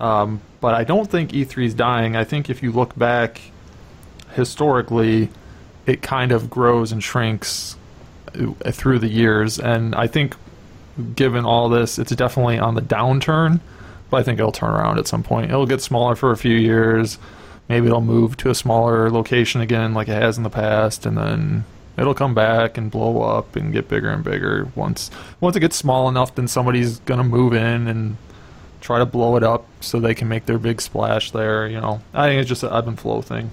Um, 0.00 0.40
but 0.60 0.74
I 0.74 0.84
don't 0.84 1.10
think 1.10 1.30
E3 1.30 1.66
is 1.66 1.74
dying. 1.74 2.16
I 2.16 2.24
think 2.24 2.50
if 2.50 2.62
you 2.62 2.72
look 2.72 2.96
back 2.98 3.40
historically, 4.34 5.30
it 5.86 6.02
kind 6.02 6.32
of 6.32 6.50
grows 6.50 6.92
and 6.92 7.02
shrinks 7.02 7.76
uh, 8.34 8.70
through 8.72 8.98
the 8.98 9.08
years, 9.08 9.58
and 9.58 9.94
I 9.94 10.06
think 10.06 10.36
given 11.14 11.44
all 11.44 11.68
this, 11.68 11.98
it's 11.98 12.14
definitely 12.14 12.58
on 12.58 12.74
the 12.74 12.82
downturn. 12.82 13.60
But 14.12 14.18
I 14.18 14.24
think 14.24 14.38
it'll 14.38 14.52
turn 14.52 14.74
around 14.74 14.98
at 14.98 15.06
some 15.08 15.22
point. 15.22 15.50
It'll 15.50 15.64
get 15.64 15.80
smaller 15.80 16.14
for 16.14 16.32
a 16.32 16.36
few 16.36 16.54
years. 16.54 17.16
Maybe 17.70 17.86
it'll 17.86 18.02
move 18.02 18.36
to 18.36 18.50
a 18.50 18.54
smaller 18.54 19.10
location 19.10 19.62
again, 19.62 19.94
like 19.94 20.06
it 20.06 20.20
has 20.20 20.36
in 20.36 20.42
the 20.42 20.50
past, 20.50 21.06
and 21.06 21.16
then 21.16 21.64
it'll 21.96 22.12
come 22.12 22.34
back 22.34 22.76
and 22.76 22.90
blow 22.90 23.22
up 23.22 23.56
and 23.56 23.72
get 23.72 23.88
bigger 23.88 24.10
and 24.10 24.22
bigger. 24.22 24.68
Once 24.74 25.10
once 25.40 25.56
it 25.56 25.60
gets 25.60 25.76
small 25.76 26.10
enough, 26.10 26.34
then 26.34 26.46
somebody's 26.46 26.98
gonna 27.00 27.24
move 27.24 27.54
in 27.54 27.88
and 27.88 28.18
try 28.82 28.98
to 28.98 29.06
blow 29.06 29.34
it 29.36 29.42
up 29.42 29.66
so 29.80 29.98
they 29.98 30.14
can 30.14 30.28
make 30.28 30.44
their 30.44 30.58
big 30.58 30.82
splash 30.82 31.30
there. 31.30 31.66
You 31.66 31.80
know, 31.80 32.02
I 32.12 32.28
think 32.28 32.38
it's 32.38 32.50
just 32.50 32.64
an 32.64 32.70
ebb 32.70 32.88
and 32.88 33.00
flow 33.00 33.22
thing. 33.22 33.50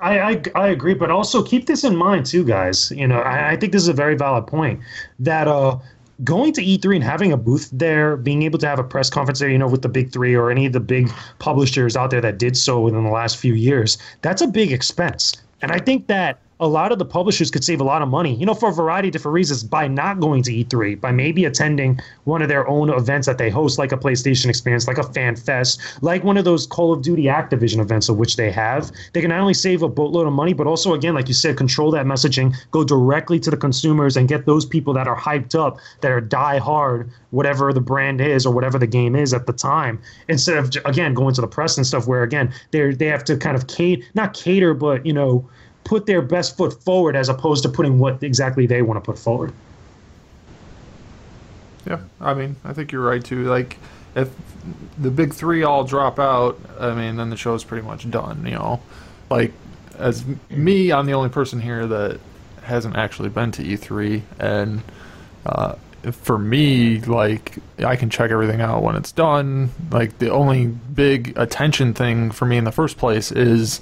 I, 0.00 0.20
I, 0.20 0.42
I 0.54 0.68
agree, 0.68 0.94
but 0.94 1.10
also 1.10 1.42
keep 1.42 1.66
this 1.66 1.84
in 1.84 1.94
mind 1.94 2.24
too, 2.24 2.44
guys. 2.44 2.90
You 2.92 3.06
know, 3.06 3.20
I, 3.20 3.50
I 3.50 3.56
think 3.56 3.72
this 3.72 3.82
is 3.82 3.88
a 3.88 3.92
very 3.92 4.16
valid 4.16 4.46
point 4.46 4.80
that 5.18 5.48
uh, 5.48 5.76
going 6.24 6.52
to 6.52 6.62
E3 6.62 6.96
and 6.96 7.04
having 7.04 7.32
a 7.32 7.36
booth 7.36 7.68
there, 7.72 8.16
being 8.16 8.42
able 8.42 8.58
to 8.58 8.66
have 8.66 8.78
a 8.78 8.84
press 8.84 9.08
conference 9.08 9.38
there, 9.38 9.48
you 9.48 9.58
know, 9.58 9.68
with 9.68 9.82
the 9.82 9.88
big 9.88 10.12
three 10.12 10.34
or 10.34 10.50
any 10.50 10.66
of 10.66 10.72
the 10.72 10.80
big 10.80 11.10
publishers 11.38 11.96
out 11.96 12.10
there 12.10 12.20
that 12.20 12.38
did 12.38 12.56
so 12.56 12.80
within 12.80 13.04
the 13.04 13.10
last 13.10 13.36
few 13.36 13.54
years, 13.54 13.98
that's 14.22 14.42
a 14.42 14.46
big 14.46 14.72
expense. 14.72 15.34
And 15.62 15.70
I 15.72 15.78
think 15.78 16.06
that 16.08 16.40
a 16.60 16.66
lot 16.66 16.90
of 16.90 16.98
the 16.98 17.04
publishers 17.04 17.50
could 17.50 17.62
save 17.62 17.80
a 17.80 17.84
lot 17.84 18.02
of 18.02 18.08
money, 18.08 18.34
you 18.34 18.44
know, 18.44 18.54
for 18.54 18.68
a 18.68 18.72
variety 18.72 19.08
of 19.08 19.12
different 19.12 19.34
reasons 19.34 19.62
by 19.62 19.86
not 19.86 20.18
going 20.20 20.42
to 20.42 20.52
E3, 20.52 21.00
by 21.00 21.12
maybe 21.12 21.44
attending 21.44 22.00
one 22.24 22.42
of 22.42 22.48
their 22.48 22.66
own 22.68 22.90
events 22.90 23.26
that 23.26 23.38
they 23.38 23.48
host, 23.48 23.78
like 23.78 23.92
a 23.92 23.96
PlayStation 23.96 24.46
experience, 24.46 24.88
like 24.88 24.98
a 24.98 25.04
Fan 25.04 25.36
Fest, 25.36 25.80
like 26.02 26.24
one 26.24 26.36
of 26.36 26.44
those 26.44 26.66
Call 26.66 26.92
of 26.92 27.02
Duty 27.02 27.24
Activision 27.24 27.78
events, 27.78 28.08
of 28.08 28.16
which 28.16 28.36
they 28.36 28.50
have. 28.50 28.90
They 29.12 29.20
can 29.20 29.30
not 29.30 29.40
only 29.40 29.54
save 29.54 29.82
a 29.82 29.88
boatload 29.88 30.26
of 30.26 30.32
money, 30.32 30.52
but 30.52 30.66
also, 30.66 30.94
again, 30.94 31.14
like 31.14 31.28
you 31.28 31.34
said, 31.34 31.56
control 31.56 31.90
that 31.92 32.06
messaging, 32.06 32.54
go 32.70 32.82
directly 32.82 33.38
to 33.40 33.50
the 33.50 33.56
consumers, 33.56 34.16
and 34.16 34.28
get 34.28 34.46
those 34.46 34.66
people 34.66 34.92
that 34.94 35.06
are 35.06 35.16
hyped 35.18 35.54
up, 35.54 35.78
that 36.00 36.10
are 36.10 36.20
die 36.20 36.58
hard, 36.58 37.10
whatever 37.30 37.72
the 37.72 37.80
brand 37.80 38.20
is 38.20 38.46
or 38.46 38.52
whatever 38.52 38.78
the 38.78 38.86
game 38.86 39.14
is 39.14 39.32
at 39.32 39.46
the 39.46 39.52
time, 39.52 40.00
instead 40.28 40.56
of 40.56 40.72
again 40.84 41.14
going 41.14 41.34
to 41.34 41.40
the 41.40 41.46
press 41.46 41.76
and 41.76 41.86
stuff, 41.86 42.06
where 42.06 42.22
again 42.22 42.52
they 42.70 42.92
they 42.92 43.06
have 43.06 43.24
to 43.24 43.36
kind 43.36 43.56
of 43.56 43.66
cater, 43.66 44.02
not 44.14 44.34
cater, 44.34 44.74
but 44.74 45.04
you 45.04 45.12
know 45.12 45.48
put 45.88 46.04
their 46.04 46.20
best 46.20 46.56
foot 46.56 46.82
forward 46.82 47.16
as 47.16 47.30
opposed 47.30 47.62
to 47.62 47.68
putting 47.68 47.98
what 47.98 48.22
exactly 48.22 48.66
they 48.66 48.82
want 48.82 49.02
to 49.02 49.10
put 49.10 49.18
forward. 49.18 49.54
Yeah, 51.86 52.00
I 52.20 52.34
mean, 52.34 52.56
I 52.62 52.74
think 52.74 52.92
you're 52.92 53.02
right 53.02 53.24
too. 53.24 53.44
Like, 53.44 53.78
if 54.14 54.28
the 54.98 55.10
big 55.10 55.32
three 55.32 55.62
all 55.62 55.84
drop 55.84 56.18
out, 56.18 56.60
I 56.78 56.92
mean, 56.92 57.16
then 57.16 57.30
the 57.30 57.36
show's 57.38 57.64
pretty 57.64 57.86
much 57.86 58.10
done. 58.10 58.44
You 58.44 58.52
know, 58.52 58.82
like 59.30 59.52
as 59.96 60.26
me, 60.50 60.92
I'm 60.92 61.06
the 61.06 61.14
only 61.14 61.30
person 61.30 61.58
here 61.58 61.86
that 61.86 62.20
hasn't 62.62 62.96
actually 62.96 63.30
been 63.30 63.50
to 63.52 63.62
E3, 63.62 64.20
and 64.38 64.82
uh, 65.46 65.76
for 66.12 66.38
me, 66.38 67.00
like 67.00 67.54
I 67.78 67.96
can 67.96 68.10
check 68.10 68.30
everything 68.30 68.60
out 68.60 68.82
when 68.82 68.94
it's 68.94 69.12
done. 69.12 69.70
Like 69.90 70.18
the 70.18 70.30
only 70.30 70.66
big 70.66 71.32
attention 71.38 71.94
thing 71.94 72.30
for 72.30 72.44
me 72.44 72.58
in 72.58 72.64
the 72.64 72.72
first 72.72 72.98
place 72.98 73.32
is 73.32 73.80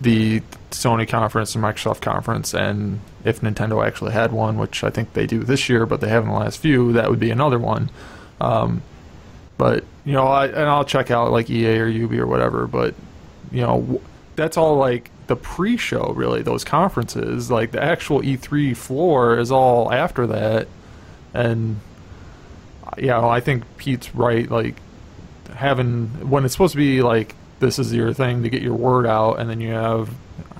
the 0.00 0.40
Sony 0.70 1.08
conference 1.08 1.54
and 1.54 1.64
Microsoft 1.64 2.00
conference, 2.00 2.54
and 2.54 3.00
if 3.24 3.40
Nintendo 3.40 3.84
actually 3.84 4.12
had 4.12 4.32
one, 4.32 4.58
which 4.58 4.84
I 4.84 4.90
think 4.90 5.12
they 5.14 5.26
do 5.26 5.42
this 5.42 5.68
year, 5.68 5.86
but 5.86 6.00
they 6.00 6.08
haven't 6.08 6.30
the 6.30 6.36
last 6.36 6.58
few, 6.58 6.92
that 6.92 7.10
would 7.10 7.18
be 7.18 7.30
another 7.30 7.58
one. 7.58 7.90
Um, 8.40 8.82
but 9.56 9.84
you 10.04 10.12
know, 10.12 10.26
I 10.26 10.46
and 10.46 10.68
I'll 10.68 10.84
check 10.84 11.10
out 11.10 11.32
like 11.32 11.50
EA 11.50 11.80
or 11.80 11.86
Ubi 11.88 12.18
or 12.18 12.26
whatever. 12.26 12.66
But 12.66 12.94
you 13.50 13.60
know, 13.60 14.00
that's 14.36 14.56
all 14.56 14.76
like 14.76 15.10
the 15.26 15.36
pre-show, 15.36 16.12
really. 16.14 16.42
Those 16.42 16.64
conferences, 16.64 17.50
like 17.50 17.72
the 17.72 17.82
actual 17.82 18.22
E3 18.22 18.76
floor, 18.76 19.38
is 19.38 19.50
all 19.50 19.92
after 19.92 20.28
that. 20.28 20.68
And 21.34 21.80
yeah, 22.96 23.18
well, 23.18 23.30
I 23.30 23.40
think 23.40 23.64
Pete's 23.76 24.14
right. 24.14 24.48
Like 24.48 24.76
having 25.54 26.06
when 26.30 26.44
it's 26.44 26.54
supposed 26.54 26.72
to 26.72 26.78
be 26.78 27.02
like 27.02 27.34
this 27.60 27.78
is 27.78 27.92
your 27.92 28.12
thing 28.12 28.42
to 28.42 28.50
get 28.50 28.62
your 28.62 28.74
word 28.74 29.06
out, 29.06 29.34
and 29.34 29.48
then 29.48 29.60
you 29.60 29.72
have 29.72 30.10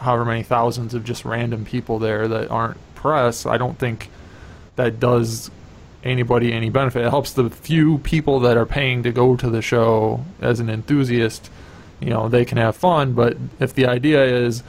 however 0.01 0.25
many 0.25 0.43
thousands 0.43 0.95
of 0.95 1.05
just 1.05 1.25
random 1.25 1.65
people 1.65 1.99
there 1.99 2.29
that 2.29 2.51
aren't 2.51 2.77
press. 2.95 3.47
I 3.47 3.59
don't 3.59 3.79
think 3.79 4.11
that 4.77 5.01
does 5.01 5.51
anybody 6.05 6.53
any 6.53 6.71
benefit. 6.71 7.05
It 7.05 7.11
helps 7.11 7.33
the 7.33 7.51
few 7.51 7.99
people 7.99 8.41
that 8.41 8.57
are 8.57 8.67
paying 8.67 9.03
to 9.03 9.13
go 9.13 9.37
to 9.37 9.51
the 9.51 9.63
show 9.63 10.25
as 10.41 10.61
an 10.61 10.71
enthusiast. 10.71 11.51
You 12.01 12.11
know, 12.11 12.29
they 12.29 12.45
can 12.45 12.59
have 12.59 12.77
fun, 12.77 13.13
but 13.15 13.37
if 13.59 13.75
the 13.75 13.87
idea 13.87 14.25
is 14.25 14.63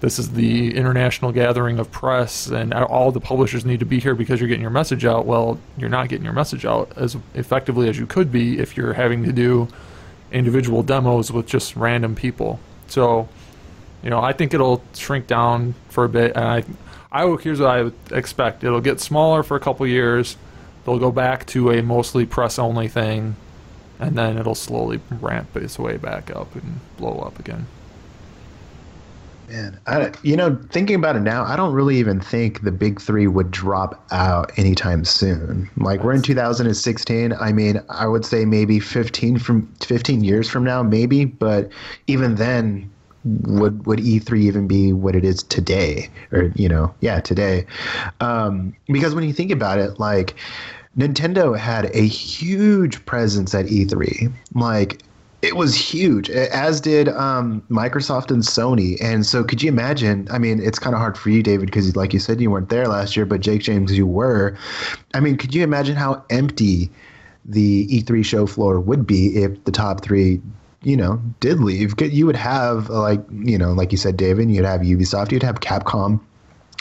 this 0.00 0.18
is 0.18 0.32
the 0.32 0.76
international 0.76 1.32
gathering 1.32 1.78
of 1.78 1.90
press 1.90 2.48
and 2.48 2.72
all 2.72 3.10
the 3.10 3.20
publishers 3.20 3.64
need 3.64 3.80
to 3.80 3.86
be 3.86 3.98
here 3.98 4.14
because 4.14 4.40
you're 4.40 4.48
getting 4.48 4.62
your 4.62 4.70
message 4.70 5.04
out, 5.04 5.26
well, 5.26 5.58
you're 5.76 5.88
not 5.88 6.08
getting 6.08 6.24
your 6.24 6.34
message 6.34 6.64
out 6.64 6.92
as 6.96 7.16
effectively 7.34 7.88
as 7.88 7.98
you 7.98 8.06
could 8.06 8.30
be 8.30 8.58
if 8.58 8.76
you're 8.76 8.92
having 8.92 9.24
to 9.24 9.32
do 9.32 9.68
individual 10.36 10.82
demos 10.82 11.32
with 11.32 11.46
just 11.46 11.74
random 11.76 12.14
people. 12.14 12.60
So, 12.88 13.28
you 14.02 14.10
know, 14.10 14.20
I 14.20 14.32
think 14.32 14.52
it'll 14.52 14.82
shrink 14.94 15.26
down 15.26 15.74
for 15.88 16.04
a 16.04 16.08
bit, 16.08 16.36
and 16.36 16.44
I, 16.44 16.64
I 17.10 17.36
here's 17.36 17.60
what 17.60 17.70
I 17.70 17.90
expect: 18.14 18.62
it'll 18.62 18.82
get 18.82 19.00
smaller 19.00 19.42
for 19.42 19.56
a 19.56 19.60
couple 19.60 19.86
years, 19.86 20.36
they'll 20.84 20.98
go 20.98 21.10
back 21.10 21.46
to 21.46 21.70
a 21.70 21.82
mostly 21.82 22.26
press 22.26 22.58
only 22.58 22.86
thing, 22.86 23.36
and 23.98 24.16
then 24.16 24.36
it'll 24.36 24.54
slowly 24.54 25.00
ramp 25.20 25.56
its 25.56 25.78
way 25.78 25.96
back 25.96 26.30
up 26.30 26.54
and 26.54 26.80
blow 26.98 27.18
up 27.20 27.38
again. 27.40 27.66
Man, 29.48 29.78
I, 29.86 30.12
you 30.22 30.36
know, 30.36 30.58
thinking 30.70 30.96
about 30.96 31.14
it 31.16 31.20
now, 31.20 31.44
I 31.44 31.56
don't 31.56 31.72
really 31.72 31.96
even 31.98 32.20
think 32.20 32.62
the 32.62 32.72
big 32.72 33.00
three 33.00 33.26
would 33.26 33.50
drop 33.50 34.04
out 34.10 34.50
anytime 34.58 35.04
soon. 35.04 35.70
Like 35.76 36.02
we're 36.02 36.14
in 36.14 36.22
2016. 36.22 37.32
I 37.32 37.52
mean, 37.52 37.80
I 37.88 38.06
would 38.06 38.24
say 38.24 38.44
maybe 38.44 38.80
15 38.80 39.38
from 39.38 39.72
15 39.80 40.24
years 40.24 40.48
from 40.48 40.64
now, 40.64 40.82
maybe. 40.82 41.24
But 41.24 41.70
even 42.08 42.34
then, 42.34 42.90
would 43.24 43.86
would 43.86 43.98
E3 44.00 44.38
even 44.38 44.66
be 44.66 44.92
what 44.92 45.14
it 45.14 45.24
is 45.24 45.42
today? 45.44 46.08
Or 46.32 46.52
you 46.54 46.68
know, 46.68 46.94
yeah, 47.00 47.20
today. 47.20 47.66
Um, 48.20 48.74
because 48.86 49.14
when 49.14 49.24
you 49.24 49.32
think 49.32 49.52
about 49.52 49.78
it, 49.78 50.00
like 50.00 50.34
Nintendo 50.96 51.56
had 51.56 51.86
a 51.94 52.06
huge 52.06 53.04
presence 53.04 53.54
at 53.54 53.66
E3. 53.66 54.32
Like 54.54 55.02
it 55.42 55.56
was 55.56 55.74
huge, 55.74 56.30
as 56.30 56.80
did 56.80 57.08
um, 57.08 57.62
Microsoft 57.70 58.30
and 58.30 58.42
Sony. 58.42 58.96
And 59.02 59.24
so, 59.26 59.44
could 59.44 59.62
you 59.62 59.68
imagine? 59.68 60.26
I 60.30 60.38
mean, 60.38 60.60
it's 60.60 60.78
kind 60.78 60.94
of 60.94 61.00
hard 61.00 61.18
for 61.18 61.30
you, 61.30 61.42
David, 61.42 61.66
because 61.66 61.94
like 61.94 62.12
you 62.12 62.18
said, 62.18 62.40
you 62.40 62.50
weren't 62.50 62.68
there 62.68 62.88
last 62.88 63.16
year, 63.16 63.26
but 63.26 63.40
Jake 63.40 63.62
James, 63.62 63.96
you 63.96 64.06
were. 64.06 64.56
I 65.14 65.20
mean, 65.20 65.36
could 65.36 65.54
you 65.54 65.62
imagine 65.62 65.96
how 65.96 66.24
empty 66.30 66.90
the 67.44 67.86
E3 67.86 68.24
show 68.24 68.46
floor 68.46 68.80
would 68.80 69.06
be 69.06 69.36
if 69.36 69.62
the 69.64 69.72
top 69.72 70.02
three 70.02 70.40
you 70.82 70.96
know, 70.96 71.20
did 71.40 71.58
leave, 71.58 72.00
you 72.00 72.26
would 72.26 72.36
have 72.36 72.88
like 72.90 73.20
you 73.32 73.58
know, 73.58 73.72
like 73.72 73.90
you 73.90 73.98
said, 73.98 74.16
David, 74.16 74.48
you'd 74.50 74.64
have 74.64 74.82
Ubisoft, 74.82 75.32
you'd 75.32 75.42
have 75.42 75.58
Capcom, 75.58 76.20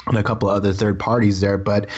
and 0.05 0.17
a 0.17 0.21
couple 0.21 0.47
of 0.47 0.55
other 0.55 0.73
third 0.73 0.99
parties 0.99 1.41
there. 1.41 1.57
But 1.57 1.89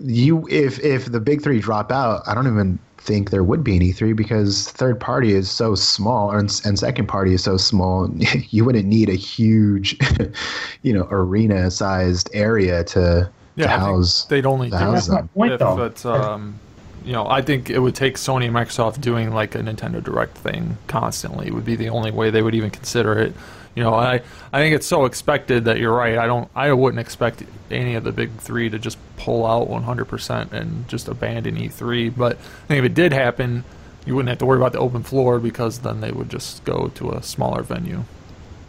you 0.00 0.46
if 0.50 0.80
if 0.80 1.06
the 1.06 1.20
big 1.20 1.42
three 1.42 1.60
drop 1.60 1.92
out, 1.92 2.22
I 2.26 2.34
don't 2.34 2.48
even 2.48 2.80
think 3.06 3.30
there 3.30 3.44
would 3.44 3.62
be 3.62 3.76
an 3.76 3.82
E3 3.82 4.14
because 4.14 4.70
third 4.72 4.98
party 4.98 5.32
is 5.32 5.50
so 5.50 5.74
small 5.74 6.30
and, 6.30 6.60
and 6.64 6.78
second 6.78 7.06
party 7.06 7.32
is 7.32 7.42
so 7.42 7.56
small. 7.56 8.10
You 8.50 8.64
wouldn't 8.64 8.86
need 8.86 9.08
a 9.08 9.14
huge, 9.14 9.98
you 10.82 10.92
know, 10.92 11.06
arena 11.10 11.70
sized 11.70 12.30
area 12.32 12.84
to, 12.84 13.30
yeah, 13.54 13.66
to 13.66 13.70
house. 13.70 14.24
They'd 14.26 14.46
only 14.46 14.70
do 14.70 14.76
house 14.76 15.08
them. 15.08 15.28
Point, 15.28 15.52
if 15.52 15.58
though. 15.58 15.82
it's 15.84 16.04
um, 16.04 16.58
you 17.04 17.12
know, 17.12 17.28
I 17.28 17.40
think 17.40 17.70
it 17.70 17.78
would 17.78 17.94
take 17.94 18.16
Sony 18.16 18.46
and 18.46 18.54
Microsoft 18.54 19.00
doing 19.00 19.32
like 19.32 19.54
a 19.54 19.58
Nintendo 19.58 20.02
Direct 20.02 20.36
thing 20.36 20.76
constantly. 20.88 21.46
It 21.46 21.54
would 21.54 21.64
be 21.64 21.76
the 21.76 21.88
only 21.88 22.10
way 22.10 22.30
they 22.30 22.42
would 22.42 22.54
even 22.54 22.70
consider 22.70 23.16
it. 23.18 23.32
You 23.76 23.84
know, 23.84 23.94
I 23.94 24.22
I 24.52 24.58
think 24.58 24.74
it's 24.74 24.86
so 24.86 25.04
expected 25.04 25.66
that 25.66 25.78
you're 25.78 25.94
right. 25.94 26.18
I 26.18 26.26
don't 26.26 26.48
I 26.56 26.72
wouldn't 26.72 27.00
expect 27.00 27.44
any 27.70 27.94
of 27.94 28.02
the 28.02 28.12
big 28.12 28.32
three 28.38 28.68
to 28.70 28.78
just 28.78 28.98
pull 29.16 29.46
out 29.46 29.68
100% 29.68 30.52
and 30.52 30.88
just 30.88 31.08
abandon 31.08 31.56
E3. 31.56 32.16
But 32.16 32.36
I 32.36 32.66
think 32.66 32.78
if 32.78 32.84
it 32.84 32.94
did 32.94 33.12
happen, 33.12 33.64
you 34.04 34.14
wouldn't 34.14 34.30
have 34.30 34.38
to 34.38 34.46
worry 34.46 34.58
about 34.58 34.72
the 34.72 34.78
open 34.78 35.02
floor 35.02 35.38
because 35.38 35.80
then 35.80 36.00
they 36.00 36.10
would 36.10 36.30
just 36.30 36.64
go 36.64 36.88
to 36.94 37.12
a 37.12 37.22
smaller 37.22 37.62
venue 37.62 38.04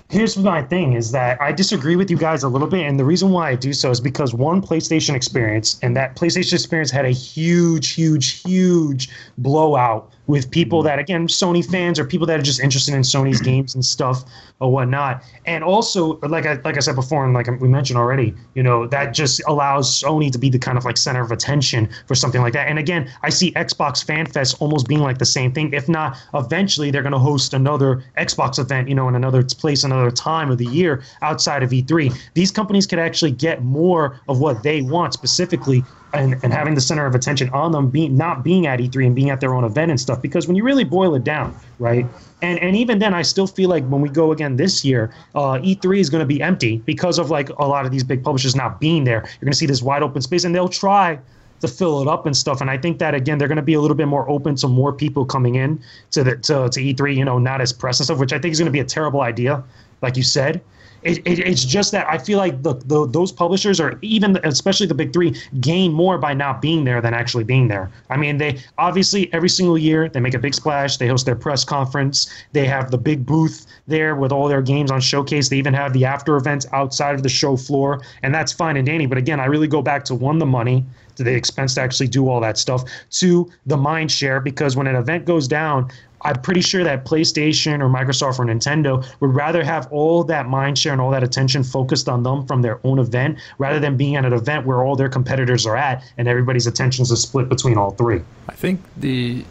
here's 0.09 0.37
my 0.37 0.63
thing 0.63 0.93
is 0.93 1.11
that 1.11 1.41
I 1.41 1.51
disagree 1.51 1.95
with 1.95 2.09
you 2.09 2.17
guys 2.17 2.43
a 2.43 2.49
little 2.49 2.67
bit, 2.67 2.85
and 2.85 2.99
the 2.99 3.05
reason 3.05 3.31
why 3.31 3.49
I 3.49 3.55
do 3.55 3.73
so 3.73 3.91
is 3.91 3.99
because 3.99 4.33
one 4.33 4.61
PlayStation 4.61 5.15
experience, 5.15 5.79
and 5.81 5.95
that 5.95 6.15
PlayStation 6.15 6.53
experience 6.53 6.91
had 6.91 7.05
a 7.05 7.11
huge, 7.11 7.89
huge, 7.89 8.41
huge 8.41 9.09
blowout 9.37 10.11
with 10.27 10.51
people 10.51 10.79
mm-hmm. 10.79 10.87
that 10.87 10.99
again 10.99 11.27
Sony 11.27 11.65
fans 11.65 11.99
or 11.99 12.05
people 12.05 12.27
that 12.27 12.39
are 12.39 12.43
just 12.43 12.59
interested 12.59 12.93
in 12.93 13.01
Sony's 13.01 13.41
games 13.51 13.73
and 13.75 13.83
stuff 13.83 14.23
or 14.59 14.71
whatnot. 14.71 15.23
And 15.45 15.63
also, 15.63 16.19
like 16.19 16.45
I 16.45 16.53
like 16.63 16.77
I 16.77 16.79
said 16.79 16.95
before, 16.95 17.25
and 17.25 17.33
like 17.33 17.47
we 17.59 17.67
mentioned 17.67 17.97
already, 17.97 18.33
you 18.53 18.63
know 18.63 18.87
that 18.87 19.13
just 19.13 19.41
allows 19.47 20.01
Sony 20.01 20.31
to 20.31 20.37
be 20.37 20.49
the 20.49 20.59
kind 20.59 20.77
of 20.77 20.85
like 20.85 20.97
center 20.97 21.21
of 21.21 21.31
attention 21.31 21.89
for 22.07 22.15
something 22.15 22.41
like 22.41 22.53
that. 22.53 22.67
And 22.67 22.77
again, 22.79 23.11
I 23.23 23.29
see 23.29 23.51
Xbox 23.53 24.03
Fan 24.03 24.25
Fest 24.25 24.57
almost 24.59 24.87
being 24.87 25.01
like 25.01 25.17
the 25.17 25.25
same 25.25 25.51
thing. 25.51 25.73
If 25.73 25.87
not, 25.89 26.17
eventually 26.33 26.91
they're 26.91 27.03
going 27.03 27.13
to 27.13 27.19
host 27.19 27.53
another 27.53 28.03
Xbox 28.17 28.59
event, 28.59 28.89
you 28.89 28.95
know, 28.95 29.07
in 29.07 29.15
another 29.15 29.43
place, 29.43 29.83
another 29.83 30.11
time 30.11 30.51
of 30.51 30.57
the 30.57 30.65
year 30.65 31.03
outside 31.21 31.63
of 31.63 31.69
E3. 31.71 32.15
These 32.33 32.51
companies 32.51 32.87
could 32.87 32.99
actually 32.99 33.31
get 33.31 33.63
more 33.63 34.19
of 34.27 34.39
what 34.39 34.63
they 34.63 34.81
want 34.81 35.13
specifically 35.13 35.83
and, 36.13 36.35
and 36.43 36.53
having 36.53 36.75
the 36.75 36.81
center 36.81 37.05
of 37.05 37.15
attention 37.15 37.49
on 37.49 37.71
them 37.71 37.89
being 37.89 38.15
not 38.15 38.43
being 38.43 38.65
at 38.65 38.79
E3 38.79 39.07
and 39.07 39.15
being 39.15 39.29
at 39.29 39.39
their 39.39 39.53
own 39.53 39.63
event 39.63 39.91
and 39.91 39.99
stuff. 39.99 40.21
Because 40.21 40.47
when 40.47 40.55
you 40.55 40.63
really 40.63 40.83
boil 40.83 41.15
it 41.15 41.23
down, 41.23 41.55
right? 41.79 42.05
And 42.41 42.59
and 42.59 42.75
even 42.75 42.99
then, 42.99 43.13
I 43.13 43.21
still 43.23 43.47
feel 43.47 43.69
like 43.69 43.85
when 43.87 44.01
we 44.01 44.09
go 44.09 44.31
again 44.31 44.55
this 44.55 44.85
year, 44.85 45.13
uh, 45.35 45.59
E3 45.59 45.99
is 45.99 46.09
going 46.09 46.21
to 46.21 46.25
be 46.25 46.41
empty 46.41 46.77
because 46.85 47.19
of 47.19 47.29
like 47.29 47.49
a 47.49 47.65
lot 47.65 47.85
of 47.85 47.91
these 47.91 48.03
big 48.03 48.23
publishers 48.23 48.55
not 48.55 48.79
being 48.79 49.03
there. 49.03 49.21
You're 49.21 49.45
going 49.45 49.51
to 49.51 49.57
see 49.57 49.65
this 49.65 49.81
wide 49.81 50.03
open 50.03 50.21
space, 50.21 50.43
and 50.43 50.53
they'll 50.53 50.69
try 50.69 51.19
to 51.59 51.67
fill 51.67 52.01
it 52.01 52.07
up 52.07 52.25
and 52.27 52.37
stuff. 52.37 52.61
And 52.61 52.69
I 52.69 52.77
think 52.77 52.99
that 52.99 53.15
again, 53.15 53.39
they're 53.39 53.47
going 53.47 53.57
to 53.57 53.63
be 53.63 53.73
a 53.73 53.81
little 53.81 53.97
bit 53.97 54.07
more 54.07 54.29
open 54.29 54.55
to 54.57 54.67
more 54.67 54.93
people 54.93 55.25
coming 55.25 55.55
in 55.55 55.81
to 56.11 56.23
the 56.23 56.37
to, 56.37 56.69
to 56.69 56.79
E3. 56.79 57.15
You 57.15 57.25
know, 57.25 57.39
not 57.39 57.61
as 57.61 57.73
press 57.73 57.99
and 57.99 58.05
stuff, 58.05 58.19
which 58.19 58.33
I 58.33 58.39
think 58.39 58.53
is 58.53 58.59
going 58.59 58.67
to 58.67 58.71
be 58.71 58.79
a 58.79 58.85
terrible 58.85 59.21
idea, 59.21 59.63
like 60.01 60.15
you 60.15 60.23
said. 60.23 60.61
It, 61.07 61.19
it, 61.19 61.39
it's 61.39 61.63
just 61.63 61.93
that 61.93 62.05
I 62.07 62.17
feel 62.17 62.37
like 62.37 62.63
the, 62.63 62.73
the 62.73 63.07
those 63.07 63.31
publishers 63.31 63.79
are 63.79 63.97
even 64.01 64.37
especially 64.43 64.87
the 64.87 64.93
big 64.93 65.13
three 65.13 65.33
gain 65.61 65.93
more 65.93 66.17
by 66.17 66.33
not 66.33 66.61
being 66.61 66.83
there 66.83 66.99
than 66.99 67.13
actually 67.13 67.45
being 67.45 67.69
there. 67.69 67.89
I 68.09 68.17
mean, 68.17 68.37
they 68.37 68.59
obviously 68.77 69.31
every 69.31 69.47
single 69.47 69.77
year 69.77 70.09
they 70.09 70.19
make 70.19 70.33
a 70.33 70.39
big 70.39 70.53
splash. 70.53 70.97
They 70.97 71.07
host 71.07 71.25
their 71.25 71.35
press 71.35 71.63
conference. 71.63 72.29
They 72.51 72.65
have 72.65 72.91
the 72.91 72.97
big 72.97 73.25
booth 73.25 73.65
there 73.87 74.17
with 74.17 74.33
all 74.33 74.49
their 74.49 74.61
games 74.61 74.91
on 74.91 74.99
showcase. 74.99 75.47
They 75.47 75.57
even 75.57 75.73
have 75.73 75.93
the 75.93 76.03
after 76.03 76.35
events 76.35 76.65
outside 76.73 77.15
of 77.15 77.23
the 77.23 77.29
show 77.29 77.55
floor, 77.55 78.01
and 78.21 78.35
that's 78.35 78.51
fine 78.51 78.75
and 78.75 78.85
dandy. 78.85 79.05
But 79.05 79.17
again, 79.17 79.39
I 79.39 79.45
really 79.45 79.67
go 79.67 79.81
back 79.81 80.03
to 80.05 80.15
one 80.15 80.39
the 80.39 80.45
money 80.45 80.83
to 81.17 81.23
the 81.23 81.33
expense 81.33 81.75
to 81.75 81.81
actually 81.81 82.07
do 82.07 82.29
all 82.29 82.39
that 82.39 82.57
stuff 82.57 82.83
to 83.09 83.51
the 83.65 83.77
mind 83.77 84.11
share 84.11 84.39
because 84.39 84.75
when 84.75 84.87
an 84.87 84.95
event 84.95 85.25
goes 85.25 85.47
down 85.47 85.89
I'm 86.21 86.41
pretty 86.41 86.61
sure 86.61 86.83
that 86.83 87.05
PlayStation 87.05 87.79
or 87.79 87.89
Microsoft 87.89 88.39
or 88.39 88.45
Nintendo 88.45 89.05
would 89.19 89.33
rather 89.35 89.63
have 89.63 89.87
all 89.91 90.23
that 90.25 90.47
mind 90.47 90.77
share 90.77 90.91
and 90.91 91.01
all 91.01 91.11
that 91.11 91.23
attention 91.23 91.63
focused 91.63 92.09
on 92.09 92.23
them 92.23 92.45
from 92.47 92.61
their 92.61 92.79
own 92.83 92.99
event 92.99 93.37
rather 93.59 93.79
than 93.79 93.97
being 93.97 94.15
at 94.15 94.25
an 94.25 94.33
event 94.33 94.65
where 94.65 94.83
all 94.83 94.95
their 94.95 95.09
competitors 95.09 95.65
are 95.65 95.77
at 95.77 96.03
and 96.17 96.27
everybody's 96.27 96.67
attentions 96.67 97.11
are 97.11 97.15
split 97.15 97.49
between 97.49 97.77
all 97.77 97.91
three. 97.91 98.21
I 98.49 98.53
think 98.53 98.81
the 98.95 99.45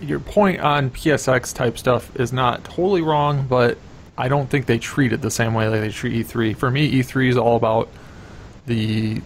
your 0.00 0.18
point 0.18 0.60
on 0.60 0.90
PSX 0.90 1.54
type 1.54 1.78
stuff 1.78 2.14
is 2.16 2.32
not 2.32 2.64
totally 2.64 3.02
wrong, 3.02 3.46
but 3.48 3.78
I 4.16 4.28
don't 4.28 4.50
think 4.50 4.66
they 4.66 4.78
treat 4.78 5.12
it 5.12 5.20
the 5.20 5.30
same 5.30 5.54
way 5.54 5.68
that 5.68 5.80
they 5.80 5.90
treat 5.90 6.26
E3. 6.26 6.56
For 6.56 6.70
me, 6.70 7.00
E3 7.00 7.28
is 7.28 7.36
all 7.36 7.56
about 7.56 7.88
the 8.66 9.22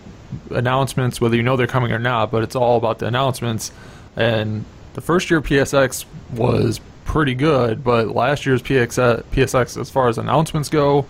announcements, 0.51 1.21
whether 1.21 1.37
you 1.37 1.43
know 1.43 1.57
they're 1.57 1.67
coming 1.67 1.93
or 1.93 1.99
not, 1.99 2.31
but 2.31 2.43
it's 2.43 2.55
all 2.55 2.77
about 2.77 2.99
the 2.99 3.07
announcements 3.07 3.73
and 4.17 4.65
the 4.95 5.01
first 5.01 5.31
year 5.31 5.41
PSX 5.41 6.05
was 6.33 6.81
pretty 7.05 7.35
good, 7.35 7.83
but 7.85 8.09
last 8.09 8.47
year's 8.47 8.63
PX, 8.63 9.23
PSX, 9.33 9.81
as 9.81 9.91
far 9.91 10.09
as 10.09 10.19
announcements 10.19 10.69
go, 10.69 11.07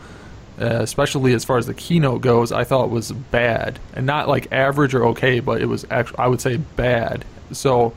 uh, 0.61 0.81
especially 0.81 1.33
as 1.35 1.45
far 1.45 1.59
as 1.59 1.67
the 1.67 1.75
keynote 1.75 2.21
goes, 2.21 2.53
I 2.53 2.65
thought 2.65 2.91
was 2.91 3.13
bad, 3.13 3.79
and 3.95 4.07
not 4.07 4.29
like 4.29 4.53
average 4.53 4.95
or 4.95 5.07
okay, 5.07 5.41
but 5.41 5.61
it 5.61 5.67
was 5.67 5.87
actually 5.91 6.19
I 6.19 6.29
would 6.29 6.41
say 6.41 6.57
bad. 6.57 7.25
So 7.53 7.95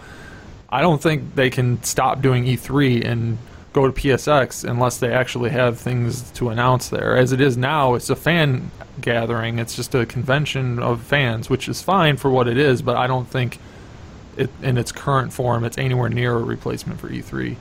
I 0.70 0.82
don't 0.82 1.02
think 1.02 1.36
they 1.36 1.50
can 1.50 1.84
stop 1.84 2.22
doing 2.22 2.46
E3 2.46 3.06
and 3.06 3.38
go 3.74 3.90
to 3.90 3.94
PSX 3.94 4.68
unless 4.68 4.98
they 4.98 5.12
actually 5.12 5.50
have 5.50 5.78
things 5.78 6.32
to 6.32 6.50
announce 6.50 6.90
there. 6.90 7.18
As 7.18 7.34
it 7.34 7.42
is 7.42 7.58
now, 7.58 7.96
it's 7.96 8.10
a 8.10 8.16
fan 8.16 8.72
gathering. 9.02 9.60
It's 9.60 9.76
just 9.76 9.94
a 9.94 10.06
convention 10.06 10.80
of 10.80 11.02
fans, 11.02 11.50
which 11.50 11.68
is 11.68 11.82
fine 11.82 12.16
for 12.16 12.32
what 12.32 12.48
it 12.48 12.58
is, 12.58 12.82
but 12.82 12.96
I 12.96 13.06
don't 13.06 13.28
think 13.28 13.60
it 14.38 14.50
in 14.62 14.78
its 14.78 14.92
current 14.92 15.32
form 15.32 15.64
it's 15.64 15.78
anywhere 15.78 16.10
near 16.10 16.34
a 16.34 16.44
replacement 16.44 17.00
for 17.00 17.10
E3. 17.10 17.56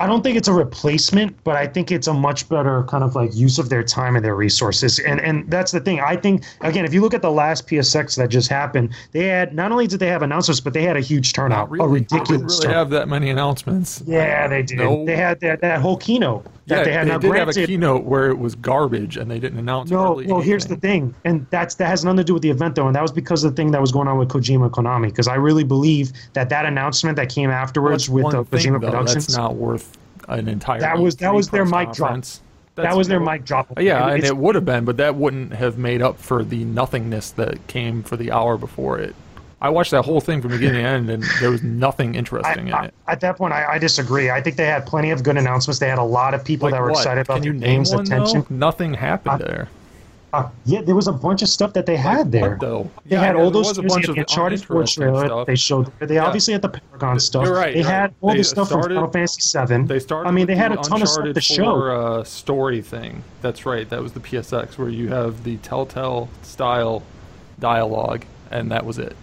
I 0.00 0.06
don't 0.06 0.22
think 0.22 0.36
it's 0.36 0.46
a 0.46 0.52
replacement, 0.52 1.42
but 1.42 1.56
I 1.56 1.66
think 1.66 1.90
it's 1.90 2.06
a 2.06 2.14
much 2.14 2.48
better 2.48 2.84
kind 2.84 3.02
of 3.02 3.16
like 3.16 3.34
use 3.34 3.58
of 3.58 3.68
their 3.68 3.82
time 3.82 4.14
and 4.14 4.24
their 4.24 4.36
resources. 4.36 5.00
And 5.00 5.20
and 5.20 5.50
that's 5.50 5.72
the 5.72 5.80
thing. 5.80 5.98
I 5.98 6.14
think 6.14 6.44
again, 6.60 6.84
if 6.84 6.94
you 6.94 7.00
look 7.00 7.14
at 7.14 7.22
the 7.22 7.32
last 7.32 7.66
PSX 7.66 8.16
that 8.16 8.28
just 8.28 8.48
happened, 8.48 8.94
they 9.10 9.26
had 9.26 9.54
not 9.54 9.72
only 9.72 9.88
did 9.88 9.98
they 9.98 10.06
have 10.06 10.22
announcements, 10.22 10.60
but 10.60 10.72
they 10.72 10.82
had 10.82 10.96
a 10.96 11.00
huge 11.00 11.32
turnout, 11.32 11.68
really. 11.70 11.84
a 11.84 11.88
ridiculous. 11.88 12.28
They 12.28 12.36
really 12.36 12.60
turnout. 12.62 12.76
have 12.76 12.90
that 12.90 13.08
many 13.08 13.30
announcements. 13.30 14.02
Yeah, 14.06 14.46
they 14.46 14.62
did. 14.62 14.78
No. 14.78 15.04
They 15.04 15.16
had 15.16 15.40
that, 15.40 15.60
that 15.62 15.80
whole 15.80 15.96
keynote 15.96 16.46
yeah, 16.76 16.84
they 16.84 16.92
had. 16.92 17.06
they 17.06 17.12
now, 17.12 17.18
did 17.18 17.34
have 17.34 17.48
a 17.48 17.66
keynote 17.66 18.04
where 18.04 18.28
it 18.28 18.38
was 18.38 18.54
garbage, 18.54 19.16
and 19.16 19.30
they 19.30 19.38
didn't 19.38 19.58
announce. 19.58 19.90
No, 19.90 20.22
well, 20.26 20.40
here's 20.40 20.66
the 20.66 20.76
thing, 20.76 21.14
and 21.24 21.46
that's 21.50 21.74
that 21.76 21.86
has 21.86 22.04
nothing 22.04 22.18
to 22.18 22.24
do 22.24 22.34
with 22.34 22.42
the 22.42 22.50
event 22.50 22.74
though, 22.74 22.86
and 22.86 22.96
that 22.96 23.02
was 23.02 23.12
because 23.12 23.44
of 23.44 23.52
the 23.52 23.56
thing 23.56 23.70
that 23.72 23.80
was 23.80 23.92
going 23.92 24.08
on 24.08 24.18
with 24.18 24.28
Kojima 24.28 24.70
Konami. 24.70 25.08
Because 25.08 25.28
I 25.28 25.34
really 25.34 25.64
believe 25.64 26.12
that 26.34 26.48
that 26.50 26.66
announcement 26.66 27.16
that 27.16 27.28
came 27.28 27.50
afterwards 27.50 28.04
That's 28.04 28.10
with 28.10 28.32
the 28.32 28.40
uh, 28.40 28.44
thing, 28.44 28.72
Kojima 28.72 28.80
though, 28.80 28.90
Productions, 28.90 29.26
That's 29.26 29.36
not 29.36 29.54
worth 29.54 29.96
an 30.28 30.48
entire. 30.48 30.80
That 30.80 30.98
was- 30.98 31.16
that 31.16 31.34
was 31.34 31.48
their 31.48 31.64
mic 31.64 31.92
drop. 31.92 32.08
conference. 32.08 32.40
that 32.74 32.96
was 32.96 33.08
their 33.08 33.20
mic 33.20 33.44
drop. 33.44 33.78
Yeah, 33.80 34.08
and 34.10 34.24
it 34.24 34.36
would 34.36 34.54
have 34.54 34.64
been, 34.64 34.84
but 34.84 34.98
that 34.98 35.16
wouldn't 35.16 35.52
have 35.54 35.78
made 35.78 36.02
up 36.02 36.18
for 36.18 36.44
the 36.44 36.64
nothingness 36.64 37.32
that 37.32 37.66
came 37.66 38.02
for 38.02 38.16
the 38.16 38.30
hour 38.30 38.56
before 38.56 38.98
it. 38.98 39.14
I 39.60 39.70
watched 39.70 39.90
that 39.90 40.02
whole 40.04 40.20
thing 40.20 40.40
from 40.40 40.52
beginning 40.52 40.82
to 40.82 40.88
end, 40.88 41.10
and 41.10 41.24
there 41.40 41.50
was 41.50 41.62
nothing 41.64 42.14
interesting 42.14 42.58
I, 42.58 42.68
in 42.68 42.72
I, 42.72 42.84
it. 42.86 42.94
at 43.08 43.20
that 43.22 43.36
point, 43.36 43.52
I, 43.52 43.72
I 43.72 43.78
disagree. 43.78 44.30
I 44.30 44.40
think 44.40 44.54
they 44.56 44.66
had 44.66 44.86
plenty 44.86 45.10
of 45.10 45.24
good 45.24 45.36
announcements. 45.36 45.80
They 45.80 45.88
had 45.88 45.98
a 45.98 46.02
lot 46.04 46.32
of 46.32 46.44
people 46.44 46.66
Like 46.66 46.74
that 46.74 46.80
were 46.82 46.90
what? 46.92 46.98
excited 47.00 47.22
about 47.22 47.34
Can 47.38 47.44
you 47.44 47.52
the 47.54 47.58
name 47.58 47.78
game's 47.78 47.90
one 47.92 48.02
attention. 48.02 48.46
though? 48.48 48.54
Nothing 48.54 48.94
happened 48.94 49.42
I- 49.42 49.46
there. 49.46 49.68
Uh, 50.30 50.46
yeah, 50.66 50.82
there 50.82 50.94
was 50.94 51.08
a 51.08 51.12
bunch 51.12 51.40
of 51.40 51.48
stuff 51.48 51.72
that 51.72 51.86
they 51.86 51.96
had 51.96 52.30
there. 52.30 52.50
What, 52.50 52.60
though? 52.60 52.90
They 53.06 53.16
Yeah, 53.16 53.22
had 53.24 53.34
all 53.34 53.50
those 53.50 53.66
was 53.68 53.78
a 53.78 53.82
bunch 53.82 54.04
They 54.04 54.10
of 54.10 54.14
the 54.14 54.20
Uncharted 54.20 54.62
4 54.62 54.84
trailer. 54.86 55.24
stuff. 55.26 55.46
They 55.46 55.56
showed. 55.56 55.90
They 56.00 56.16
Yeah. 56.16 56.26
obviously 56.26 56.52
had 56.52 56.60
the 56.60 56.68
Paragon 56.68 57.18
stuff. 57.18 57.44
You're 57.46 57.54
right, 57.56 57.72
They 57.72 57.80
had 57.82 58.00
right. 58.02 58.12
all 58.20 58.34
the 58.34 58.44
stuff 58.44 58.66
started- 58.68 58.88
from 58.88 58.94
Final 58.96 59.10
Fantasy 59.10 59.58
VII. 59.58 59.86
They 59.86 59.98
started. 59.98 60.28
I 60.28 60.32
mean, 60.32 60.46
they 60.46 60.54
had 60.54 60.70
a 60.72 60.76
ton 60.76 61.00
of 61.00 61.08
stuff 61.08 61.32
to 61.32 61.40
show. 61.40 61.80
uh, 61.90 62.24
story 62.24 62.82
thing. 62.82 63.24
That's 63.40 63.64
right. 63.64 63.88
That 63.88 64.02
was 64.02 64.12
the 64.12 64.20
PSX 64.20 64.76
where 64.76 64.90
you 64.90 65.08
have 65.08 65.44
the 65.44 65.56
Telltale 65.56 66.28
style 66.42 67.02
dialogue, 67.58 68.24
and 68.50 68.70
that 68.70 68.84
was 68.84 68.98
it. 68.98 69.16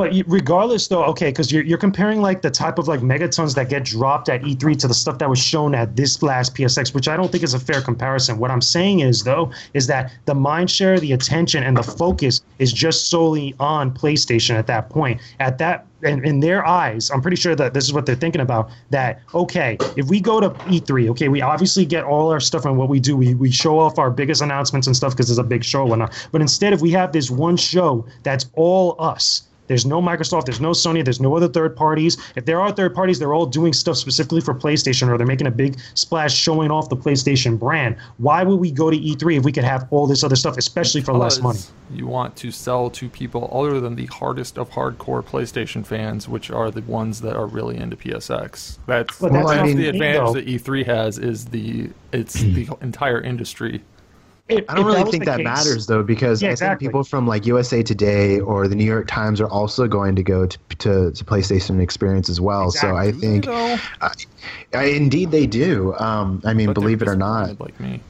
But 0.00 0.14
regardless, 0.28 0.88
though, 0.88 1.04
okay, 1.04 1.28
because 1.28 1.52
you're, 1.52 1.62
you're 1.62 1.76
comparing 1.76 2.22
like 2.22 2.40
the 2.40 2.50
type 2.50 2.78
of 2.78 2.88
like 2.88 3.00
megatons 3.00 3.54
that 3.56 3.68
get 3.68 3.84
dropped 3.84 4.30
at 4.30 4.40
E3 4.40 4.74
to 4.78 4.88
the 4.88 4.94
stuff 4.94 5.18
that 5.18 5.28
was 5.28 5.38
shown 5.38 5.74
at 5.74 5.94
this 5.94 6.22
last 6.22 6.54
PSX, 6.54 6.94
which 6.94 7.06
I 7.06 7.18
don't 7.18 7.30
think 7.30 7.44
is 7.44 7.52
a 7.52 7.58
fair 7.58 7.82
comparison. 7.82 8.38
What 8.38 8.50
I'm 8.50 8.62
saying 8.62 9.00
is, 9.00 9.24
though, 9.24 9.52
is 9.74 9.88
that 9.88 10.10
the 10.24 10.34
mind 10.34 10.70
share, 10.70 10.98
the 10.98 11.12
attention, 11.12 11.62
and 11.64 11.76
the 11.76 11.82
focus 11.82 12.40
is 12.58 12.72
just 12.72 13.10
solely 13.10 13.54
on 13.60 13.92
PlayStation 13.92 14.54
at 14.54 14.66
that 14.68 14.88
point. 14.88 15.20
At 15.38 15.58
that, 15.58 15.86
in, 16.02 16.24
in 16.24 16.40
their 16.40 16.66
eyes, 16.66 17.10
I'm 17.10 17.20
pretty 17.20 17.36
sure 17.36 17.54
that 17.54 17.74
this 17.74 17.84
is 17.84 17.92
what 17.92 18.06
they're 18.06 18.14
thinking 18.14 18.40
about. 18.40 18.70
That 18.88 19.20
okay, 19.34 19.76
if 19.98 20.08
we 20.08 20.18
go 20.18 20.40
to 20.40 20.48
E3, 20.48 21.10
okay, 21.10 21.28
we 21.28 21.42
obviously 21.42 21.84
get 21.84 22.04
all 22.04 22.32
our 22.32 22.40
stuff 22.40 22.64
and 22.64 22.78
what 22.78 22.88
we 22.88 23.00
do, 23.00 23.18
we, 23.18 23.34
we 23.34 23.50
show 23.50 23.78
off 23.78 23.98
our 23.98 24.10
biggest 24.10 24.40
announcements 24.40 24.86
and 24.86 24.96
stuff 24.96 25.12
because 25.12 25.28
it's 25.28 25.38
a 25.38 25.44
big 25.44 25.62
show 25.62 25.82
and 25.82 25.90
whatnot. 25.90 26.28
But 26.32 26.40
instead, 26.40 26.72
if 26.72 26.80
we 26.80 26.90
have 26.92 27.12
this 27.12 27.30
one 27.30 27.58
show 27.58 28.06
that's 28.22 28.46
all 28.54 28.96
us. 28.98 29.42
There's 29.70 29.86
no 29.86 30.02
Microsoft, 30.02 30.46
there's 30.46 30.60
no 30.60 30.70
Sony, 30.72 31.04
there's 31.04 31.20
no 31.20 31.36
other 31.36 31.46
third 31.46 31.76
parties. 31.76 32.16
If 32.34 32.44
there 32.44 32.60
are 32.60 32.72
third 32.72 32.92
parties, 32.92 33.20
they're 33.20 33.34
all 33.34 33.46
doing 33.46 33.72
stuff 33.72 33.98
specifically 33.98 34.40
for 34.40 34.52
PlayStation 34.52 35.08
or 35.08 35.16
they're 35.16 35.28
making 35.28 35.46
a 35.46 35.50
big 35.52 35.78
splash 35.94 36.34
showing 36.36 36.72
off 36.72 36.88
the 36.88 36.96
PlayStation 36.96 37.56
brand. 37.56 37.96
Why 38.18 38.42
would 38.42 38.56
we 38.56 38.72
go 38.72 38.90
to 38.90 38.98
E3 38.98 39.38
if 39.38 39.44
we 39.44 39.52
could 39.52 39.62
have 39.62 39.86
all 39.92 40.08
this 40.08 40.24
other 40.24 40.34
stuff, 40.34 40.56
especially 40.56 41.02
for 41.02 41.12
less 41.12 41.40
money? 41.40 41.60
You 41.94 42.08
want 42.08 42.34
to 42.38 42.50
sell 42.50 42.90
to 42.90 43.08
people 43.08 43.48
other 43.52 43.78
than 43.78 43.94
the 43.94 44.06
hardest 44.06 44.58
of 44.58 44.70
hardcore 44.70 45.22
PlayStation 45.22 45.86
fans, 45.86 46.28
which 46.28 46.50
are 46.50 46.72
the 46.72 46.82
ones 46.82 47.20
that 47.20 47.36
are 47.36 47.46
really 47.46 47.76
into 47.76 47.96
PSX. 47.96 48.78
That's, 48.86 49.20
But 49.20 49.32
that's 49.32 49.46
not 49.46 49.66
the 49.66 49.74
the 49.74 49.88
advantage 49.88 50.16
though. 50.26 50.32
that 50.32 50.46
E3 50.46 50.86
has 50.86 51.16
is 51.16 51.44
the 51.44 51.90
it's 52.12 52.34
the 52.34 52.68
entire 52.80 53.20
industry. 53.20 53.82
If- 54.50 54.64
I 54.68 54.74
don't 54.74 54.84
really 54.86 55.02
was 55.02 55.10
think 55.10 55.24
that 55.24 55.38
case- 55.38 55.44
matters 55.44 55.86
though, 55.86 56.02
because 56.02 56.42
Yeah, 56.42 56.48
I 56.48 56.52
exactly. 56.52 56.86
think 56.86 56.90
people 56.92 57.04
from 57.04 57.26
like 57.26 57.46
USA 57.46 57.82
Today 57.82 58.40
or 58.40 58.68
the 58.68 58.74
New 58.74 58.84
York 58.84 59.06
Times 59.08 59.40
are 59.40 59.48
also 59.48 59.86
going 59.86 60.16
to 60.16 60.22
go 60.22 60.46
to 60.46 60.58
to, 60.78 61.10
to 61.12 61.24
PlayStation 61.24 61.80
Experience 61.80 62.28
as 62.28 62.40
well. 62.40 62.70
So 62.70 62.88
I 62.96 63.06
Exactly. 63.06 63.28
think, 63.28 63.44
though? 63.44 63.78
I, 64.00 64.12
I, 64.74 64.84
indeed 64.84 65.30
they 65.30 65.46
do. 65.46 65.94
Um, 65.98 66.40
I 66.44 66.54
mean, 66.54 66.68
But 66.68 66.74
believe 66.74 67.02
it 67.02 67.08
or 67.08 67.16
not, 67.16 67.60
Like 67.60 67.78
me. 67.80 68.00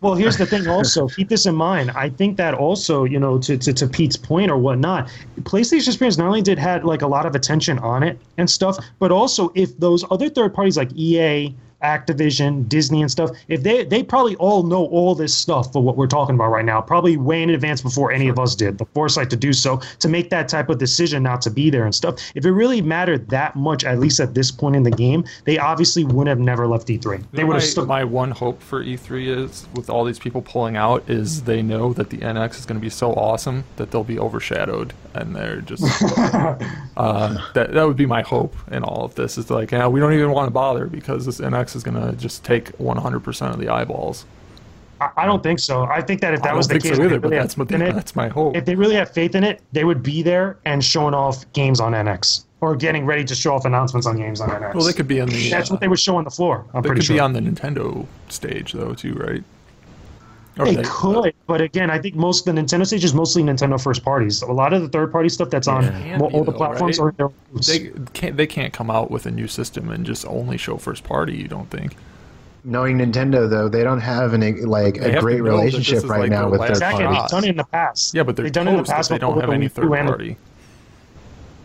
Well, 0.00 0.14
here's 0.14 0.36
the 0.36 0.44
thing. 0.44 0.68
Also, 0.68 1.08
keep 1.16 1.28
this 1.30 1.46
in 1.46 1.54
mind. 1.54 1.90
I 1.92 2.10
think 2.10 2.36
that 2.36 2.52
also, 2.54 3.04
you 3.04 3.18
know, 3.18 3.38
to, 3.38 3.56
to, 3.56 3.72
to 3.72 3.86
Pete's 3.88 4.16
point 4.18 4.50
or 4.50 4.58
whatnot, 4.58 5.08
PlayStation 5.40 5.88
Experience 5.88 6.18
not 6.18 6.26
only 6.26 6.42
did 6.42 6.58
had 6.58 6.84
like 6.84 7.00
a 7.02 7.06
lot 7.06 7.24
of 7.26 7.34
attention 7.34 7.78
on 7.78 8.02
it 8.02 8.18
and 8.36 8.48
stuff, 8.50 8.76
but 8.98 9.10
also 9.10 9.50
if 9.54 9.76
those 9.78 10.04
other 10.10 10.28
third 10.28 10.52
parties 10.54 10.76
like 10.76 10.92
EA, 10.94 11.54
Activision, 11.84 12.68
Disney, 12.68 13.02
and 13.02 13.10
stuff, 13.10 13.30
if 13.48 13.62
they 13.62 13.84
they 13.84 14.02
probably 14.02 14.36
all 14.36 14.62
know 14.62 14.86
all 14.86 15.14
this 15.14 15.34
stuff 15.34 15.72
for 15.72 15.82
what 15.82 15.96
we're 15.96 16.06
talking 16.06 16.34
about 16.34 16.50
right 16.50 16.64
now, 16.64 16.80
probably 16.80 17.16
way 17.16 17.42
in 17.42 17.50
advance 17.50 17.82
before 17.82 18.10
any 18.10 18.28
of 18.28 18.38
us 18.38 18.54
did. 18.54 18.78
The 18.78 18.86
foresight 18.86 19.30
to 19.30 19.36
do 19.36 19.52
so 19.52 19.80
to 19.98 20.08
make 20.08 20.30
that 20.30 20.48
type 20.48 20.68
of 20.70 20.78
decision 20.78 21.22
not 21.22 21.42
to 21.42 21.50
be 21.50 21.70
there 21.70 21.84
and 21.84 21.94
stuff. 21.94 22.18
If 22.34 22.44
it 22.44 22.52
really 22.52 22.80
mattered 22.80 23.28
that 23.28 23.54
much, 23.56 23.84
at 23.84 23.98
least 23.98 24.20
at 24.20 24.34
this 24.34 24.50
point 24.50 24.76
in 24.76 24.82
the 24.82 24.90
game, 24.90 25.24
they 25.44 25.58
obviously 25.58 26.04
wouldn't 26.04 26.28
have 26.28 26.38
never 26.38 26.66
left 26.66 26.88
E3. 26.88 27.24
They 27.32 27.44
would 27.44 27.54
my, 27.54 27.60
have 27.60 27.68
stuck. 27.68 27.86
my 27.86 28.04
one 28.04 28.30
hope 28.30 28.62
for 28.62 28.82
E3 28.82 29.44
is, 29.44 29.66
with 29.74 29.90
all 29.90 30.04
these 30.04 30.18
people 30.18 30.42
pulling 30.42 30.76
out, 30.76 31.08
is 31.08 31.42
they 31.42 31.62
know 31.62 31.92
that 31.92 32.10
the 32.10 32.18
NX 32.18 32.58
is 32.58 32.66
going 32.66 32.80
to 32.80 32.84
be 32.84 32.90
so 32.90 33.12
awesome 33.12 33.64
that 33.76 33.90
they'll 33.90 34.04
be 34.04 34.18
overshadowed, 34.18 34.92
and 35.14 35.34
they're 35.34 35.60
just 35.60 35.82
uh, 36.96 37.38
that 37.54 37.72
that 37.72 37.86
would 37.86 37.96
be 37.96 38.06
my 38.06 38.22
hope 38.22 38.54
in 38.70 38.82
all 38.82 39.04
of 39.04 39.14
this. 39.14 39.38
Is 39.38 39.50
like, 39.50 39.72
yeah, 39.72 39.86
we 39.86 40.00
don't 40.00 40.12
even 40.12 40.30
want 40.30 40.46
to 40.46 40.50
bother 40.52 40.86
because 40.86 41.26
this 41.26 41.40
NX 41.40 41.73
is 41.74 41.82
going 41.82 42.00
to 42.00 42.12
just 42.16 42.44
take 42.44 42.76
100% 42.78 43.50
of 43.52 43.58
the 43.58 43.68
eyeballs. 43.68 44.24
I 45.16 45.26
don't 45.26 45.42
think 45.42 45.58
so. 45.58 45.82
I 45.84 46.00
think 46.00 46.20
that 46.22 46.32
if 46.34 46.40
that 46.40 46.46
I 46.46 46.50
don't 46.50 46.56
was 46.58 46.68
the 46.68 46.74
think 46.74 46.84
case, 46.84 46.96
so 46.96 47.02
either, 47.02 47.14
they 47.14 47.18
but 47.18 47.30
that's 47.30 47.54
had 47.54 47.58
what 47.58 47.68
faith 47.68 47.80
in 47.80 47.86
it- 47.88 47.92
that's 47.94 48.16
my 48.16 48.28
hope. 48.28 48.56
if 48.56 48.64
they 48.64 48.74
really 48.74 48.94
have 48.94 49.10
faith 49.10 49.34
in 49.34 49.44
it, 49.44 49.60
they 49.72 49.84
would 49.84 50.02
be 50.02 50.22
there 50.22 50.56
and 50.64 50.82
showing 50.82 51.14
off 51.14 51.44
games 51.52 51.80
on 51.80 51.92
NX 51.92 52.44
or 52.60 52.74
getting 52.76 53.04
ready 53.04 53.24
to 53.24 53.34
show 53.34 53.54
off 53.54 53.64
announcements 53.66 54.06
on 54.06 54.16
games 54.16 54.40
on 54.40 54.48
NX. 54.50 54.74
Well, 54.74 54.84
they 54.84 54.92
could 54.94 55.08
be 55.08 55.20
on 55.20 55.28
the. 55.28 55.50
That's 55.50 55.70
uh, 55.70 55.74
what 55.74 55.80
they 55.80 55.88
would 55.88 55.98
show 56.00 56.16
on 56.16 56.24
the 56.24 56.30
floor. 56.30 56.64
I'm 56.72 56.82
They 56.82 56.88
pretty 56.88 57.00
could 57.00 57.06
sure. 57.06 57.16
be 57.16 57.20
on 57.20 57.32
the 57.34 57.40
Nintendo 57.40 58.06
stage 58.28 58.72
though, 58.72 58.94
too, 58.94 59.14
right? 59.14 59.42
Or 60.58 60.66
they 60.66 60.82
could, 60.84 61.34
but 61.48 61.60
again, 61.60 61.90
I 61.90 61.98
think 61.98 62.14
most 62.14 62.46
of 62.46 62.54
the 62.54 62.60
Nintendo 62.62 62.86
stage 62.86 63.02
is 63.04 63.12
mostly 63.12 63.42
Nintendo 63.42 63.82
first 63.82 64.04
parties. 64.04 64.40
A 64.42 64.46
lot 64.52 64.72
of 64.72 64.82
the 64.82 64.88
third 64.88 65.10
party 65.10 65.28
stuff 65.28 65.50
that's 65.50 65.66
on 65.66 65.82
Can 65.88 66.20
mo- 66.20 66.26
all 66.26 66.44
the 66.44 66.52
though, 66.52 66.58
platforms 66.58 66.98
right? 67.00 67.06
are 67.08 67.12
their 67.12 67.28
roots. 67.50 67.66
They 67.66 67.90
can't. 68.12 68.36
They 68.36 68.46
can't 68.46 68.72
come 68.72 68.88
out 68.88 69.10
with 69.10 69.26
a 69.26 69.32
new 69.32 69.48
system 69.48 69.90
and 69.90 70.06
just 70.06 70.24
only 70.26 70.56
show 70.56 70.76
first 70.76 71.02
party. 71.02 71.36
You 71.36 71.48
don't 71.48 71.68
think? 71.70 71.96
knowing 72.66 72.96
Nintendo 72.96 73.48
though, 73.50 73.68
they 73.68 73.82
don't 73.84 74.00
have 74.00 74.32
an 74.32 74.40
like 74.66 74.94
They 74.94 75.14
a 75.16 75.20
great 75.20 75.36
to 75.36 75.42
know 75.42 75.56
that 75.58 75.64
this 75.64 75.74
relationship 75.74 76.08
right 76.08 76.20
like, 76.20 76.30
now 76.30 76.48
with 76.48 76.60
last 76.60 76.68
third 76.68 76.76
exactly. 76.76 77.04
They've 77.04 77.28
done 77.28 77.44
it 77.44 77.50
in 77.50 77.56
the 77.58 77.64
past. 77.64 78.14
Yeah, 78.14 78.22
but 78.22 78.36
they're 78.36 78.44
they've 78.44 78.52
done 78.52 78.68
it 78.68 78.70
in 78.70 78.76
the 78.78 78.82
close, 78.84 78.88
but 78.88 78.96
past. 78.96 79.10
they 79.10 79.18
don't 79.18 79.38
have 79.40 79.50
any 79.50 79.68
third 79.68 79.84
U 79.84 79.94
and 79.94 80.08
the- 80.08 80.12
party. 80.12 80.36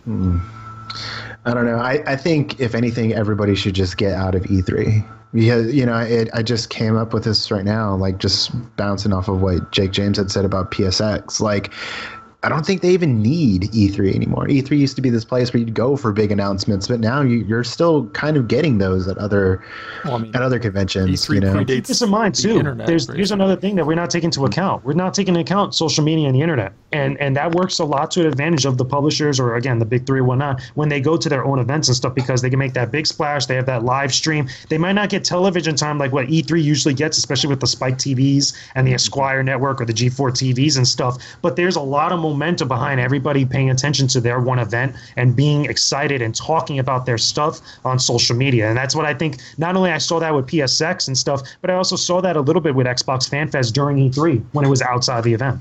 Hmm. 0.04 0.38
I 1.46 1.54
don't 1.54 1.64
know. 1.64 1.78
I, 1.78 2.02
I 2.06 2.16
think 2.16 2.60
if 2.60 2.74
anything, 2.74 3.14
everybody 3.14 3.54
should 3.54 3.74
just 3.74 3.96
get 3.96 4.12
out 4.12 4.34
of 4.34 4.42
E3 4.42 5.06
because 5.32 5.72
you 5.72 5.86
know 5.86 5.98
it, 5.98 6.28
I 6.34 6.42
just 6.42 6.70
came 6.70 6.96
up 6.96 7.12
with 7.12 7.24
this 7.24 7.50
right 7.50 7.64
now, 7.64 7.94
like 7.94 8.18
just 8.18 8.50
bouncing 8.76 9.12
off 9.12 9.28
of 9.28 9.40
what 9.40 9.70
Jake 9.70 9.92
James 9.92 10.18
had 10.18 10.30
said 10.30 10.44
about 10.44 10.70
PSX. 10.70 11.40
Like, 11.40 11.72
I 12.42 12.48
don't 12.48 12.64
think 12.64 12.80
they 12.80 12.90
even 12.90 13.20
need 13.20 13.64
E3 13.64 14.14
anymore. 14.14 14.46
E3 14.46 14.78
used 14.78 14.96
to 14.96 15.02
be 15.02 15.10
this 15.10 15.26
place 15.26 15.52
where 15.52 15.60
you'd 15.60 15.74
go 15.74 15.94
for 15.94 16.10
big 16.10 16.32
announcements, 16.32 16.88
but 16.88 16.98
now 16.98 17.20
you, 17.20 17.44
you're 17.44 17.64
still 17.64 18.06
kind 18.10 18.38
of 18.38 18.48
getting 18.48 18.78
those 18.78 19.06
at 19.08 19.18
other 19.18 19.62
Well, 20.06 20.14
I 20.14 20.18
mean, 20.20 20.34
at 20.34 20.40
other 20.40 20.58
conventions. 20.58 21.10
E3 21.10 21.34
you 21.34 21.40
know, 21.40 21.52
predates 21.52 21.66
Keep 21.66 21.86
this 21.86 22.00
in 22.00 22.08
mind 22.08 22.36
the 22.36 22.42
too. 22.42 22.58
internet, 22.58 22.86
There's 22.86 23.08
right? 23.08 23.16
here's 23.16 23.30
another 23.30 23.56
thing 23.56 23.74
that 23.76 23.86
we're 23.86 23.94
not 23.94 24.08
taking 24.08 24.28
into 24.28 24.46
account. 24.46 24.84
We're 24.84 24.94
not 24.94 25.12
taking 25.12 25.34
into 25.34 25.42
account 25.42 25.74
social 25.74 26.02
media 26.02 26.28
and 26.28 26.34
the 26.34 26.40
internet, 26.40 26.72
and 26.92 27.20
and 27.20 27.36
that 27.36 27.54
works 27.54 27.78
a 27.78 27.84
lot 27.84 28.10
to 28.12 28.22
the 28.22 28.28
advantage 28.28 28.64
of 28.64 28.78
the 28.78 28.86
publishers 28.86 29.38
or 29.38 29.56
again 29.56 29.78
the 29.78 29.84
big 29.84 30.06
three 30.06 30.20
or 30.20 30.24
whatnot 30.24 30.62
when 30.76 30.88
they 30.88 31.00
go 31.00 31.18
to 31.18 31.28
their 31.28 31.44
own 31.44 31.58
events 31.58 31.88
and 31.88 31.96
stuff 31.96 32.14
because 32.14 32.40
they 32.40 32.48
can 32.48 32.58
make 32.58 32.72
that 32.72 32.90
big 32.90 33.06
splash. 33.06 33.44
They 33.44 33.56
have 33.56 33.66
that 33.66 33.84
live 33.84 34.14
stream. 34.14 34.48
They 34.70 34.78
might 34.78 34.92
not 34.92 35.10
get 35.10 35.24
television 35.24 35.76
time 35.76 35.98
like 35.98 36.12
what 36.12 36.28
E3 36.28 36.62
usually 36.62 36.94
gets, 36.94 37.18
especially 37.18 37.50
with 37.50 37.60
the 37.60 37.66
Spike 37.66 37.98
TVs 37.98 38.56
and 38.74 38.86
the 38.86 38.92
mm-hmm. 38.92 38.94
Esquire 38.94 39.42
network 39.42 39.82
or 39.82 39.84
the 39.84 39.92
G4 39.92 40.30
TVs 40.30 40.78
and 40.78 40.88
stuff. 40.88 41.18
But 41.42 41.56
there's 41.56 41.76
a 41.76 41.82
lot 41.82 42.12
of 42.12 42.29
momentum 42.30 42.68
behind 42.68 43.00
everybody 43.00 43.44
paying 43.44 43.70
attention 43.70 44.06
to 44.08 44.20
their 44.20 44.40
one 44.40 44.58
event 44.58 44.94
and 45.16 45.34
being 45.34 45.64
excited 45.66 46.22
and 46.22 46.34
talking 46.34 46.78
about 46.78 47.06
their 47.06 47.18
stuff 47.18 47.60
on 47.84 47.98
social 47.98 48.36
media. 48.36 48.68
And 48.68 48.76
that's 48.76 48.94
what 48.94 49.06
I 49.06 49.14
think. 49.14 49.38
Not 49.58 49.76
only 49.76 49.90
I 49.90 49.98
saw 49.98 50.18
that 50.20 50.34
with 50.34 50.46
PSX 50.46 51.08
and 51.08 51.16
stuff, 51.16 51.42
but 51.60 51.70
I 51.70 51.74
also 51.74 51.96
saw 51.96 52.20
that 52.20 52.36
a 52.36 52.40
little 52.40 52.62
bit 52.62 52.74
with 52.74 52.86
Xbox 52.86 53.28
Fan 53.28 53.48
Fest 53.50 53.74
during 53.74 53.96
E3 53.96 54.42
when 54.52 54.64
it 54.64 54.68
was 54.68 54.82
outside 54.82 55.24
the 55.24 55.34
event. 55.34 55.60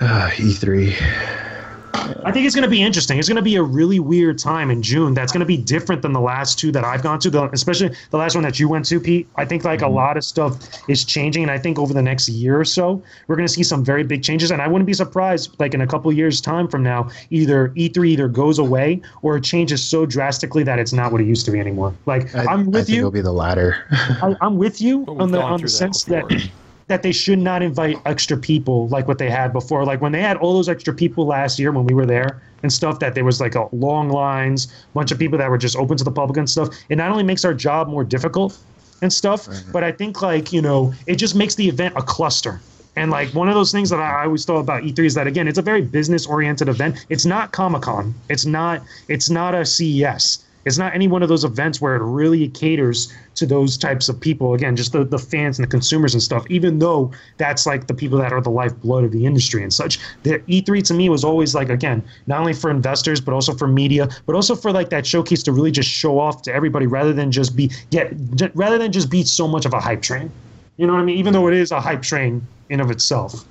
Uh, 0.00 0.28
E3. 0.34 1.53
I 1.94 2.32
think 2.32 2.46
it's 2.46 2.54
going 2.54 2.64
to 2.64 2.70
be 2.70 2.82
interesting. 2.82 3.18
It's 3.18 3.28
going 3.28 3.36
to 3.36 3.42
be 3.42 3.56
a 3.56 3.62
really 3.62 4.00
weird 4.00 4.38
time 4.38 4.70
in 4.70 4.82
June. 4.82 5.14
That's 5.14 5.32
going 5.32 5.40
to 5.40 5.46
be 5.46 5.56
different 5.56 6.02
than 6.02 6.12
the 6.12 6.20
last 6.20 6.58
two 6.58 6.72
that 6.72 6.84
I've 6.84 7.02
gone 7.02 7.18
to, 7.20 7.30
the, 7.30 7.50
especially 7.50 7.94
the 8.10 8.16
last 8.16 8.34
one 8.34 8.42
that 8.44 8.58
you 8.58 8.68
went 8.68 8.84
to, 8.86 8.98
Pete. 8.98 9.28
I 9.36 9.44
think 9.44 9.64
like 9.64 9.80
a 9.80 9.84
mm-hmm. 9.84 9.94
lot 9.94 10.16
of 10.16 10.24
stuff 10.24 10.58
is 10.88 11.04
changing, 11.04 11.42
and 11.42 11.50
I 11.50 11.58
think 11.58 11.78
over 11.78 11.94
the 11.94 12.02
next 12.02 12.28
year 12.28 12.58
or 12.58 12.64
so, 12.64 13.02
we're 13.26 13.36
going 13.36 13.46
to 13.46 13.52
see 13.52 13.62
some 13.62 13.84
very 13.84 14.02
big 14.02 14.22
changes. 14.22 14.50
And 14.50 14.60
I 14.60 14.68
wouldn't 14.68 14.86
be 14.86 14.94
surprised, 14.94 15.54
like 15.58 15.74
in 15.74 15.80
a 15.80 15.86
couple 15.86 16.12
years' 16.12 16.40
time 16.40 16.68
from 16.68 16.82
now, 16.82 17.10
either 17.30 17.68
E3 17.70 18.08
either 18.08 18.28
goes 18.28 18.58
away 18.58 19.00
or 19.22 19.36
it 19.36 19.44
changes 19.44 19.82
so 19.82 20.06
drastically 20.06 20.62
that 20.64 20.78
it's 20.78 20.92
not 20.92 21.12
what 21.12 21.20
it 21.20 21.26
used 21.26 21.44
to 21.46 21.52
be 21.52 21.60
anymore. 21.60 21.94
Like 22.06 22.34
I, 22.34 22.44
I'm 22.44 22.60
I 22.60 22.62
with 22.64 22.86
think 22.86 22.88
you. 22.88 22.98
It'll 22.98 23.10
be 23.10 23.20
the 23.20 23.32
latter. 23.32 23.86
I, 23.90 24.34
I'm 24.40 24.56
with 24.56 24.80
you 24.80 25.04
on 25.06 25.30
the 25.30 25.40
on 25.40 25.60
the 25.60 25.68
sense 25.68 26.04
before. 26.04 26.28
that 26.28 26.50
that 26.86 27.02
they 27.02 27.12
should 27.12 27.38
not 27.38 27.62
invite 27.62 27.98
extra 28.04 28.36
people 28.36 28.88
like 28.88 29.08
what 29.08 29.18
they 29.18 29.30
had 29.30 29.52
before. 29.52 29.84
Like 29.84 30.00
when 30.00 30.12
they 30.12 30.20
had 30.20 30.36
all 30.36 30.52
those 30.52 30.68
extra 30.68 30.92
people 30.92 31.26
last 31.26 31.58
year 31.58 31.72
when 31.72 31.86
we 31.86 31.94
were 31.94 32.06
there 32.06 32.42
and 32.62 32.72
stuff, 32.72 32.98
that 33.00 33.14
there 33.14 33.24
was 33.24 33.40
like 33.40 33.54
a 33.54 33.68
long 33.74 34.10
lines, 34.10 34.84
bunch 34.94 35.10
of 35.10 35.18
people 35.18 35.38
that 35.38 35.50
were 35.50 35.58
just 35.58 35.76
open 35.76 35.96
to 35.96 36.04
the 36.04 36.10
public 36.12 36.36
and 36.36 36.48
stuff. 36.48 36.68
It 36.88 36.96
not 36.96 37.10
only 37.10 37.24
makes 37.24 37.44
our 37.44 37.54
job 37.54 37.88
more 37.88 38.04
difficult 38.04 38.58
and 39.02 39.12
stuff, 39.12 39.48
but 39.72 39.82
I 39.84 39.92
think 39.92 40.22
like 40.22 40.52
you 40.52 40.62
know 40.62 40.92
it 41.06 41.16
just 41.16 41.34
makes 41.34 41.54
the 41.54 41.68
event 41.68 41.94
a 41.96 42.02
cluster. 42.02 42.60
And 42.96 43.10
like 43.10 43.28
one 43.34 43.48
of 43.48 43.54
those 43.54 43.72
things 43.72 43.90
that 43.90 43.98
I 44.00 44.24
always 44.24 44.44
thought 44.44 44.60
about 44.60 44.84
E3 44.84 45.04
is 45.04 45.14
that 45.14 45.26
again, 45.26 45.48
it's 45.48 45.58
a 45.58 45.62
very 45.62 45.82
business 45.82 46.26
oriented 46.26 46.68
event. 46.68 47.04
It's 47.08 47.26
not 47.26 47.50
Comic 47.50 47.82
Con. 47.82 48.14
It's 48.28 48.46
not. 48.46 48.82
It's 49.08 49.28
not 49.30 49.54
a 49.54 49.64
CES. 49.64 50.44
It's 50.64 50.78
not 50.78 50.94
any 50.94 51.08
one 51.08 51.22
of 51.22 51.28
those 51.28 51.44
events 51.44 51.80
where 51.80 51.94
it 51.96 52.02
really 52.02 52.48
caters 52.48 53.12
to 53.36 53.46
those 53.46 53.76
types 53.76 54.08
of 54.08 54.18
people. 54.20 54.54
Again, 54.54 54.76
just 54.76 54.92
the, 54.92 55.04
the 55.04 55.18
fans 55.18 55.58
and 55.58 55.66
the 55.66 55.70
consumers 55.70 56.14
and 56.14 56.22
stuff, 56.22 56.44
even 56.48 56.78
though 56.78 57.10
that's 57.36 57.66
like 57.66 57.86
the 57.86 57.94
people 57.94 58.18
that 58.18 58.32
are 58.32 58.40
the 58.40 58.50
lifeblood 58.50 59.04
of 59.04 59.12
the 59.12 59.26
industry 59.26 59.62
and 59.62 59.72
such. 59.72 59.98
The 60.22 60.38
E3 60.40 60.82
to 60.84 60.94
me 60.94 61.08
was 61.08 61.24
always 61.24 61.54
like, 61.54 61.68
again, 61.68 62.02
not 62.26 62.40
only 62.40 62.54
for 62.54 62.70
investors, 62.70 63.20
but 63.20 63.34
also 63.34 63.54
for 63.54 63.68
media, 63.68 64.08
but 64.26 64.34
also 64.34 64.54
for 64.54 64.72
like 64.72 64.90
that 64.90 65.06
showcase 65.06 65.42
to 65.44 65.52
really 65.52 65.70
just 65.70 65.88
show 65.88 66.18
off 66.18 66.42
to 66.42 66.54
everybody 66.54 66.86
rather 66.86 67.12
than 67.12 67.30
just 67.30 67.56
be 67.56 67.70
get 67.90 68.12
rather 68.54 68.78
than 68.78 68.92
just 68.92 69.10
be 69.10 69.22
so 69.22 69.46
much 69.46 69.66
of 69.66 69.72
a 69.72 69.80
hype 69.80 70.02
train. 70.02 70.30
You 70.76 70.86
know 70.86 70.94
what 70.94 71.00
I 71.00 71.04
mean? 71.04 71.18
Even 71.18 71.32
though 71.32 71.46
it 71.48 71.54
is 71.54 71.70
a 71.70 71.80
hype 71.80 72.02
train 72.02 72.46
in 72.68 72.80
of 72.80 72.90
itself. 72.90 73.44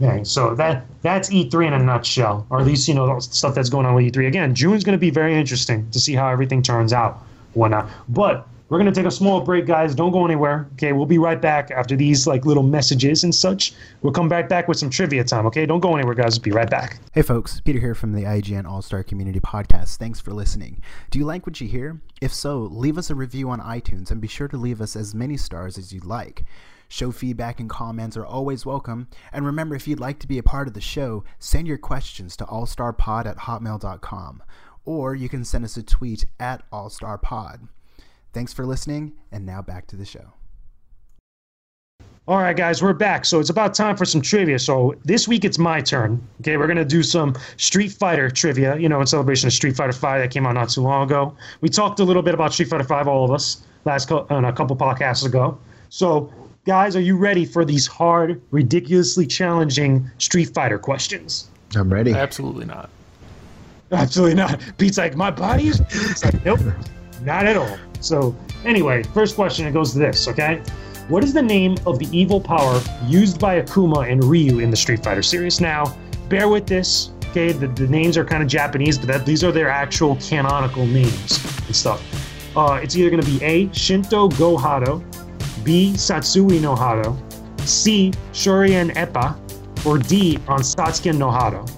Okay, 0.00 0.22
so 0.22 0.54
that 0.54 0.86
that's 1.02 1.28
E3 1.30 1.66
in 1.66 1.72
a 1.72 1.78
nutshell, 1.82 2.46
or 2.50 2.60
at 2.60 2.66
least 2.66 2.86
you 2.86 2.94
know 2.94 3.18
stuff 3.18 3.54
that's 3.54 3.68
going 3.68 3.84
on 3.84 3.94
with 3.94 4.12
E3. 4.12 4.28
Again, 4.28 4.54
June's 4.54 4.84
going 4.84 4.96
to 4.96 5.00
be 5.00 5.10
very 5.10 5.34
interesting 5.34 5.90
to 5.90 5.98
see 5.98 6.14
how 6.14 6.28
everything 6.28 6.62
turns 6.62 6.92
out, 6.92 7.18
whatnot. 7.54 7.86
Uh, 7.86 7.88
but 8.08 8.48
we're 8.68 8.78
going 8.78 8.92
to 8.92 8.96
take 9.00 9.06
a 9.06 9.10
small 9.10 9.40
break, 9.40 9.66
guys. 9.66 9.94
Don't 9.94 10.12
go 10.12 10.24
anywhere. 10.24 10.68
Okay, 10.74 10.92
we'll 10.92 11.06
be 11.06 11.18
right 11.18 11.40
back 11.40 11.70
after 11.70 11.96
these 11.96 12.26
like 12.26 12.44
little 12.44 12.62
messages 12.62 13.24
and 13.24 13.34
such. 13.34 13.72
We'll 14.02 14.12
come 14.12 14.28
back 14.28 14.48
back 14.48 14.68
with 14.68 14.78
some 14.78 14.90
trivia 14.90 15.24
time. 15.24 15.46
Okay, 15.46 15.66
don't 15.66 15.80
go 15.80 15.96
anywhere, 15.96 16.14
guys. 16.14 16.38
Be 16.38 16.52
right 16.52 16.70
back. 16.70 17.00
Hey 17.12 17.22
folks, 17.22 17.60
Peter 17.60 17.80
here 17.80 17.94
from 17.94 18.12
the 18.12 18.22
IGN 18.22 18.66
All 18.66 18.82
Star 18.82 19.02
Community 19.02 19.40
Podcast. 19.40 19.96
Thanks 19.96 20.20
for 20.20 20.32
listening. 20.32 20.82
Do 21.10 21.18
you 21.18 21.24
like 21.24 21.46
what 21.46 21.60
you 21.60 21.66
hear? 21.66 22.00
If 22.20 22.32
so, 22.32 22.58
leave 22.58 22.98
us 22.98 23.10
a 23.10 23.14
review 23.14 23.50
on 23.50 23.60
iTunes 23.60 24.12
and 24.12 24.20
be 24.20 24.28
sure 24.28 24.48
to 24.48 24.56
leave 24.56 24.80
us 24.80 24.94
as 24.94 25.14
many 25.14 25.36
stars 25.36 25.76
as 25.76 25.92
you'd 25.92 26.04
like. 26.04 26.44
Show 26.88 27.12
feedback 27.12 27.60
and 27.60 27.68
comments 27.68 28.16
are 28.16 28.24
always 28.26 28.64
welcome. 28.64 29.08
And 29.32 29.44
remember, 29.44 29.74
if 29.74 29.86
you'd 29.86 30.00
like 30.00 30.18
to 30.20 30.26
be 30.26 30.38
a 30.38 30.42
part 30.42 30.68
of 30.68 30.74
the 30.74 30.80
show, 30.80 31.22
send 31.38 31.68
your 31.68 31.78
questions 31.78 32.36
to 32.38 32.44
allstarpod 32.46 33.26
at 33.26 33.36
hotmail.com. 33.36 34.42
Or 34.84 35.14
you 35.14 35.28
can 35.28 35.44
send 35.44 35.64
us 35.64 35.76
a 35.76 35.82
tweet 35.82 36.24
at 36.40 36.68
allstarpod. 36.70 37.68
Thanks 38.32 38.52
for 38.52 38.64
listening, 38.64 39.12
and 39.30 39.44
now 39.44 39.60
back 39.60 39.86
to 39.88 39.96
the 39.96 40.04
show. 40.04 40.32
All 42.26 42.36
right, 42.36 42.54
guys, 42.54 42.82
we're 42.82 42.92
back. 42.92 43.24
So 43.24 43.40
it's 43.40 43.48
about 43.48 43.72
time 43.72 43.96
for 43.96 44.04
some 44.04 44.20
trivia. 44.20 44.58
So 44.58 44.94
this 45.02 45.26
week 45.26 45.46
it's 45.46 45.58
my 45.58 45.80
turn. 45.80 46.20
Okay, 46.40 46.58
we're 46.58 46.66
gonna 46.66 46.84
do 46.84 47.02
some 47.02 47.34
Street 47.56 47.90
Fighter 47.90 48.30
trivia. 48.30 48.76
You 48.76 48.88
know, 48.88 49.00
in 49.00 49.06
celebration 49.06 49.46
of 49.46 49.54
Street 49.54 49.74
Fighter 49.74 49.94
Five 49.94 50.20
that 50.20 50.30
came 50.30 50.46
out 50.46 50.52
not 50.52 50.68
too 50.68 50.82
long 50.82 51.04
ago. 51.04 51.34
We 51.62 51.70
talked 51.70 52.00
a 52.00 52.04
little 52.04 52.22
bit 52.22 52.34
about 52.34 52.52
Street 52.52 52.68
Fighter 52.68 52.84
Five, 52.84 53.08
all 53.08 53.24
of 53.24 53.30
us, 53.30 53.62
last 53.86 54.10
co- 54.10 54.26
on 54.28 54.44
uh, 54.44 54.48
a 54.48 54.52
couple 54.52 54.76
podcasts 54.76 55.24
ago. 55.24 55.58
So, 55.88 56.30
guys, 56.68 56.94
are 56.94 57.00
you 57.00 57.16
ready 57.16 57.46
for 57.46 57.64
these 57.64 57.86
hard, 57.86 58.42
ridiculously 58.50 59.26
challenging 59.26 60.08
Street 60.18 60.52
Fighter 60.52 60.78
questions? 60.78 61.48
I'm 61.74 61.90
ready. 61.90 62.12
Absolutely 62.12 62.66
not. 62.66 62.90
Absolutely 63.90 64.34
not. 64.34 64.60
Pete's 64.76 64.98
like, 64.98 65.16
my 65.16 65.30
body 65.30 65.68
is. 65.68 65.80
It's 65.80 66.22
like, 66.22 66.44
nope, 66.44 66.60
not 67.22 67.46
at 67.46 67.56
all. 67.56 67.78
So, 68.00 68.36
anyway, 68.66 69.02
first 69.02 69.34
question 69.34 69.66
it 69.66 69.72
goes 69.72 69.94
to 69.94 69.98
this, 69.98 70.28
okay? 70.28 70.62
What 71.08 71.24
is 71.24 71.32
the 71.32 71.40
name 71.40 71.78
of 71.86 71.98
the 71.98 72.06
evil 72.12 72.38
power 72.38 72.82
used 73.06 73.40
by 73.40 73.62
Akuma 73.62 74.12
and 74.12 74.22
Ryu 74.22 74.58
in 74.58 74.70
the 74.70 74.76
Street 74.76 75.02
Fighter 75.02 75.22
series? 75.22 75.62
Now, 75.62 75.96
bear 76.28 76.50
with 76.50 76.66
this, 76.66 77.12
okay? 77.30 77.50
The, 77.50 77.68
the 77.68 77.86
names 77.86 78.18
are 78.18 78.26
kind 78.26 78.42
of 78.42 78.48
Japanese, 78.50 78.98
but 78.98 79.06
that, 79.06 79.24
these 79.24 79.42
are 79.42 79.52
their 79.52 79.70
actual 79.70 80.16
canonical 80.16 80.84
names 80.84 81.42
and 81.66 81.74
stuff. 81.74 82.04
Uh, 82.54 82.78
it's 82.82 82.94
either 82.94 83.08
going 83.08 83.22
to 83.22 83.38
be 83.38 83.42
A, 83.42 83.72
Shinto 83.72 84.28
Go 84.28 84.58
Hado, 84.58 85.02
B, 85.68 85.92
Satsui 85.96 86.62
no 86.62 86.74
Hado, 86.74 87.14
C, 87.68 88.10
Shurien 88.32 88.90
Eppa, 88.94 89.36
or 89.84 89.98
D, 89.98 90.38
Ansatsuken 90.46 91.18
no 91.18 91.28
Hado. 91.28 91.68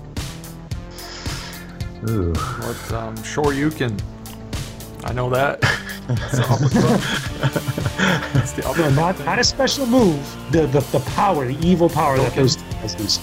Ooh. 2.08 2.32
What? 2.32 2.92
Um, 2.92 3.20
sure 3.24 3.52
you 3.52 3.68
can. 3.68 3.96
I 5.02 5.12
know 5.12 5.28
that. 5.30 5.58
It's 6.10 6.38
the 6.38 6.44
uppercut. 6.48 7.00
It's 8.42 8.52
the 8.52 8.62
No, 8.62 8.70
uppercut. 8.70 8.92
not, 8.94 9.24
not 9.26 9.38
a 9.40 9.44
special 9.44 9.86
move. 9.86 10.18
The, 10.52 10.66
the 10.66 10.80
the 10.96 11.00
power, 11.10 11.46
the 11.46 11.58
evil 11.66 11.88
power 11.88 12.16
that 12.18 12.34
those 12.34 12.56
has. 12.82 13.20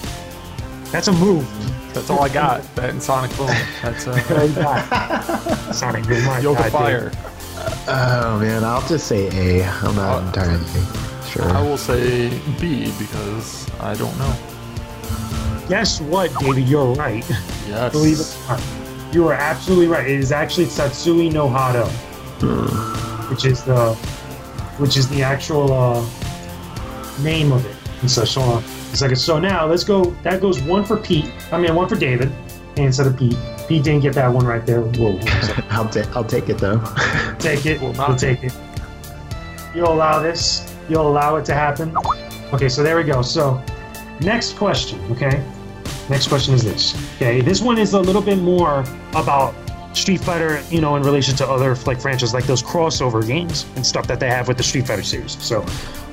That's 0.92 1.08
a 1.08 1.12
move. 1.12 1.46
That's 1.94 2.08
all 2.10 2.20
I 2.20 2.28
got. 2.28 2.62
That 2.76 2.90
and 2.90 3.02
Sonic 3.02 3.34
Boom. 3.36 3.48
That's 3.82 4.06
uh, 4.06 5.72
Sonic 5.72 6.06
Boom, 6.06 6.24
Yoga 6.42 6.62
God, 6.62 6.72
Fire. 6.72 7.12
Dude. 7.58 7.78
Oh 7.88 8.38
man, 8.40 8.64
I'll 8.64 8.86
just 8.88 9.06
say 9.06 9.28
A. 9.28 9.64
I'm 9.64 9.94
not 9.96 10.22
Uh, 10.22 10.26
entirely 10.26 10.64
sure. 11.28 11.44
I 11.44 11.62
will 11.62 11.76
say 11.78 12.28
B 12.60 12.92
because 12.98 13.68
I 13.80 13.94
don't 13.94 14.16
know. 14.18 14.34
Guess 15.68 16.00
what, 16.00 16.32
David? 16.40 16.66
You're 16.68 16.94
right. 16.94 17.24
Yes. 17.68 17.92
Believe 17.92 18.20
it 18.20 18.36
or 18.48 18.52
not. 18.56 18.62
You 19.14 19.28
are 19.28 19.34
absolutely 19.34 19.86
right. 19.88 20.06
It 20.08 20.18
is 20.18 20.32
actually 20.32 20.66
Satsui 20.66 21.30
no 21.32 21.48
Hado, 21.48 21.86
which 23.30 23.44
is 23.44 23.62
the 23.64 23.94
which 24.78 24.96
is 24.96 25.08
the 25.08 25.22
actual 25.22 25.72
uh, 25.72 26.04
name 27.22 27.52
of 27.52 27.64
it. 27.66 27.76
And 28.00 28.10
so, 28.10 28.24
so 28.24 28.62
it's 28.90 29.02
like 29.02 29.14
so. 29.16 29.38
Now 29.38 29.66
let's 29.66 29.84
go. 29.84 30.04
That 30.22 30.40
goes 30.40 30.62
one 30.62 30.84
for 30.84 30.96
Pete. 30.96 31.30
I 31.52 31.58
mean, 31.58 31.74
one 31.74 31.88
for 31.88 31.96
David 31.96 32.30
instead 32.76 33.06
of 33.06 33.16
Pete. 33.18 33.36
Pete 33.68 33.84
didn't 33.84 34.00
get 34.00 34.14
that 34.14 34.32
one 34.32 34.46
right 34.46 34.64
there. 34.64 34.80
Whoa. 34.80 35.20
So 35.20 35.54
I'll 35.68 35.88
take 35.88 36.16
I'll 36.16 36.24
take 36.24 36.48
it 36.48 36.56
though. 36.56 36.82
take 37.38 37.66
it. 37.66 37.80
Will 37.80 37.88
We'll, 37.88 38.08
not 38.08 38.18
take 38.18 38.42
it. 38.42 38.54
You'll 39.74 39.92
allow 39.92 40.20
this. 40.20 40.74
You'll 40.88 41.06
allow 41.06 41.36
it 41.36 41.44
to 41.44 41.54
happen. 41.54 41.94
Okay, 42.54 42.70
so 42.70 42.82
there 42.82 42.96
we 42.96 43.04
go. 43.04 43.20
So, 43.20 43.62
next 44.20 44.56
question. 44.56 44.98
Okay, 45.12 45.44
next 46.08 46.28
question 46.28 46.54
is 46.54 46.64
this. 46.64 46.96
Okay, 47.16 47.42
this 47.42 47.60
one 47.60 47.76
is 47.76 47.92
a 47.92 48.00
little 48.00 48.22
bit 48.22 48.38
more 48.38 48.84
about 49.14 49.54
Street 49.94 50.22
Fighter. 50.22 50.62
You 50.70 50.80
know, 50.80 50.96
in 50.96 51.02
relation 51.02 51.36
to 51.36 51.46
other 51.46 51.74
like 51.84 52.00
franchises, 52.00 52.32
like 52.32 52.46
those 52.46 52.62
crossover 52.62 53.24
games 53.26 53.66
and 53.76 53.84
stuff 53.86 54.06
that 54.06 54.18
they 54.18 54.28
have 54.28 54.48
with 54.48 54.56
the 54.56 54.62
Street 54.62 54.86
Fighter 54.86 55.02
series. 55.02 55.36
So. 55.44 55.62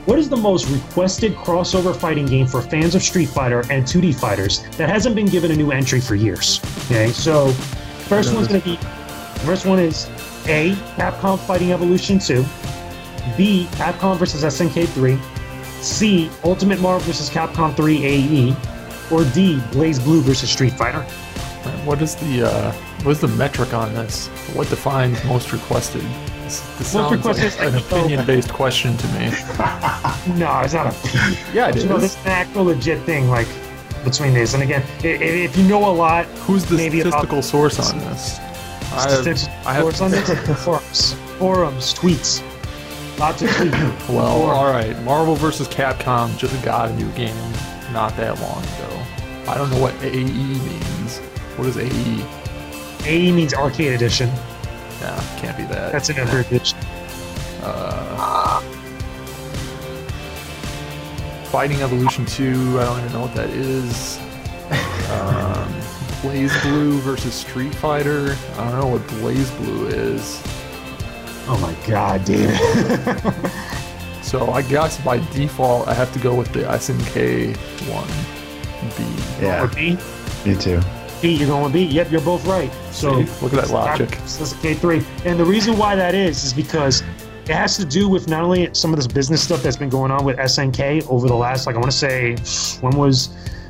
What 0.06 0.20
is 0.20 0.30
the 0.30 0.38
most 0.38 0.70
requested 0.70 1.34
crossover 1.36 1.96
fighting 1.96 2.26
game 2.28 2.48
for 2.48 2.62
fans 2.62 2.96
of 2.96 3.02
Street 3.02 3.28
Fighter 3.28 3.62
and 3.72 3.84
2D 3.86 4.16
fighters 4.16 4.64
that 4.78 4.88
hasn't 4.88 5.16
been 5.16 5.26
given 5.26 5.52
a 5.52 5.56
new 5.56 5.72
entry 5.72 6.00
for 6.00 6.16
years? 6.16 6.60
Okay, 6.86 7.12
so 7.12 7.52
first 8.08 8.34
one's 8.34 8.48
going 8.48 8.62
to 8.62 8.66
be 8.66 8.78
First 9.46 9.68
one 9.68 9.78
is 9.78 10.08
A. 10.48 10.72
Capcom 10.96 11.38
Fighting 11.38 11.72
Evolution 11.72 12.18
2. 12.18 12.44
B. 13.38 13.68
Capcom 13.74 14.18
vs. 14.18 14.44
SNK 14.44 14.88
3. 14.88 15.20
C. 15.84 16.32
Ultimate 16.44 16.80
Marvel 16.80 17.02
vs. 17.02 17.30
Capcom 17.30 17.76
3 17.76 18.04
AE. 18.04 18.56
Or 19.12 19.24
D. 19.24 19.58
BlazBlue 19.70 20.22
vs. 20.22 20.50
Street 20.50 20.74
Fighter. 20.74 21.02
What 21.84 22.02
is 22.02 22.16
the 22.16 22.48
uh, 22.48 22.72
what 23.04 23.12
is 23.12 23.22
the 23.22 23.28
metric 23.28 23.74
on 23.76 23.94
this? 23.94 24.30
What 24.56 24.68
defines 24.70 25.24
most 25.26 25.52
requested? 25.52 26.04
This, 26.46 26.92
sounds 26.92 27.26
like 27.26 27.38
is 27.40 27.58
an 27.60 27.76
opinion-based 27.76 28.54
question 28.54 28.96
to 28.98 29.08
me. 29.08 29.32
No, 30.40 30.60
it's 30.62 30.74
not 30.74 30.88
a. 30.88 30.96
Yeah, 31.54 31.70
it 31.70 31.78
you 31.78 31.86
know, 31.88 31.98
this 32.00 32.16
is 32.18 32.26
an 32.26 32.32
actual 32.32 32.66
legit 32.66 33.02
thing, 33.04 33.30
like 33.30 33.48
between 34.04 34.34
these, 34.34 34.54
And 34.54 34.64
again, 34.64 34.84
i- 35.04 35.08
i- 35.08 35.12
if 35.48 35.56
you 35.58 35.64
know 35.64 35.86
a 35.90 35.94
lot, 35.94 36.26
Who's 36.48 36.66
the 36.66 36.76
maybe 36.76 37.02
about- 37.02 37.12
statistical 37.14 37.42
source 37.42 37.80
on 37.80 38.00
this? 38.00 38.40
I 38.94 39.10
have, 39.12 39.28
I 39.66 39.74
have 39.74 39.82
forums 39.82 40.02
on 40.02 40.12
this, 40.12 40.30
forums, 40.64 41.14
forums, 41.38 41.94
tweets, 41.94 42.42
lots 43.20 43.42
of 43.42 43.50
tweets. 43.50 44.10
Well, 44.10 44.40
Forums. 44.40 44.58
all 44.58 44.66
right. 44.68 45.04
Marvel 45.04 45.36
vs. 45.36 45.68
Capcom 45.68 46.36
just 46.38 46.64
got 46.64 46.90
a 46.90 46.94
new 46.96 47.10
game 47.12 47.36
not 47.92 48.16
that 48.18 48.40
long 48.42 48.64
ago. 48.64 49.52
I 49.52 49.56
don't 49.58 49.70
know 49.72 49.80
what 49.80 49.94
AE 50.04 50.24
means. 50.24 51.18
What 51.58 51.68
is 51.68 51.78
AE? 51.78 52.26
AE 53.06 53.32
means 53.32 53.54
arcade 53.54 53.94
edition. 53.94 54.30
Nah, 55.02 55.20
can't 55.38 55.58
be 55.58 55.64
that. 55.66 55.92
That's 55.92 56.10
an 56.10 56.20
abbreviation. 56.20 56.78
Fighting 61.46 61.82
Evolution 61.82 62.26
2, 62.26 62.80
I 62.80 62.86
don't 62.86 63.00
even 63.00 63.14
know 63.14 63.22
what 63.22 63.34
that 63.36 63.50
is. 63.50 64.18
Um, 65.12 65.74
Blaze 66.22 66.52
Blue 66.64 67.00
versus 67.00 67.34
Street 67.34 67.74
Fighter. 67.76 68.36
I 68.58 68.72
don't 68.72 68.80
know 68.80 68.88
what 68.88 69.02
BlazBlue 69.08 69.94
is. 69.94 70.42
Oh 71.48 71.58
my 71.62 71.88
god, 71.88 72.26
dude. 72.26 72.52
So 74.26 74.50
I 74.50 74.64
guess 74.64 75.00
by 75.02 75.20
default, 75.34 75.88
I 75.88 75.94
have 75.94 76.12
to 76.14 76.20
go 76.20 76.34
with 76.34 76.52
the 76.52 76.62
SNK 76.64 77.56
one. 77.94 78.08
B. 78.98 79.06
Yeah, 79.46 79.64
Or 79.64 79.68
B? 79.68 80.00
me 80.44 80.56
too. 80.60 80.82
B, 81.26 81.34
you're 81.34 81.48
going 81.48 81.66
to 81.66 81.74
B. 81.74 81.86
Yep, 81.86 82.12
you're 82.12 82.22
both 82.22 82.46
right. 82.46 82.72
So 82.92 83.26
See? 83.26 83.44
Look 83.44 83.52
at 83.54 83.62
that 83.66 83.72
logic. 83.72 84.10
That's 84.12 84.52
a 84.52 84.56
K3. 84.58 85.26
And 85.26 85.40
the 85.40 85.44
reason 85.46 85.76
why 85.76 85.96
that 85.96 86.14
is 86.14 86.44
is 86.44 86.54
because 86.54 87.02
it 87.46 87.56
has 87.56 87.78
to 87.78 87.86
do 87.86 88.08
with 88.08 88.28
not 88.28 88.44
only 88.44 88.70
some 88.74 88.92
of 88.92 88.98
this 88.98 89.08
business 89.08 89.42
stuff 89.44 89.64
that's 89.64 89.76
been 89.76 89.90
going 89.90 90.12
on 90.12 90.24
with 90.24 90.38
SNK 90.38 91.10
over 91.10 91.28
the 91.28 91.34
last, 91.34 91.66
like 91.66 91.76
I 91.76 91.80
want 91.80 91.92
to 91.92 91.98
say, 91.98 92.36
when 92.82 92.96
was 92.96 93.30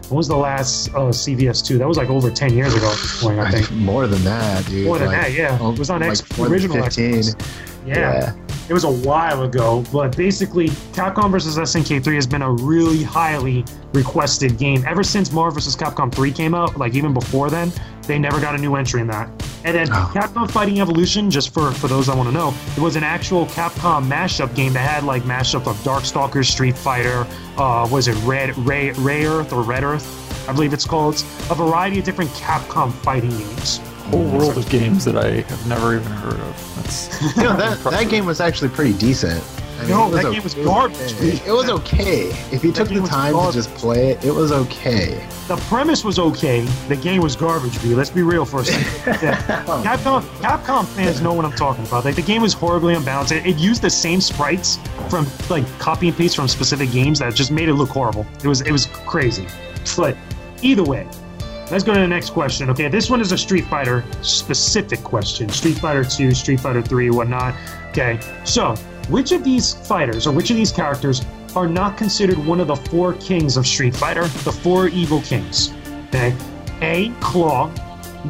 when 0.10 0.18
was 0.18 0.28
the 0.28 0.36
last 0.36 0.90
uh, 0.90 1.12
CVS 1.12 1.66
two? 1.66 1.78
That 1.78 1.88
was 1.88 1.98
like 1.98 2.10
over 2.10 2.30
ten 2.30 2.54
years 2.54 2.74
ago 2.76 2.92
at 2.92 2.98
this 2.98 3.24
point, 3.24 3.40
I 3.40 3.50
think. 3.50 3.72
More 3.72 4.06
than 4.06 4.22
that, 4.26 4.66
dude. 4.66 4.86
More 4.88 5.00
than 5.00 5.08
Like, 5.08 5.22
that, 5.22 5.32
yeah. 5.32 5.56
It 5.72 5.80
was 5.80 5.90
on 5.90 6.02
like 6.02 6.10
X, 6.10 6.40
original 6.40 6.84
15. 6.84 7.14
Xbox. 7.14 7.46
Yeah. 7.86 7.96
Yeah. 7.96 8.45
It 8.68 8.74
was 8.74 8.84
a 8.84 8.92
while 8.92 9.44
ago, 9.44 9.84
but 9.94 10.18
basically, 10.18 10.70
Capcom 10.94 11.30
vs. 11.32 11.58
SNK 11.58 12.04
3 12.04 12.16
has 12.16 12.26
been 12.26 12.42
a 12.42 12.52
really 12.52 13.04
highly 13.04 13.64
requested 13.94 14.58
game. 14.58 14.84
Ever 14.88 15.04
since 15.04 15.32
Marvel 15.32 15.54
vs. 15.56 15.76
Capcom 15.76 16.12
3 16.14 16.32
came 16.32 16.56
out, 16.56 16.76
like 16.78 16.96
even 16.96 17.14
before 17.14 17.52
then, 17.52 17.72
they 18.08 18.18
never 18.18 18.40
got 18.42 18.56
a 18.56 18.58
new 18.58 18.76
entry 18.76 19.02
in 19.02 19.08
that. 19.08 19.30
And 19.66 19.76
then 19.76 19.88
Oh. 19.92 20.12
Capcom 20.14 20.50
Fighting 20.50 20.80
Evolution, 20.82 21.30
just 21.30 21.54
for, 21.54 21.72
for 21.72 21.88
those 21.88 22.08
that 22.08 22.18
want 22.18 22.28
to 22.28 22.34
know, 22.34 22.54
it 22.76 22.80
was 22.82 22.96
an 22.96 23.04
actual 23.04 23.46
Capcom 23.48 24.08
mashup 24.08 24.56
game 24.56 24.74
that 24.74 24.88
had 24.88 25.04
like 25.04 25.24
mashup 25.24 25.68
of 25.68 25.76
Darkstalkers, 25.78 26.46
Street 26.46 26.76
Fighter, 26.78 27.26
uh, 27.58 27.88
was 27.92 28.08
it 28.08 28.16
Red 28.26 28.58
Ray, 28.60 28.92
Ray 28.94 29.26
Earth 29.26 29.54
or 29.54 29.62
Red 29.62 29.84
Earth? 29.84 30.50
I 30.50 30.54
believe 30.54 30.74
it's 30.74 30.86
called. 30.86 31.16
A 31.50 31.56
variety 31.56 32.00
of 32.00 32.06
different 32.06 32.30
Capcom 32.32 32.92
fighting 32.92 33.32
games. 33.32 33.80
Whole 34.12 34.24
world 34.26 34.58
of 34.58 34.70
games 34.70 35.04
that 35.06 35.18
I 35.18 35.42
have 35.42 35.68
never 35.68 35.96
even 35.96 36.12
heard 36.12 36.40
of. 36.40 36.74
That's 36.78 37.36
You 37.38 37.44
know, 37.44 37.58
that, 37.58 37.84
that 37.92 38.10
game 38.10 38.26
was 38.26 38.40
actually 38.40 38.70
pretty 38.70 38.94
decent. 38.94 39.44
I 39.78 39.82
mean, 39.82 39.90
No, 39.90 40.08
it 40.08 40.12
was 40.12 40.16
that 40.22 40.26
o- 40.26 40.32
game 40.32 40.44
was 40.44 40.54
garbage, 40.54 41.14
okay. 41.16 41.42
It 41.46 41.52
was 41.52 41.70
okay. 41.70 42.22
If 42.52 42.64
you 42.64 42.72
took 42.72 42.88
the 42.88 43.02
time 43.02 43.34
garbage. 43.34 43.56
to 43.64 43.70
just 43.70 43.76
play 43.76 44.12
it, 44.12 44.24
it 44.24 44.32
was 44.34 44.52
okay. 44.52 45.28
The 45.48 45.58
premise 45.68 46.04
was 46.06 46.18
okay. 46.18 46.62
The 46.88 46.96
game 46.96 47.22
was 47.22 47.36
garbage, 47.36 47.82
B. 47.82 47.94
Let's 47.94 48.10
be 48.10 48.22
real 48.22 48.46
for 48.46 48.62
a 48.62 48.66
second. 48.66 49.22
Yeah. 49.24 49.36
Capcom, 49.84 50.22
Capcom 50.40 50.86
fans 50.86 51.20
know 51.22 51.34
what 51.34 51.44
I'm 51.46 51.52
talking 51.52 51.86
about. 51.86 52.06
Like 52.06 52.16
the 52.16 52.22
game 52.22 52.42
was 52.42 52.54
horribly 52.54 52.94
unbalanced. 52.94 53.32
It, 53.34 53.46
it 53.46 53.58
used 53.58 53.82
the 53.82 53.90
same 53.90 54.22
sprites 54.22 54.78
from 55.10 55.28
like 55.50 55.68
copy 55.80 56.08
and 56.10 56.16
paste 56.18 56.36
from 56.36 56.48
specific 56.48 56.92
games 56.92 57.20
that 57.20 57.34
just 57.36 57.52
made 57.52 57.68
it 57.70 57.74
look 57.74 57.90
horrible. 57.90 58.26
It 58.44 58.48
was 58.48 58.62
it 58.62 58.72
was 58.72 58.86
crazy. 58.86 59.48
But 59.98 60.16
either 60.62 60.84
way, 60.84 61.08
let's 61.72 61.84
go 61.84 61.94
to 61.94 62.00
the 62.00 62.08
next 62.08 62.32
question. 62.32 62.70
Okay, 62.70 62.88
this 62.88 63.10
one 63.10 63.22
is 63.22 63.32
a 63.32 63.38
Street 63.38 63.66
Fighter 63.66 64.04
specific 64.22 65.04
question. 65.04 65.50
Street 65.50 65.78
Fighter 65.78 66.04
2, 66.04 66.34
Street 66.34 66.60
Fighter 66.60 66.82
3, 66.82 67.10
whatnot. 67.10 67.56
Okay, 67.90 68.20
so 68.44 68.76
which 69.10 69.32
of 69.32 69.44
these 69.44 69.74
fighters 69.88 70.28
or 70.28 70.34
which 70.34 70.50
of 70.50 70.58
these 70.58 70.72
characters 70.72 71.26
are 71.56 71.68
not 71.68 71.98
considered 71.98 72.38
one 72.38 72.60
of 72.60 72.68
the 72.68 72.76
four 72.76 73.14
kings 73.14 73.56
of 73.58 73.66
Street 73.66 73.96
Fighter, 73.96 74.28
the 74.44 74.52
four 74.52 74.88
evil 74.90 75.22
kings? 75.22 75.74
Okay, 76.08 76.36
A. 76.82 77.10
Claw, 77.22 77.68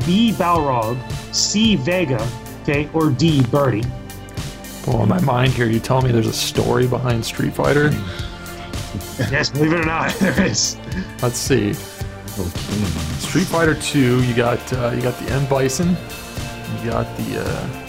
B. 0.05 0.31
Balrog, 0.33 0.97
C. 1.33 1.75
Vega, 1.75 2.27
okay, 2.61 2.89
or 2.93 3.09
D. 3.09 3.41
Birdie. 3.47 3.83
well, 4.87 5.03
in 5.03 5.09
my 5.09 5.21
mind 5.21 5.53
here. 5.53 5.67
You 5.67 5.79
tell 5.79 6.01
me 6.01 6.11
there's 6.11 6.27
a 6.27 6.33
story 6.33 6.87
behind 6.87 7.25
Street 7.25 7.53
Fighter. 7.53 7.89
Yes, 9.31 9.49
believe 9.49 9.73
it 9.73 9.79
or 9.79 9.85
not, 9.85 10.13
there 10.19 10.45
is. 10.45 10.77
Let's 11.21 11.37
see. 11.37 11.73
Street 13.19 13.47
Fighter 13.47 13.75
2. 13.75 14.23
You 14.23 14.33
got 14.33 14.73
uh, 14.73 14.91
you 14.95 15.01
got 15.01 15.17
the 15.19 15.31
M 15.31 15.45
Bison. 15.47 15.89
You 16.83 16.91
got 16.91 17.17
the 17.17 17.41
uh, 17.41 17.85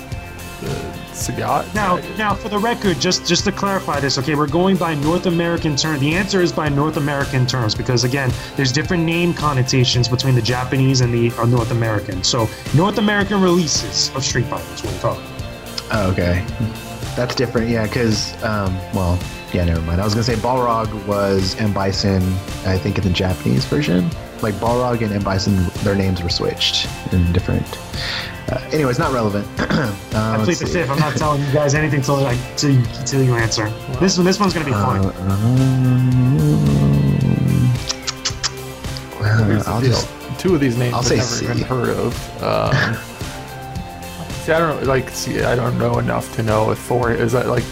the 0.61 0.97
Sagat. 1.12 1.74
Now, 1.74 1.97
now, 2.16 2.34
for 2.34 2.49
the 2.49 2.59
record, 2.59 3.01
just 3.01 3.26
just 3.26 3.44
to 3.44 3.53
clarify 3.53 4.01
this, 4.01 4.18
okay, 4.18 4.34
we're 4.34 4.47
going 4.47 4.76
by 4.76 4.94
North 4.94 5.26
American 5.26 5.76
terms. 5.76 6.01
The 6.01 6.14
answer 6.14 6.40
is 6.40 6.53
by 6.53 6.68
North 6.68 6.97
American 6.97 7.47
terms 7.47 7.74
because 7.74 8.05
again, 8.05 8.30
there's 8.55 8.72
different 8.72 9.05
name 9.05 9.34
connotations 9.34 10.09
between 10.09 10.34
the 10.34 10.42
Japanese 10.42 11.01
and 11.01 11.12
the 11.12 11.36
uh, 11.38 11.47
North 11.47 11.70
American. 11.70 12.22
So, 12.22 12.49
North 12.74 12.99
American 12.99 13.40
releases 13.40 14.14
of 14.14 14.24
Street 14.24 14.47
Fighter 14.47 14.72
is 14.74 14.82
what 14.82 14.92
we're 14.94 15.01
talking. 15.01 15.24
Oh, 15.92 16.11
okay. 16.12 16.44
That's 17.16 17.34
different, 17.34 17.70
yeah, 17.70 17.84
because, 17.86 18.34
um, 18.42 18.76
well, 18.92 19.18
yeah, 19.53 19.64
never 19.64 19.80
mind. 19.82 20.03
I 20.03 20.05
was 20.05 20.12
going 20.12 20.26
to 20.26 20.32
say 20.32 20.38
Balrog 20.38 21.07
was 21.07 21.55
M. 21.57 21.72
Bison, 21.72 22.22
I 22.66 22.76
think, 22.76 22.99
in 22.99 23.05
the 23.05 23.11
Japanese 23.11 23.64
version. 23.64 24.11
Like, 24.43 24.55
Balrog 24.55 25.03
and 25.03 25.12
M. 25.12 25.22
Bison, 25.22 25.64
their 25.82 25.95
names 25.95 26.22
were 26.22 26.28
switched 26.28 26.89
in 27.12 27.32
different. 27.32 27.66
Uh, 28.49 28.61
it's 28.70 28.99
not 28.99 29.12
relevant. 29.12 29.45
uh, 29.59 29.93
I 30.14 30.41
plead 30.45 30.59
the 30.59 30.66
fifth. 30.66 30.89
I'm 30.89 31.01
not 31.01 31.16
telling 31.16 31.43
you 31.45 31.53
guys 31.53 31.74
anything 31.74 32.01
till 32.01 32.20
like 32.20 32.39
till 32.57 32.70
you, 32.70 32.82
till 33.05 33.20
you 33.22 33.34
answer. 33.34 33.68
This 33.99 34.16
one, 34.16 34.24
this 34.24 34.39
one's 34.39 34.55
gonna 34.55 34.64
be 34.64 34.70
fun. 34.70 35.05
Uh, 35.05 35.11
um, 35.20 35.57
well, 39.18 39.62
I'll 39.66 39.80
just. 39.80 40.09
Two 40.39 40.55
of 40.55 40.61
these 40.61 40.76
names 40.76 40.95
I'll 40.95 41.01
I've 41.01 41.11
never 41.11 41.22
C. 41.22 41.45
even 41.45 41.59
heard 41.59 41.89
of. 41.89 42.43
Um, 42.43 42.95
see, 44.45 44.53
I 44.53 44.59
don't 44.61 44.84
like. 44.84 45.11
See, 45.11 45.43
I 45.43 45.57
don't 45.57 45.76
know 45.76 45.99
enough 45.99 46.32
to 46.37 46.45
know 46.45 46.70
if 46.70 46.78
four 46.78 47.11
is 47.11 47.32
that 47.32 47.49
like. 47.49 47.64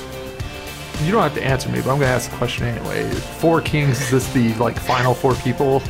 You 1.03 1.13
don't 1.13 1.23
have 1.23 1.35
to 1.35 1.43
answer 1.45 1.69
me, 1.69 1.83
but 1.83 1.91
I'm 1.93 2.01
gonna 2.01 2.07
ask 2.07 2.31
the 2.31 2.37
question 2.37 2.67
anyway. 2.67 3.09
Four 3.11 3.61
kings 3.61 4.01
is 4.01 4.11
this 4.11 4.33
the 4.33 4.55
like 4.55 4.77
final 4.77 5.15
four 5.15 5.35
people 5.35 5.83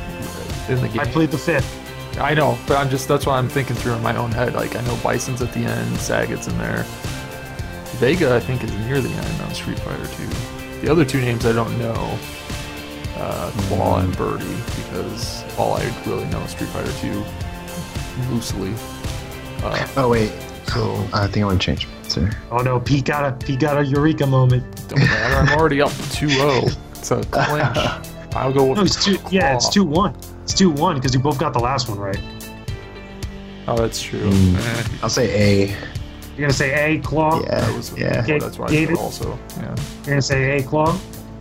in 0.68 0.80
the 0.80 0.88
game? 0.88 1.00
I 1.00 1.04
plead 1.04 1.30
the 1.30 1.38
fifth. 1.38 1.80
I 2.20 2.32
know, 2.34 2.56
but 2.68 2.76
I'm 2.76 2.88
just 2.90 3.08
that's 3.08 3.26
what 3.26 3.34
I'm 3.34 3.48
thinking 3.48 3.74
through 3.76 3.94
in 3.94 4.02
my 4.02 4.16
own 4.16 4.30
head. 4.30 4.54
Like 4.54 4.76
I 4.76 4.80
know 4.82 4.96
Bison's 5.02 5.42
at 5.42 5.52
the 5.52 5.60
end, 5.60 5.96
Sagat's 5.96 6.46
in 6.46 6.56
there. 6.58 6.84
Vega, 7.98 8.34
I 8.34 8.40
think, 8.40 8.62
is 8.64 8.72
near 8.86 9.00
the 9.00 9.08
end 9.08 9.40
on 9.42 9.54
Street 9.54 9.78
Fighter 9.80 10.06
2. 10.06 10.80
The 10.80 10.90
other 10.90 11.04
two 11.04 11.20
names 11.20 11.46
I 11.46 11.52
don't 11.52 11.76
know, 11.78 12.18
uh, 13.16 13.50
Claw 13.68 13.98
and 14.00 14.16
Birdie, 14.16 14.44
because 14.76 15.44
all 15.56 15.74
I 15.74 15.82
really 16.06 16.24
know 16.26 16.40
is 16.40 16.50
Street 16.50 16.68
Fighter 16.70 16.92
2 17.00 17.24
loosely. 18.32 18.74
Uh, 19.62 19.86
Oh, 19.96 20.08
wait. 20.10 20.32
so 20.66 20.94
I 21.12 21.26
think 21.26 21.44
I 21.44 21.46
want 21.46 21.60
to 21.60 21.66
change 21.66 21.86
my 21.86 21.92
answer. 21.94 22.30
Oh 22.50 22.58
no, 22.58 22.80
Pete 22.80 23.04
got 23.06 23.24
a 23.24 23.32
Pete 23.44 23.60
got 23.60 23.78
a 23.78 23.84
eureka 23.84 24.26
moment. 24.26 24.64
don't 24.88 24.98
matter. 25.00 25.52
I'm 25.52 25.58
already 25.58 25.80
up 25.80 25.90
2-0. 25.90 26.76
It's 26.98 27.10
a 27.10 27.20
clinch. 27.30 28.34
I'll 28.36 28.52
go 28.52 28.64
with 28.66 28.76
No, 28.78 28.84
it's 28.84 29.04
two. 29.04 29.18
Yeah, 29.30 29.54
it's 29.54 29.68
two 29.68 29.84
one. 29.84 30.14
It's 30.44 30.54
two 30.54 30.70
one 30.70 30.96
because 30.96 31.12
you 31.14 31.20
both 31.20 31.38
got 31.38 31.52
the 31.52 31.58
last 31.58 31.88
one 31.88 31.98
right. 31.98 32.20
Oh, 33.66 33.76
that's 33.76 34.00
true. 34.00 34.30
Mm. 34.30 34.56
Eh, 34.56 34.98
I'll 35.02 35.08
say 35.08 35.30
A. 35.64 35.68
You're 36.36 36.40
gonna 36.46 36.52
say 36.52 36.96
A 36.96 37.00
claw. 37.00 37.40
Yeah. 37.42 37.60
that 37.60 37.74
was 37.76 37.96
yeah. 37.98 38.20
Okay, 38.22 38.38
that's 38.38 38.58
why 38.58 38.66
I 38.66 38.70
David? 38.70 38.96
said 38.96 39.02
also. 39.02 39.38
Yeah. 39.56 39.62
You're 39.68 40.06
gonna 40.06 40.22
say 40.22 40.58
A 40.58 40.62
claw. 40.62 40.98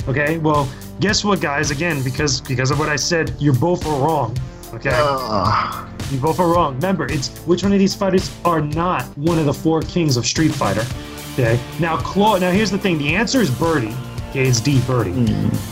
Okay. 0.08 0.38
Well, 0.38 0.68
guess 1.00 1.24
what, 1.26 1.42
guys? 1.42 1.70
Again, 1.72 2.02
because 2.04 2.40
because 2.42 2.72
of 2.72 2.80
what 2.80 2.90
I 2.90 2.96
said, 2.96 3.34
you 3.40 3.52
both 3.54 3.86
are 3.86 4.00
wrong. 4.00 4.38
Okay. 4.74 4.92
Ugh. 4.94 5.90
You 6.12 6.20
both 6.20 6.40
are 6.40 6.48
wrong. 6.48 6.76
Remember, 6.76 7.06
it's 7.12 7.30
which 7.40 7.64
one 7.64 7.74
of 7.74 7.80
these 7.80 7.96
fighters 7.96 8.34
are 8.46 8.62
not 8.62 9.04
one 9.18 9.38
of 9.40 9.46
the 9.46 9.54
four 9.54 9.82
kings 9.82 10.16
of 10.16 10.26
Street 10.26 10.52
Fighter. 10.54 10.86
Okay. 11.34 11.60
Now 11.80 11.98
Claw. 11.98 12.38
Now 12.38 12.52
here's 12.52 12.72
the 12.72 12.78
thing. 12.78 12.98
The 13.00 13.16
answer 13.16 13.42
is 13.42 13.50
Birdie. 13.52 13.94
Okay, 14.30 14.48
it's 14.48 14.62
D 14.62 14.80
Birdie. 14.88 15.12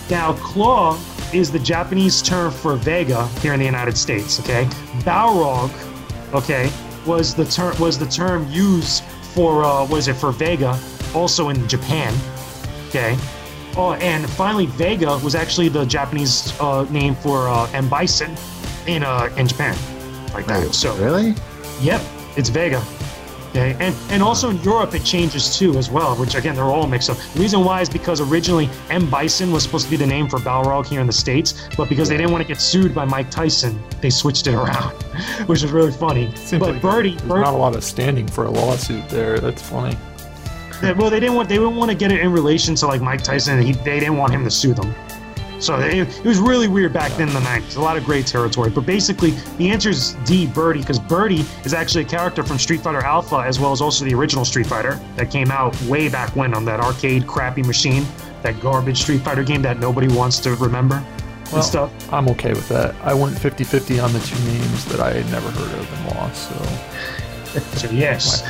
Now 0.09 0.33
Claw 0.33 0.97
is 1.33 1.51
the 1.51 1.59
Japanese 1.59 2.21
term 2.21 2.51
for 2.51 2.75
Vega 2.75 3.27
here 3.41 3.53
in 3.53 3.59
the 3.59 3.65
United 3.65 3.97
States. 3.97 4.39
Okay. 4.39 4.65
Balrog. 5.03 5.71
Okay, 6.33 6.71
was 7.05 7.35
the 7.35 7.45
term 7.45 7.77
was 7.79 7.99
the 7.99 8.05
term 8.05 8.49
used 8.49 9.03
for 9.33 9.63
uh, 9.63 9.85
was 9.85 10.07
it 10.07 10.13
for 10.15 10.31
Vega 10.31 10.79
also 11.13 11.49
in 11.49 11.67
Japan. 11.67 12.13
Okay. 12.89 13.17
Oh, 13.77 13.93
and 13.93 14.29
finally, 14.31 14.65
Vega 14.65 15.17
was 15.19 15.33
actually 15.35 15.69
the 15.69 15.85
Japanese 15.85 16.53
uh, 16.59 16.83
name 16.89 17.15
for 17.15 17.47
uh, 17.47 17.69
M 17.73 17.87
Bison 17.89 18.35
in 18.87 19.03
uh, 19.03 19.29
in 19.37 19.47
Japan, 19.47 19.75
like 20.33 20.45
that. 20.47 20.61
Wait, 20.63 20.73
So, 20.73 20.95
really? 20.97 21.35
yep, 21.81 22.01
it's 22.35 22.49
Vega. 22.49 22.81
Okay, 23.51 23.75
and 23.81 23.93
and 24.09 24.23
also 24.23 24.49
in 24.49 24.57
Europe 24.63 24.95
it 24.95 25.03
changes 25.03 25.57
too 25.57 25.77
as 25.77 25.91
well, 25.91 26.15
which 26.15 26.35
again 26.35 26.55
they're 26.55 26.63
all 26.63 26.87
mixed 26.87 27.09
up. 27.09 27.17
The 27.33 27.41
reason 27.41 27.65
why 27.65 27.81
is 27.81 27.89
because 27.89 28.21
originally 28.21 28.69
M 28.89 29.09
Bison 29.09 29.51
was 29.51 29.63
supposed 29.63 29.85
to 29.85 29.91
be 29.91 29.97
the 29.97 30.07
name 30.07 30.29
for 30.29 30.39
Balrog 30.39 30.87
here 30.87 31.01
in 31.01 31.07
the 31.07 31.11
states, 31.13 31.67
but 31.75 31.89
because 31.89 32.07
they 32.07 32.15
didn't 32.15 32.31
want 32.31 32.41
to 32.43 32.47
get 32.47 32.61
sued 32.61 32.95
by 32.95 33.03
Mike 33.03 33.29
Tyson, 33.29 33.77
they 33.99 34.09
switched 34.09 34.47
it 34.47 34.53
around, 34.53 34.93
which 35.47 35.63
is 35.63 35.71
really 35.71 35.91
funny. 35.91 36.33
Seems 36.35 36.61
but 36.61 36.73
like 36.73 36.81
Birdie, 36.81 37.15
there's 37.15 37.23
Bir- 37.23 37.41
not 37.41 37.53
a 37.53 37.57
lot 37.57 37.75
of 37.75 37.83
standing 37.83 38.25
for 38.25 38.45
a 38.45 38.49
lawsuit 38.49 39.09
there. 39.09 39.37
That's 39.37 39.61
funny. 39.61 39.97
Yeah, 40.81 40.93
well, 40.93 41.09
they 41.09 41.19
didn't 41.19 41.35
want 41.35 41.49
they 41.49 41.57
didn't 41.57 41.75
want 41.75 41.91
to 41.91 41.97
get 41.97 42.13
it 42.13 42.21
in 42.21 42.31
relation 42.31 42.73
to 42.75 42.87
like 42.87 43.01
Mike 43.01 43.21
Tyson. 43.21 43.61
He, 43.61 43.73
they 43.73 43.99
didn't 43.99 44.15
want 44.15 44.31
him 44.31 44.45
to 44.45 44.51
sue 44.51 44.73
them. 44.73 44.95
So 45.61 45.79
it, 45.79 46.25
was 46.25 46.39
really 46.39 46.67
weird 46.67 46.91
back 46.91 47.11
then 47.17 47.27
in 47.27 47.33
the 47.35 47.39
90s. 47.39 47.77
A 47.77 47.81
lot 47.81 47.95
of 47.95 48.03
gray 48.03 48.23
territory. 48.23 48.71
But 48.71 48.87
basically, 48.87 49.31
the 49.57 49.69
answer 49.69 49.91
is 49.91 50.13
D, 50.25 50.47
Birdie, 50.47 50.79
because 50.79 50.97
Birdie 50.97 51.45
is 51.63 51.75
actually 51.75 52.03
a 52.03 52.07
character 52.07 52.41
from 52.41 52.57
Street 52.57 52.81
Fighter 52.81 53.01
Alpha, 53.05 53.35
as 53.37 53.59
well 53.59 53.71
as 53.71 53.79
also 53.79 54.03
the 54.03 54.13
original 54.15 54.43
Street 54.43 54.65
Fighter 54.65 54.99
that 55.17 55.29
came 55.29 55.51
out 55.51 55.79
way 55.83 56.09
back 56.09 56.35
when 56.35 56.55
on 56.55 56.65
that 56.65 56.79
arcade 56.79 57.27
crappy 57.27 57.61
machine, 57.61 58.03
that 58.41 58.59
garbage 58.59 59.03
Street 59.03 59.21
Fighter 59.21 59.43
game 59.43 59.61
that 59.61 59.79
nobody 59.79 60.07
wants 60.07 60.39
to 60.39 60.55
remember 60.55 60.95
Well, 60.95 61.55
and 61.57 61.63
stuff. 61.63 62.11
I'm 62.11 62.27
okay 62.29 62.53
with 62.53 62.67
that. 62.69 62.95
I 63.03 63.13
went 63.13 63.37
50 63.37 63.63
50 63.63 63.99
on 63.99 64.11
the 64.13 64.19
two 64.21 64.43
names 64.45 64.85
that 64.85 64.99
I 64.99 65.13
had 65.13 65.29
never 65.29 65.51
heard 65.51 65.79
of 65.79 65.93
and 65.93 66.17
lost, 66.17 66.49
so. 66.49 67.59
So 67.77 67.89
yes. 67.91 68.43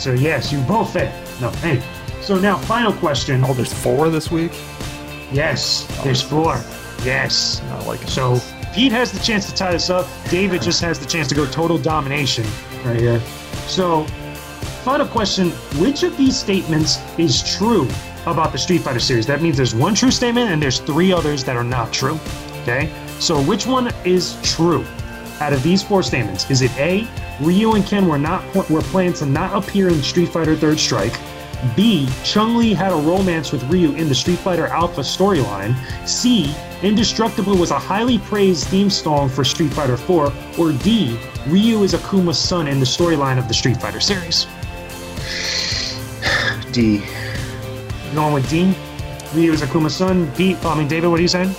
So 0.00 0.12
yes, 0.12 0.52
you 0.52 0.60
both 0.62 0.92
failed. 0.92 1.12
No, 1.40 1.50
hey. 1.50 1.82
So 2.20 2.38
now, 2.38 2.56
final 2.58 2.92
question. 2.92 3.42
Oh, 3.44 3.52
there's 3.54 3.72
four 3.72 4.10
this 4.10 4.30
week? 4.30 4.52
Yes, 5.34 5.84
there's 6.04 6.22
four. 6.22 6.54
Yes. 7.04 7.60
Not 7.68 7.86
like 7.86 8.02
it. 8.02 8.08
So 8.08 8.40
Pete 8.72 8.92
has 8.92 9.12
the 9.12 9.18
chance 9.18 9.48
to 9.50 9.54
tie 9.54 9.72
this 9.72 9.90
up. 9.90 10.06
David 10.30 10.62
just 10.62 10.80
has 10.80 10.98
the 10.98 11.06
chance 11.06 11.28
to 11.28 11.34
go 11.34 11.44
total 11.46 11.76
domination 11.76 12.44
right 12.84 13.00
here. 13.00 13.20
So, 13.66 14.04
final 14.84 15.06
question: 15.06 15.50
Which 15.80 16.02
of 16.02 16.16
these 16.16 16.38
statements 16.38 16.98
is 17.18 17.42
true 17.56 17.88
about 18.26 18.52
the 18.52 18.58
Street 18.58 18.82
Fighter 18.82 19.00
series? 19.00 19.26
That 19.26 19.42
means 19.42 19.56
there's 19.56 19.74
one 19.74 19.94
true 19.94 20.10
statement 20.10 20.50
and 20.50 20.62
there's 20.62 20.78
three 20.78 21.12
others 21.12 21.44
that 21.44 21.56
are 21.56 21.64
not 21.64 21.92
true. 21.92 22.18
Okay. 22.62 22.92
So, 23.18 23.42
which 23.42 23.66
one 23.66 23.92
is 24.04 24.36
true 24.42 24.84
out 25.40 25.52
of 25.52 25.62
these 25.62 25.82
four 25.82 26.02
statements? 26.02 26.50
Is 26.50 26.62
it 26.62 26.76
A? 26.78 27.06
Ryu 27.40 27.72
and 27.72 27.84
Ken 27.84 28.06
were 28.06 28.18
not 28.18 28.42
were 28.70 28.82
planned 28.82 29.16
to 29.16 29.26
not 29.26 29.54
appear 29.56 29.88
in 29.88 30.02
Street 30.02 30.30
Fighter 30.30 30.54
Third 30.54 30.78
Strike. 30.78 31.18
B. 31.76 32.08
Chun 32.24 32.58
Li 32.58 32.74
had 32.74 32.92
a 32.92 32.96
romance 32.96 33.52
with 33.52 33.62
Ryu 33.64 33.94
in 33.94 34.08
the 34.08 34.14
Street 34.14 34.38
Fighter 34.38 34.66
Alpha 34.66 35.00
storyline. 35.00 35.74
C. 36.06 36.54
Indestructible 36.82 37.56
was 37.56 37.70
a 37.70 37.78
highly 37.78 38.18
praised 38.18 38.68
theme 38.68 38.90
song 38.90 39.28
for 39.28 39.44
Street 39.44 39.72
Fighter 39.72 39.96
4. 39.96 40.32
Or 40.58 40.72
D. 40.72 41.18
Ryu 41.46 41.82
is 41.82 41.94
Akuma's 41.94 42.38
son 42.38 42.68
in 42.68 42.80
the 42.80 42.86
storyline 42.86 43.38
of 43.38 43.48
the 43.48 43.54
Street 43.54 43.78
Fighter 43.78 44.00
series. 44.00 44.46
D. 46.72 46.94
You 46.94 48.14
going 48.14 48.34
with 48.34 48.48
D? 48.48 48.74
Ryu 49.34 49.52
is 49.52 49.62
Akuma's 49.62 49.96
son. 49.96 50.30
Pete, 50.32 50.62
I 50.64 50.76
mean, 50.76 50.88
David, 50.88 51.08
what 51.08 51.18
are 51.18 51.22
you 51.22 51.28
saying? 51.28 51.54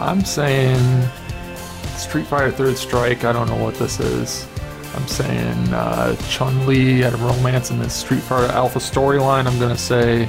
I'm 0.00 0.24
saying 0.24 1.08
Street 1.96 2.26
Fighter 2.26 2.50
Third 2.50 2.76
Strike. 2.76 3.24
I 3.24 3.32
don't 3.32 3.48
know 3.48 3.56
what 3.56 3.74
this 3.74 4.00
is. 4.00 4.46
I'm 4.94 5.06
saying 5.06 5.72
uh, 5.72 6.16
Chun 6.28 6.66
Li 6.66 7.00
had 7.00 7.14
a 7.14 7.18
romance 7.18 7.70
in 7.70 7.78
the 7.78 7.88
Street 7.88 8.22
Fighter 8.22 8.52
Alpha 8.52 8.78
storyline. 8.78 9.46
I'm 9.46 9.58
gonna 9.58 9.76
say 9.76 10.24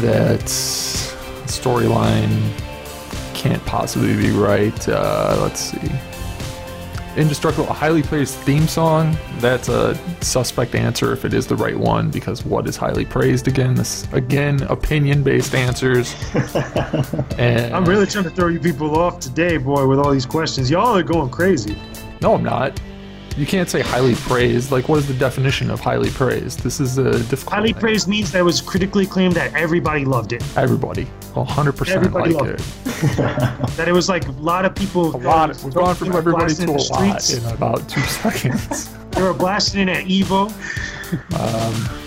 that 0.00 0.40
storyline 1.48 2.52
can't 3.34 3.64
possibly 3.66 4.16
be 4.16 4.30
right. 4.30 4.88
Uh, 4.88 5.38
let's 5.40 5.60
see. 5.60 5.90
Indestructible, 7.16 7.68
a 7.68 7.72
highly 7.72 8.02
praised 8.02 8.34
theme 8.34 8.68
song. 8.68 9.16
That's 9.38 9.68
a 9.68 9.98
suspect 10.22 10.76
answer 10.76 11.12
if 11.12 11.24
it 11.24 11.34
is 11.34 11.48
the 11.48 11.56
right 11.56 11.76
one, 11.76 12.10
because 12.10 12.44
what 12.44 12.68
is 12.68 12.76
highly 12.76 13.04
praised 13.04 13.48
again? 13.48 13.74
This 13.74 14.06
again, 14.12 14.62
opinion-based 14.64 15.54
answers. 15.54 16.14
and 17.38 17.74
I'm 17.74 17.84
really 17.84 18.06
trying 18.06 18.24
to 18.24 18.30
throw 18.30 18.46
you 18.48 18.60
people 18.60 18.96
off 18.96 19.18
today, 19.18 19.56
boy, 19.56 19.86
with 19.88 19.98
all 19.98 20.12
these 20.12 20.26
questions. 20.26 20.70
Y'all 20.70 20.96
are 20.96 21.02
going 21.02 21.30
crazy. 21.30 21.76
No, 22.20 22.34
I'm 22.34 22.44
not. 22.44 22.80
You 23.36 23.46
can't 23.46 23.68
say 23.70 23.80
highly 23.82 24.14
praised. 24.16 24.72
Like, 24.72 24.88
what 24.88 24.98
is 24.98 25.06
the 25.06 25.14
definition 25.14 25.70
of 25.70 25.78
highly 25.80 26.10
praised? 26.10 26.60
This 26.60 26.80
is 26.80 26.98
a 26.98 27.12
difficult. 27.24 27.54
Highly 27.54 27.72
thing. 27.72 27.80
praised 27.80 28.08
means 28.08 28.32
that 28.32 28.40
it 28.40 28.42
was 28.42 28.60
critically 28.60 29.04
acclaimed 29.04 29.34
that 29.34 29.54
everybody 29.54 30.04
loved 30.04 30.32
it. 30.32 30.42
Everybody, 30.56 31.04
100 31.34 31.72
percent 31.72 31.98
Everybody 31.98 32.32
like 32.34 32.42
loved 32.42 32.60
it. 32.60 32.64
That 33.76 33.86
it 33.86 33.92
was 33.92 34.08
like 34.08 34.26
a 34.26 34.32
lot 34.32 34.64
of 34.64 34.74
people. 34.74 35.14
A 35.14 35.18
lot. 35.18 35.56
We've 35.62 35.72
gone 35.72 35.94
from 35.94 36.12
everybody 36.16 36.52
to 36.54 36.64
a 36.64 36.72
lot 36.92 37.30
in 37.32 37.44
about 37.46 37.88
two 37.88 38.00
seconds. 38.22 38.92
They 39.12 39.22
were 39.22 39.34
blasting 39.34 39.88
it 39.88 39.96
at 39.98 40.04
Evo. 40.06 40.50
Um, 41.38 42.04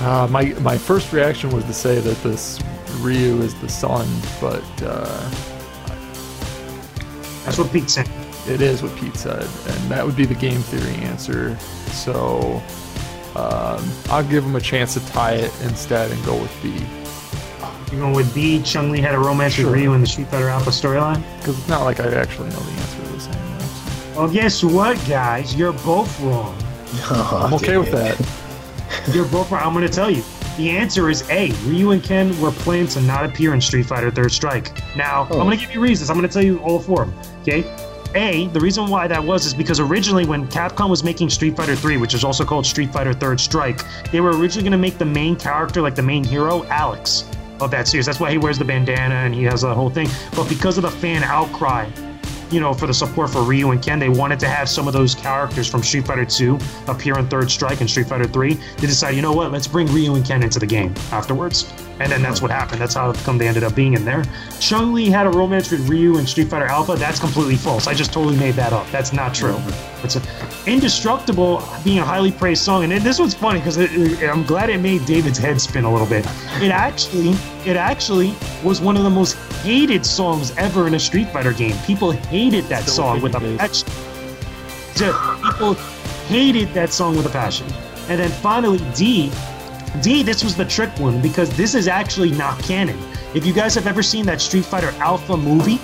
Uh, 0.00 0.26
my 0.30 0.44
my 0.60 0.76
first 0.78 1.12
reaction 1.12 1.50
was 1.50 1.64
to 1.64 1.72
say 1.72 2.00
that 2.00 2.16
this 2.22 2.60
Ryu 3.00 3.40
is 3.42 3.54
the 3.60 3.68
son, 3.68 4.06
but 4.40 4.62
uh, 4.82 5.30
That's 7.44 7.58
what 7.58 7.72
Pete 7.72 7.88
said. 7.90 8.08
It 8.48 8.60
is 8.62 8.82
what 8.82 8.94
Pete 8.96 9.16
said, 9.16 9.42
and 9.42 9.90
that 9.90 10.04
would 10.04 10.16
be 10.16 10.24
the 10.24 10.34
game 10.34 10.60
theory 10.60 10.94
answer. 11.04 11.56
So 11.90 12.62
um, 13.34 13.84
I'll 14.08 14.24
give 14.28 14.44
him 14.44 14.54
a 14.56 14.60
chance 14.60 14.94
to 14.94 15.06
tie 15.08 15.34
it 15.34 15.52
instead 15.62 16.10
and 16.10 16.24
go 16.24 16.40
with 16.40 16.52
B. 16.62 16.74
You 17.92 18.00
going 18.00 18.14
with 18.14 18.34
B? 18.34 18.62
Chun 18.62 18.90
Li 18.90 19.00
had 19.00 19.14
a 19.14 19.18
romance 19.18 19.54
Sure. 19.54 19.66
with 19.66 19.74
Ryu 19.74 19.92
in 19.92 20.00
the 20.00 20.06
Street 20.06 20.28
Fighter 20.28 20.48
Alpha 20.48 20.70
storyline. 20.70 21.22
Because 21.38 21.58
it's 21.58 21.68
not 21.68 21.82
like 21.82 22.00
I 22.00 22.12
actually 22.14 22.50
know 22.50 22.56
the 22.58 22.70
answer 22.72 22.96
to 23.04 23.12
this 23.12 23.26
anyway. 23.28 23.58
so. 24.14 24.20
Well, 24.20 24.28
guess 24.32 24.64
what, 24.64 24.96
guys? 25.08 25.54
You're 25.54 25.72
both 25.72 26.20
wrong. 26.20 26.56
I'm 27.10 27.54
okay 27.54 27.76
with 27.78 27.92
that. 27.92 28.18
You're 29.14 29.26
both 29.26 29.50
wrong. 29.50 29.62
I'm 29.62 29.72
going 29.72 29.86
to 29.86 29.92
tell 29.92 30.10
you. 30.10 30.22
The 30.56 30.70
answer 30.70 31.10
is 31.10 31.28
A. 31.30 31.50
Ryu 31.66 31.90
and 31.90 32.02
Ken 32.02 32.38
were 32.40 32.50
planned 32.50 32.88
to 32.90 33.00
not 33.02 33.24
appear 33.26 33.52
in 33.54 33.60
Street 33.60 33.84
Fighter 33.86 34.10
Third 34.10 34.32
Strike. 34.32 34.72
Now, 34.96 35.24
I'm 35.24 35.28
going 35.30 35.50
to 35.58 35.64
give 35.64 35.74
you 35.74 35.80
reasons. 35.80 36.08
I'm 36.10 36.16
going 36.16 36.26
to 36.28 36.32
tell 36.32 36.42
you 36.44 36.58
all 36.60 36.80
four 36.80 37.02
of 37.02 37.10
them. 37.10 37.34
Okay? 37.42 37.62
A, 38.14 38.46
the 38.48 38.60
reason 38.60 38.88
why 38.88 39.06
that 39.06 39.22
was 39.22 39.46
is 39.46 39.54
because 39.54 39.80
originally 39.80 40.24
when 40.24 40.46
Capcom 40.48 40.88
was 40.88 41.02
making 41.02 41.30
Street 41.30 41.56
Fighter 41.56 41.76
3, 41.76 41.96
which 41.96 42.14
is 42.14 42.24
also 42.24 42.44
called 42.44 42.66
Street 42.66 42.92
Fighter 42.92 43.12
Third 43.12 43.40
Strike, 43.40 43.82
they 44.10 44.20
were 44.20 44.30
originally 44.30 44.62
going 44.62 44.72
to 44.72 44.78
make 44.78 44.98
the 44.98 45.04
main 45.04 45.36
character, 45.36 45.82
like 45.82 45.94
the 45.94 46.02
main 46.02 46.24
hero, 46.24 46.64
Alex 46.66 47.24
of 47.60 47.70
that 47.70 47.88
series. 47.88 48.06
That's 48.06 48.20
why 48.20 48.30
he 48.30 48.38
wears 48.38 48.58
the 48.58 48.64
bandana 48.64 49.14
and 49.14 49.34
he 49.34 49.42
has 49.44 49.64
a 49.64 49.74
whole 49.74 49.90
thing. 49.90 50.08
But 50.34 50.48
because 50.48 50.76
of 50.78 50.82
the 50.82 50.90
fan 50.90 51.24
outcry, 51.24 51.88
you 52.50 52.60
know, 52.60 52.72
for 52.72 52.86
the 52.86 52.94
support 52.94 53.30
for 53.30 53.42
Ryu 53.42 53.70
and 53.70 53.82
Ken, 53.82 53.98
they 53.98 54.08
wanted 54.08 54.38
to 54.40 54.48
have 54.48 54.68
some 54.68 54.86
of 54.86 54.92
those 54.92 55.14
characters 55.14 55.68
from 55.68 55.82
Street 55.82 56.06
Fighter 56.06 56.24
2 56.24 56.58
appear 56.86 57.18
in 57.18 57.28
Third 57.28 57.50
Strike 57.50 57.80
and 57.80 57.90
Street 57.90 58.08
Fighter 58.08 58.26
3. 58.26 58.54
They 58.54 58.86
decided, 58.86 59.16
you 59.16 59.22
know 59.22 59.32
what, 59.32 59.52
let's 59.52 59.66
bring 59.66 59.86
Ryu 59.88 60.14
and 60.14 60.24
Ken 60.24 60.42
into 60.42 60.58
the 60.58 60.66
game 60.66 60.94
afterwards. 61.10 61.72
And 61.98 62.12
then 62.12 62.22
that's 62.22 62.42
what 62.42 62.50
happened. 62.50 62.80
That's 62.80 62.94
how 62.94 63.12
come 63.12 63.38
they 63.38 63.48
ended 63.48 63.64
up 63.64 63.74
being 63.74 63.94
in 63.94 64.04
there. 64.04 64.24
Chun 64.60 64.92
Li 64.92 65.08
had 65.08 65.26
a 65.26 65.30
romance 65.30 65.70
with 65.70 65.88
Ryu 65.88 66.18
in 66.18 66.26
Street 66.26 66.48
Fighter 66.48 66.66
Alpha. 66.66 66.94
That's 66.94 67.18
completely 67.18 67.56
false. 67.56 67.86
I 67.86 67.94
just 67.94 68.12
totally 68.12 68.36
made 68.36 68.54
that 68.54 68.72
up. 68.72 68.90
That's 68.90 69.12
not 69.12 69.34
true. 69.34 69.54
Mm-hmm. 69.54 70.04
It's 70.04 70.16
a, 70.16 70.22
Indestructible 70.70 71.62
being 71.84 72.00
a 72.00 72.04
highly 72.04 72.32
praised 72.32 72.64
song, 72.64 72.82
and 72.82 72.92
it, 72.92 73.04
this 73.04 73.20
one's 73.20 73.34
funny 73.34 73.60
because 73.60 73.78
I'm 73.78 74.42
glad 74.44 74.68
it 74.68 74.78
made 74.78 75.06
David's 75.06 75.38
head 75.38 75.60
spin 75.60 75.84
a 75.84 75.92
little 75.92 76.08
bit. 76.08 76.26
It 76.60 76.72
actually, 76.72 77.30
it 77.64 77.76
actually 77.76 78.34
was 78.64 78.80
one 78.80 78.96
of 78.96 79.04
the 79.04 79.10
most 79.10 79.34
hated 79.62 80.04
songs 80.04 80.50
ever 80.56 80.88
in 80.88 80.94
a 80.94 80.98
Street 80.98 81.28
Fighter 81.28 81.52
game. 81.52 81.76
People 81.86 82.10
hated 82.10 82.64
that 82.64 82.82
Still 82.82 82.94
song 82.94 83.22
with 83.22 83.36
a 83.36 83.40
passion. 83.40 83.88
People 85.44 85.74
hated 86.26 86.68
that 86.74 86.92
song 86.92 87.16
with 87.16 87.26
a 87.26 87.30
passion. 87.30 87.68
And 88.08 88.18
then 88.18 88.30
finally, 88.30 88.80
D. 88.96 89.30
D, 90.00 90.22
this 90.22 90.44
was 90.44 90.56
the 90.56 90.64
trick 90.64 90.90
one 90.98 91.20
because 91.20 91.54
this 91.56 91.74
is 91.74 91.88
actually 91.88 92.30
not 92.30 92.58
canon. 92.62 92.98
If 93.34 93.44
you 93.44 93.52
guys 93.52 93.74
have 93.74 93.86
ever 93.86 94.02
seen 94.02 94.26
that 94.26 94.40
Street 94.40 94.64
Fighter 94.64 94.92
Alpha 94.98 95.36
movie, 95.36 95.80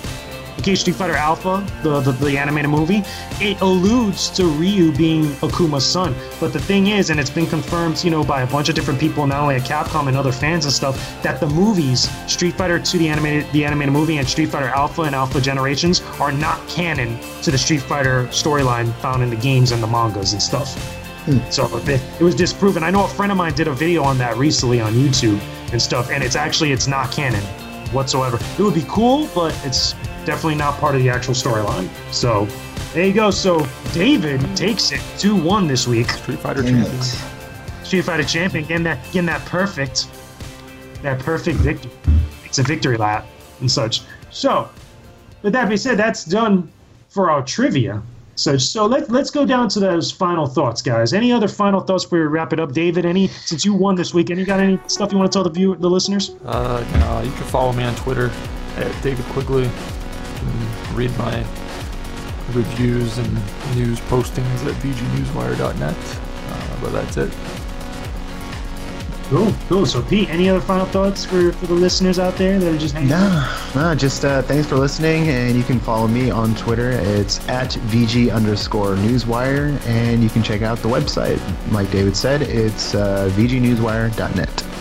okay, 0.59 0.75
Street 0.75 0.95
Fighter 0.95 1.13
Alpha, 1.15 1.65
the, 1.83 1.99
the, 1.99 2.11
the 2.13 2.37
animated 2.37 2.69
movie, 2.69 3.03
it 3.41 3.59
alludes 3.61 4.29
to 4.31 4.45
Ryu 4.45 4.91
being 4.93 5.25
Akuma's 5.41 5.85
son. 5.85 6.15
But 6.39 6.53
the 6.53 6.59
thing 6.59 6.87
is, 6.87 7.09
and 7.09 7.19
it's 7.19 7.29
been 7.29 7.47
confirmed, 7.47 8.03
you 8.03 8.11
know, 8.11 8.23
by 8.23 8.41
a 8.41 8.47
bunch 8.47 8.69
of 8.69 8.75
different 8.75 8.99
people, 8.99 9.27
not 9.27 9.41
only 9.41 9.55
at 9.55 9.63
Capcom 9.63 10.07
and 10.07 10.15
other 10.15 10.31
fans 10.31 10.65
and 10.65 10.73
stuff, 10.73 10.95
that 11.21 11.39
the 11.39 11.47
movies, 11.47 12.09
Street 12.31 12.55
Fighter 12.55 12.79
2, 12.79 12.97
the 12.97 13.09
animated, 13.09 13.51
the 13.51 13.65
animated 13.65 13.93
movie, 13.93 14.17
and 14.17 14.27
Street 14.27 14.49
Fighter 14.49 14.69
Alpha 14.69 15.01
and 15.01 15.15
Alpha 15.15 15.41
Generations, 15.41 16.01
are 16.19 16.31
not 16.31 16.65
canon 16.67 17.19
to 17.41 17.51
the 17.51 17.57
Street 17.57 17.81
Fighter 17.81 18.25
storyline 18.27 18.93
found 18.95 19.21
in 19.21 19.29
the 19.29 19.35
games 19.35 19.71
and 19.71 19.83
the 19.83 19.87
mangas 19.87 20.33
and 20.33 20.41
stuff. 20.41 21.02
So 21.49 21.77
it, 21.77 22.01
it 22.19 22.21
was 22.21 22.35
disproven. 22.35 22.83
I 22.83 22.91
know 22.91 23.05
a 23.05 23.07
friend 23.07 23.31
of 23.31 23.37
mine 23.37 23.53
did 23.53 23.67
a 23.67 23.73
video 23.73 24.03
on 24.03 24.17
that 24.17 24.37
recently 24.37 24.81
on 24.81 24.93
YouTube 24.93 25.39
and 25.71 25.81
stuff, 25.81 26.09
and 26.11 26.23
it's 26.23 26.35
actually 26.35 26.71
it's 26.71 26.87
not 26.87 27.11
canon 27.11 27.43
whatsoever. 27.93 28.37
It 28.57 28.61
would 28.61 28.73
be 28.73 28.85
cool, 28.87 29.29
but 29.33 29.57
it's 29.65 29.93
definitely 30.25 30.55
not 30.55 30.79
part 30.79 30.95
of 30.95 31.01
the 31.01 31.09
actual 31.09 31.33
storyline. 31.33 31.89
So 32.13 32.45
there 32.93 33.05
you 33.05 33.13
go. 33.13 33.31
So 33.31 33.65
David 33.93 34.41
takes 34.55 34.91
it 34.91 34.99
2-1 35.17 35.67
this 35.67 35.87
week. 35.87 36.09
Street 36.11 36.39
Fighter 36.39 36.61
Dang 36.61 36.83
champion. 36.83 37.01
it. 37.01 37.85
Street 37.85 38.01
Fighter 38.01 38.23
champion, 38.23 38.65
getting 38.65 38.83
that 38.83 39.03
getting 39.05 39.25
that 39.27 39.45
perfect, 39.45 40.07
that 41.01 41.19
perfect 41.19 41.57
victory. 41.59 41.91
It's 42.43 42.59
a 42.59 42.63
victory 42.63 42.97
lap 42.97 43.25
and 43.61 43.71
such. 43.71 44.01
So, 44.29 44.69
with 45.41 45.53
that 45.53 45.67
being 45.67 45.77
said, 45.77 45.97
that's 45.97 46.25
done 46.25 46.71
for 47.09 47.29
our 47.29 47.43
trivia. 47.43 48.01
So, 48.35 48.57
so 48.57 48.85
let, 48.85 49.11
let's 49.11 49.29
go 49.29 49.45
down 49.45 49.69
to 49.69 49.79
those 49.79 50.11
final 50.11 50.47
thoughts, 50.47 50.81
guys. 50.81 51.13
Any 51.13 51.31
other 51.31 51.47
final 51.47 51.79
thoughts 51.81 52.03
before 52.03 52.19
we 52.19 52.25
wrap 52.25 52.51
it 52.51 52.59
up, 52.59 52.71
David? 52.71 53.05
Any 53.05 53.27
since 53.27 53.63
you 53.63 53.73
won 53.73 53.95
this 53.95 54.13
week, 54.13 54.31
any 54.31 54.43
got 54.43 54.59
any 54.59 54.79
stuff 54.87 55.11
you 55.11 55.17
want 55.17 55.31
to 55.31 55.35
tell 55.35 55.43
the 55.43 55.49
viewer, 55.49 55.75
the 55.75 55.89
listeners? 55.89 56.31
Uh, 56.45 56.83
yeah, 56.93 57.21
you 57.21 57.31
can 57.31 57.43
follow 57.45 57.73
me 57.73 57.83
on 57.83 57.95
Twitter 57.95 58.31
at 58.77 59.03
David 59.03 59.25
Quigley. 59.25 59.63
You 59.63 59.69
can 59.69 60.95
read 60.95 61.17
my 61.17 61.45
reviews 62.51 63.17
and 63.17 63.33
news 63.75 63.99
postings 64.01 64.65
at 64.65 64.73
vgnewswire.net. 64.81 65.95
Uh, 66.49 66.81
but 66.81 66.91
that's 66.91 67.17
it. 67.17 67.62
Cool, 69.33 69.51
cool. 69.67 69.85
So, 69.87 69.99
Pete, 70.03 70.29
any 70.29 70.47
other 70.47 70.61
final 70.61 70.85
thoughts 70.85 71.25
for, 71.25 71.51
for 71.53 71.65
the 71.65 71.73
listeners 71.73 72.19
out 72.19 72.35
there 72.35 72.59
that 72.59 72.71
are 72.71 72.77
just 72.77 72.93
hanging 72.93 73.13
out? 73.13 73.73
No, 73.73 73.89
no, 73.89 73.95
just 73.95 74.23
uh, 74.23 74.43
thanks 74.43 74.67
for 74.67 74.75
listening, 74.75 75.27
and 75.27 75.57
you 75.57 75.63
can 75.63 75.79
follow 75.79 76.07
me 76.07 76.29
on 76.29 76.53
Twitter. 76.53 76.91
It's 76.91 77.39
at 77.49 77.71
VG 77.71 78.31
underscore 78.31 78.93
Newswire, 78.93 79.83
and 79.87 80.21
you 80.21 80.29
can 80.29 80.43
check 80.43 80.61
out 80.61 80.77
the 80.83 80.87
website. 80.87 81.41
Like 81.71 81.89
David 81.89 82.15
said, 82.15 82.43
it's 82.43 82.93
uh, 82.93 83.27
VGNewsWire.net. 83.33 84.72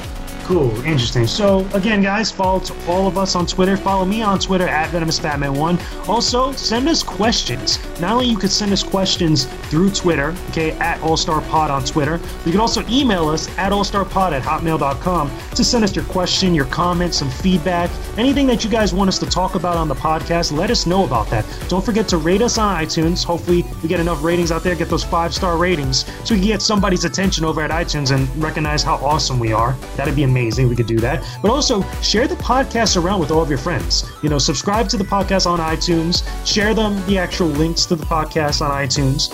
Cool, 0.53 0.77
interesting. 0.85 1.27
So 1.27 1.67
again, 1.73 2.03
guys, 2.03 2.31
follow 2.31 2.61
all 2.87 3.07
of 3.07 3.17
us 3.17 3.35
on 3.37 3.47
Twitter. 3.47 3.75
Follow 3.75 4.05
me 4.05 4.21
on 4.21 4.39
Twitter 4.39 4.69
at 4.69 4.91
VenomousBatman1. 4.91 6.07
Also, 6.11 6.53
send 6.53 6.91
us 6.91 7.03
questions. 7.03 7.79
Not 8.03 8.13
only 8.13 8.27
you 8.27 8.37
could 8.37 8.51
send 8.51 8.71
us 8.71 8.83
questions 8.83 9.47
through 9.71 9.93
Twitter, 9.93 10.35
okay, 10.51 10.73
at 10.73 10.99
AllStarPod 10.99 11.71
on 11.71 11.83
Twitter. 11.85 12.19
but 12.19 12.45
You 12.47 12.53
can 12.53 12.61
also 12.61 12.87
email 12.91 13.31
us 13.31 13.49
at 13.57 13.73
AllStarPod 13.73 14.33
at 14.33 14.43
hotmail.com 14.43 15.31
to 15.55 15.65
send 15.65 15.85
us 15.85 15.97
your 15.97 16.05
question, 16.05 16.55
your 16.55 16.67
comments, 16.67 17.17
some 17.17 17.31
feedback, 17.31 17.91
anything 18.19 18.47
that 18.49 18.63
you 18.63 18.69
guys 18.69 18.93
want 18.93 19.09
us 19.09 19.19
to 19.21 19.27
talk 19.27 19.55
about 19.55 19.79
on 19.79 19.89
the 19.89 19.95
podcast. 19.95 20.53
Let 20.53 20.71
us 20.71 20.85
know 20.85 21.07
about 21.07 21.31
that. 21.31 21.47
Don't 21.71 21.83
forget 21.83 22.07
to 22.09 22.19
rate 22.19 22.43
us 22.43 22.59
on 22.59 22.77
iTunes. 22.77 23.25
Hopefully, 23.25 23.65
we 23.83 23.89
get 23.89 24.01
enough 24.01 24.23
ratings 24.23 24.53
out 24.53 24.63
there, 24.63 24.75
get 24.75 24.91
those 24.91 25.03
five 25.03 25.33
star 25.33 25.57
ratings, 25.57 26.05
so 26.27 26.35
we 26.35 26.41
can 26.41 26.49
get 26.49 26.61
somebody's 26.61 27.07
attention 27.07 27.47
over 27.47 27.63
at 27.63 27.71
iTunes 27.71 28.15
and 28.15 28.29
recognize 28.37 28.83
how 28.83 28.97
awesome 28.97 29.39
we 29.39 29.55
are. 29.55 29.75
That'd 29.97 30.15
be 30.15 30.25
amazing. 30.25 30.42
We 30.51 30.77
could 30.77 30.87
do 30.87 30.99
that. 30.99 31.25
But 31.41 31.51
also 31.51 31.83
share 32.01 32.27
the 32.27 32.37
podcast 32.37 33.03
around 33.03 33.21
with 33.21 33.31
all 33.31 33.43
of 33.43 33.49
your 33.49 33.59
friends. 33.59 34.05
You 34.23 34.29
know, 34.29 34.39
subscribe 34.39 34.89
to 34.91 34.97
the 34.97 35.05
podcast 35.05 35.47
on 35.47 35.59
iTunes. 35.59 36.27
Share 36.47 36.75
them 36.75 37.05
the 37.07 37.19
actual 37.19 37.49
links 37.49 37.87
to 37.87 37.97
the 37.97 38.05
podcast 38.05 38.61
on 38.61 38.71
iTunes. 38.71 39.31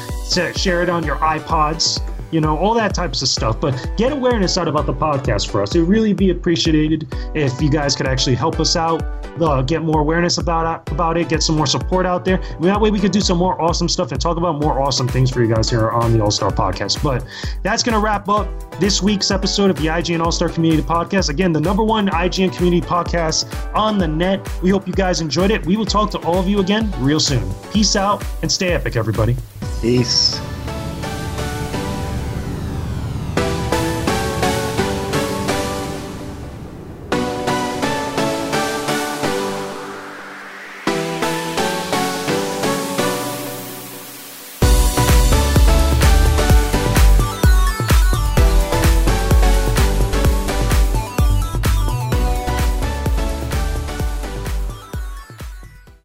Share 0.57 0.83
it 0.83 0.91
on 0.91 1.05
your 1.05 1.17
iPods 1.17 2.01
you 2.31 2.41
know, 2.41 2.57
all 2.59 2.75
that 2.75 2.95
types 2.95 3.23
of 3.23 3.29
stuff. 3.29 3.61
But 3.61 3.93
get 3.97 4.13
awareness 4.13 4.59
out 4.59 4.69
about 4.69 4.87
the 4.87 4.95
podcast 4.95 5.51
for 5.51 5.63
us. 5.63 5.75
It 5.75 5.81
would 5.81 5.89
really 5.89 6.13
be 6.13 6.31
appreciated 6.31 7.13
if 7.35 7.61
you 7.61 7.71
guys 7.71 7.97
could 7.97 8.07
actually 8.07 8.37
help 8.37 8.61
us 8.61 8.77
out, 8.77 9.03
uh, 9.41 9.63
get 9.63 9.83
more 9.83 10.01
awareness 10.01 10.39
about 10.39 10.89
about 10.91 11.17
it, 11.17 11.29
get 11.29 11.43
some 11.43 11.57
more 11.57 11.67
support 11.67 12.07
out 12.07 12.25
there. 12.25 12.39
That 12.61 12.81
way, 12.81 12.91
we 12.91 13.01
could 13.01 13.13
do 13.13 13.21
some 13.21 13.39
more 13.39 13.61
awesome 13.61 13.89
stuff 13.89 14.13
and 14.13 14.21
talk 14.21 14.37
about 14.37 14.61
more 14.61 14.81
awesome 14.81 15.09
things 15.09 15.31
for 15.31 15.43
you 15.43 15.53
guys 15.53 15.71
here 15.71 15.91
on 15.91 16.13
the 16.13 16.23
All 16.23 16.31
Star 16.31 16.51
Podcast. 16.51 17.03
But 17.03 17.25
that's 17.63 17.83
going 17.83 17.95
to 17.95 18.01
wrap 18.01 18.29
up 18.29 18.49
this 18.81 19.03
week's 19.03 19.31
episode 19.31 19.71
of 19.71 19.77
the 19.77 19.87
IGN 19.87 20.21
All 20.21 20.33
Star 20.33 20.49
Community 20.49 20.83
Podcast. 20.83 21.29
Again, 21.31 21.53
the 21.53 21.61
number 21.61 21.83
one 21.83 22.09
IGN 22.09 22.55
Community 22.55 22.87
Podcast 22.87 23.47
on 23.75 23.99
the 23.99 24.09
net. 24.09 24.47
We 24.63 24.71
hope 24.71 24.87
you 24.87 24.95
guys 24.95 25.21
enjoyed 25.21 25.51
it. 25.51 25.65
We 25.67 25.77
will 25.77 25.87
talk 25.87 26.11
to 26.13 26.19
all 26.19 26.39
of 26.39 26.49
you 26.49 26.61
again 26.61 26.93
real 26.99 27.21
soon. 27.21 27.53
Peace 27.73 27.97
out 27.97 28.25
and 28.43 28.51
stay 28.51 28.73
epic, 28.73 28.97
everybody. 28.97 29.37
Peace. 29.81 30.41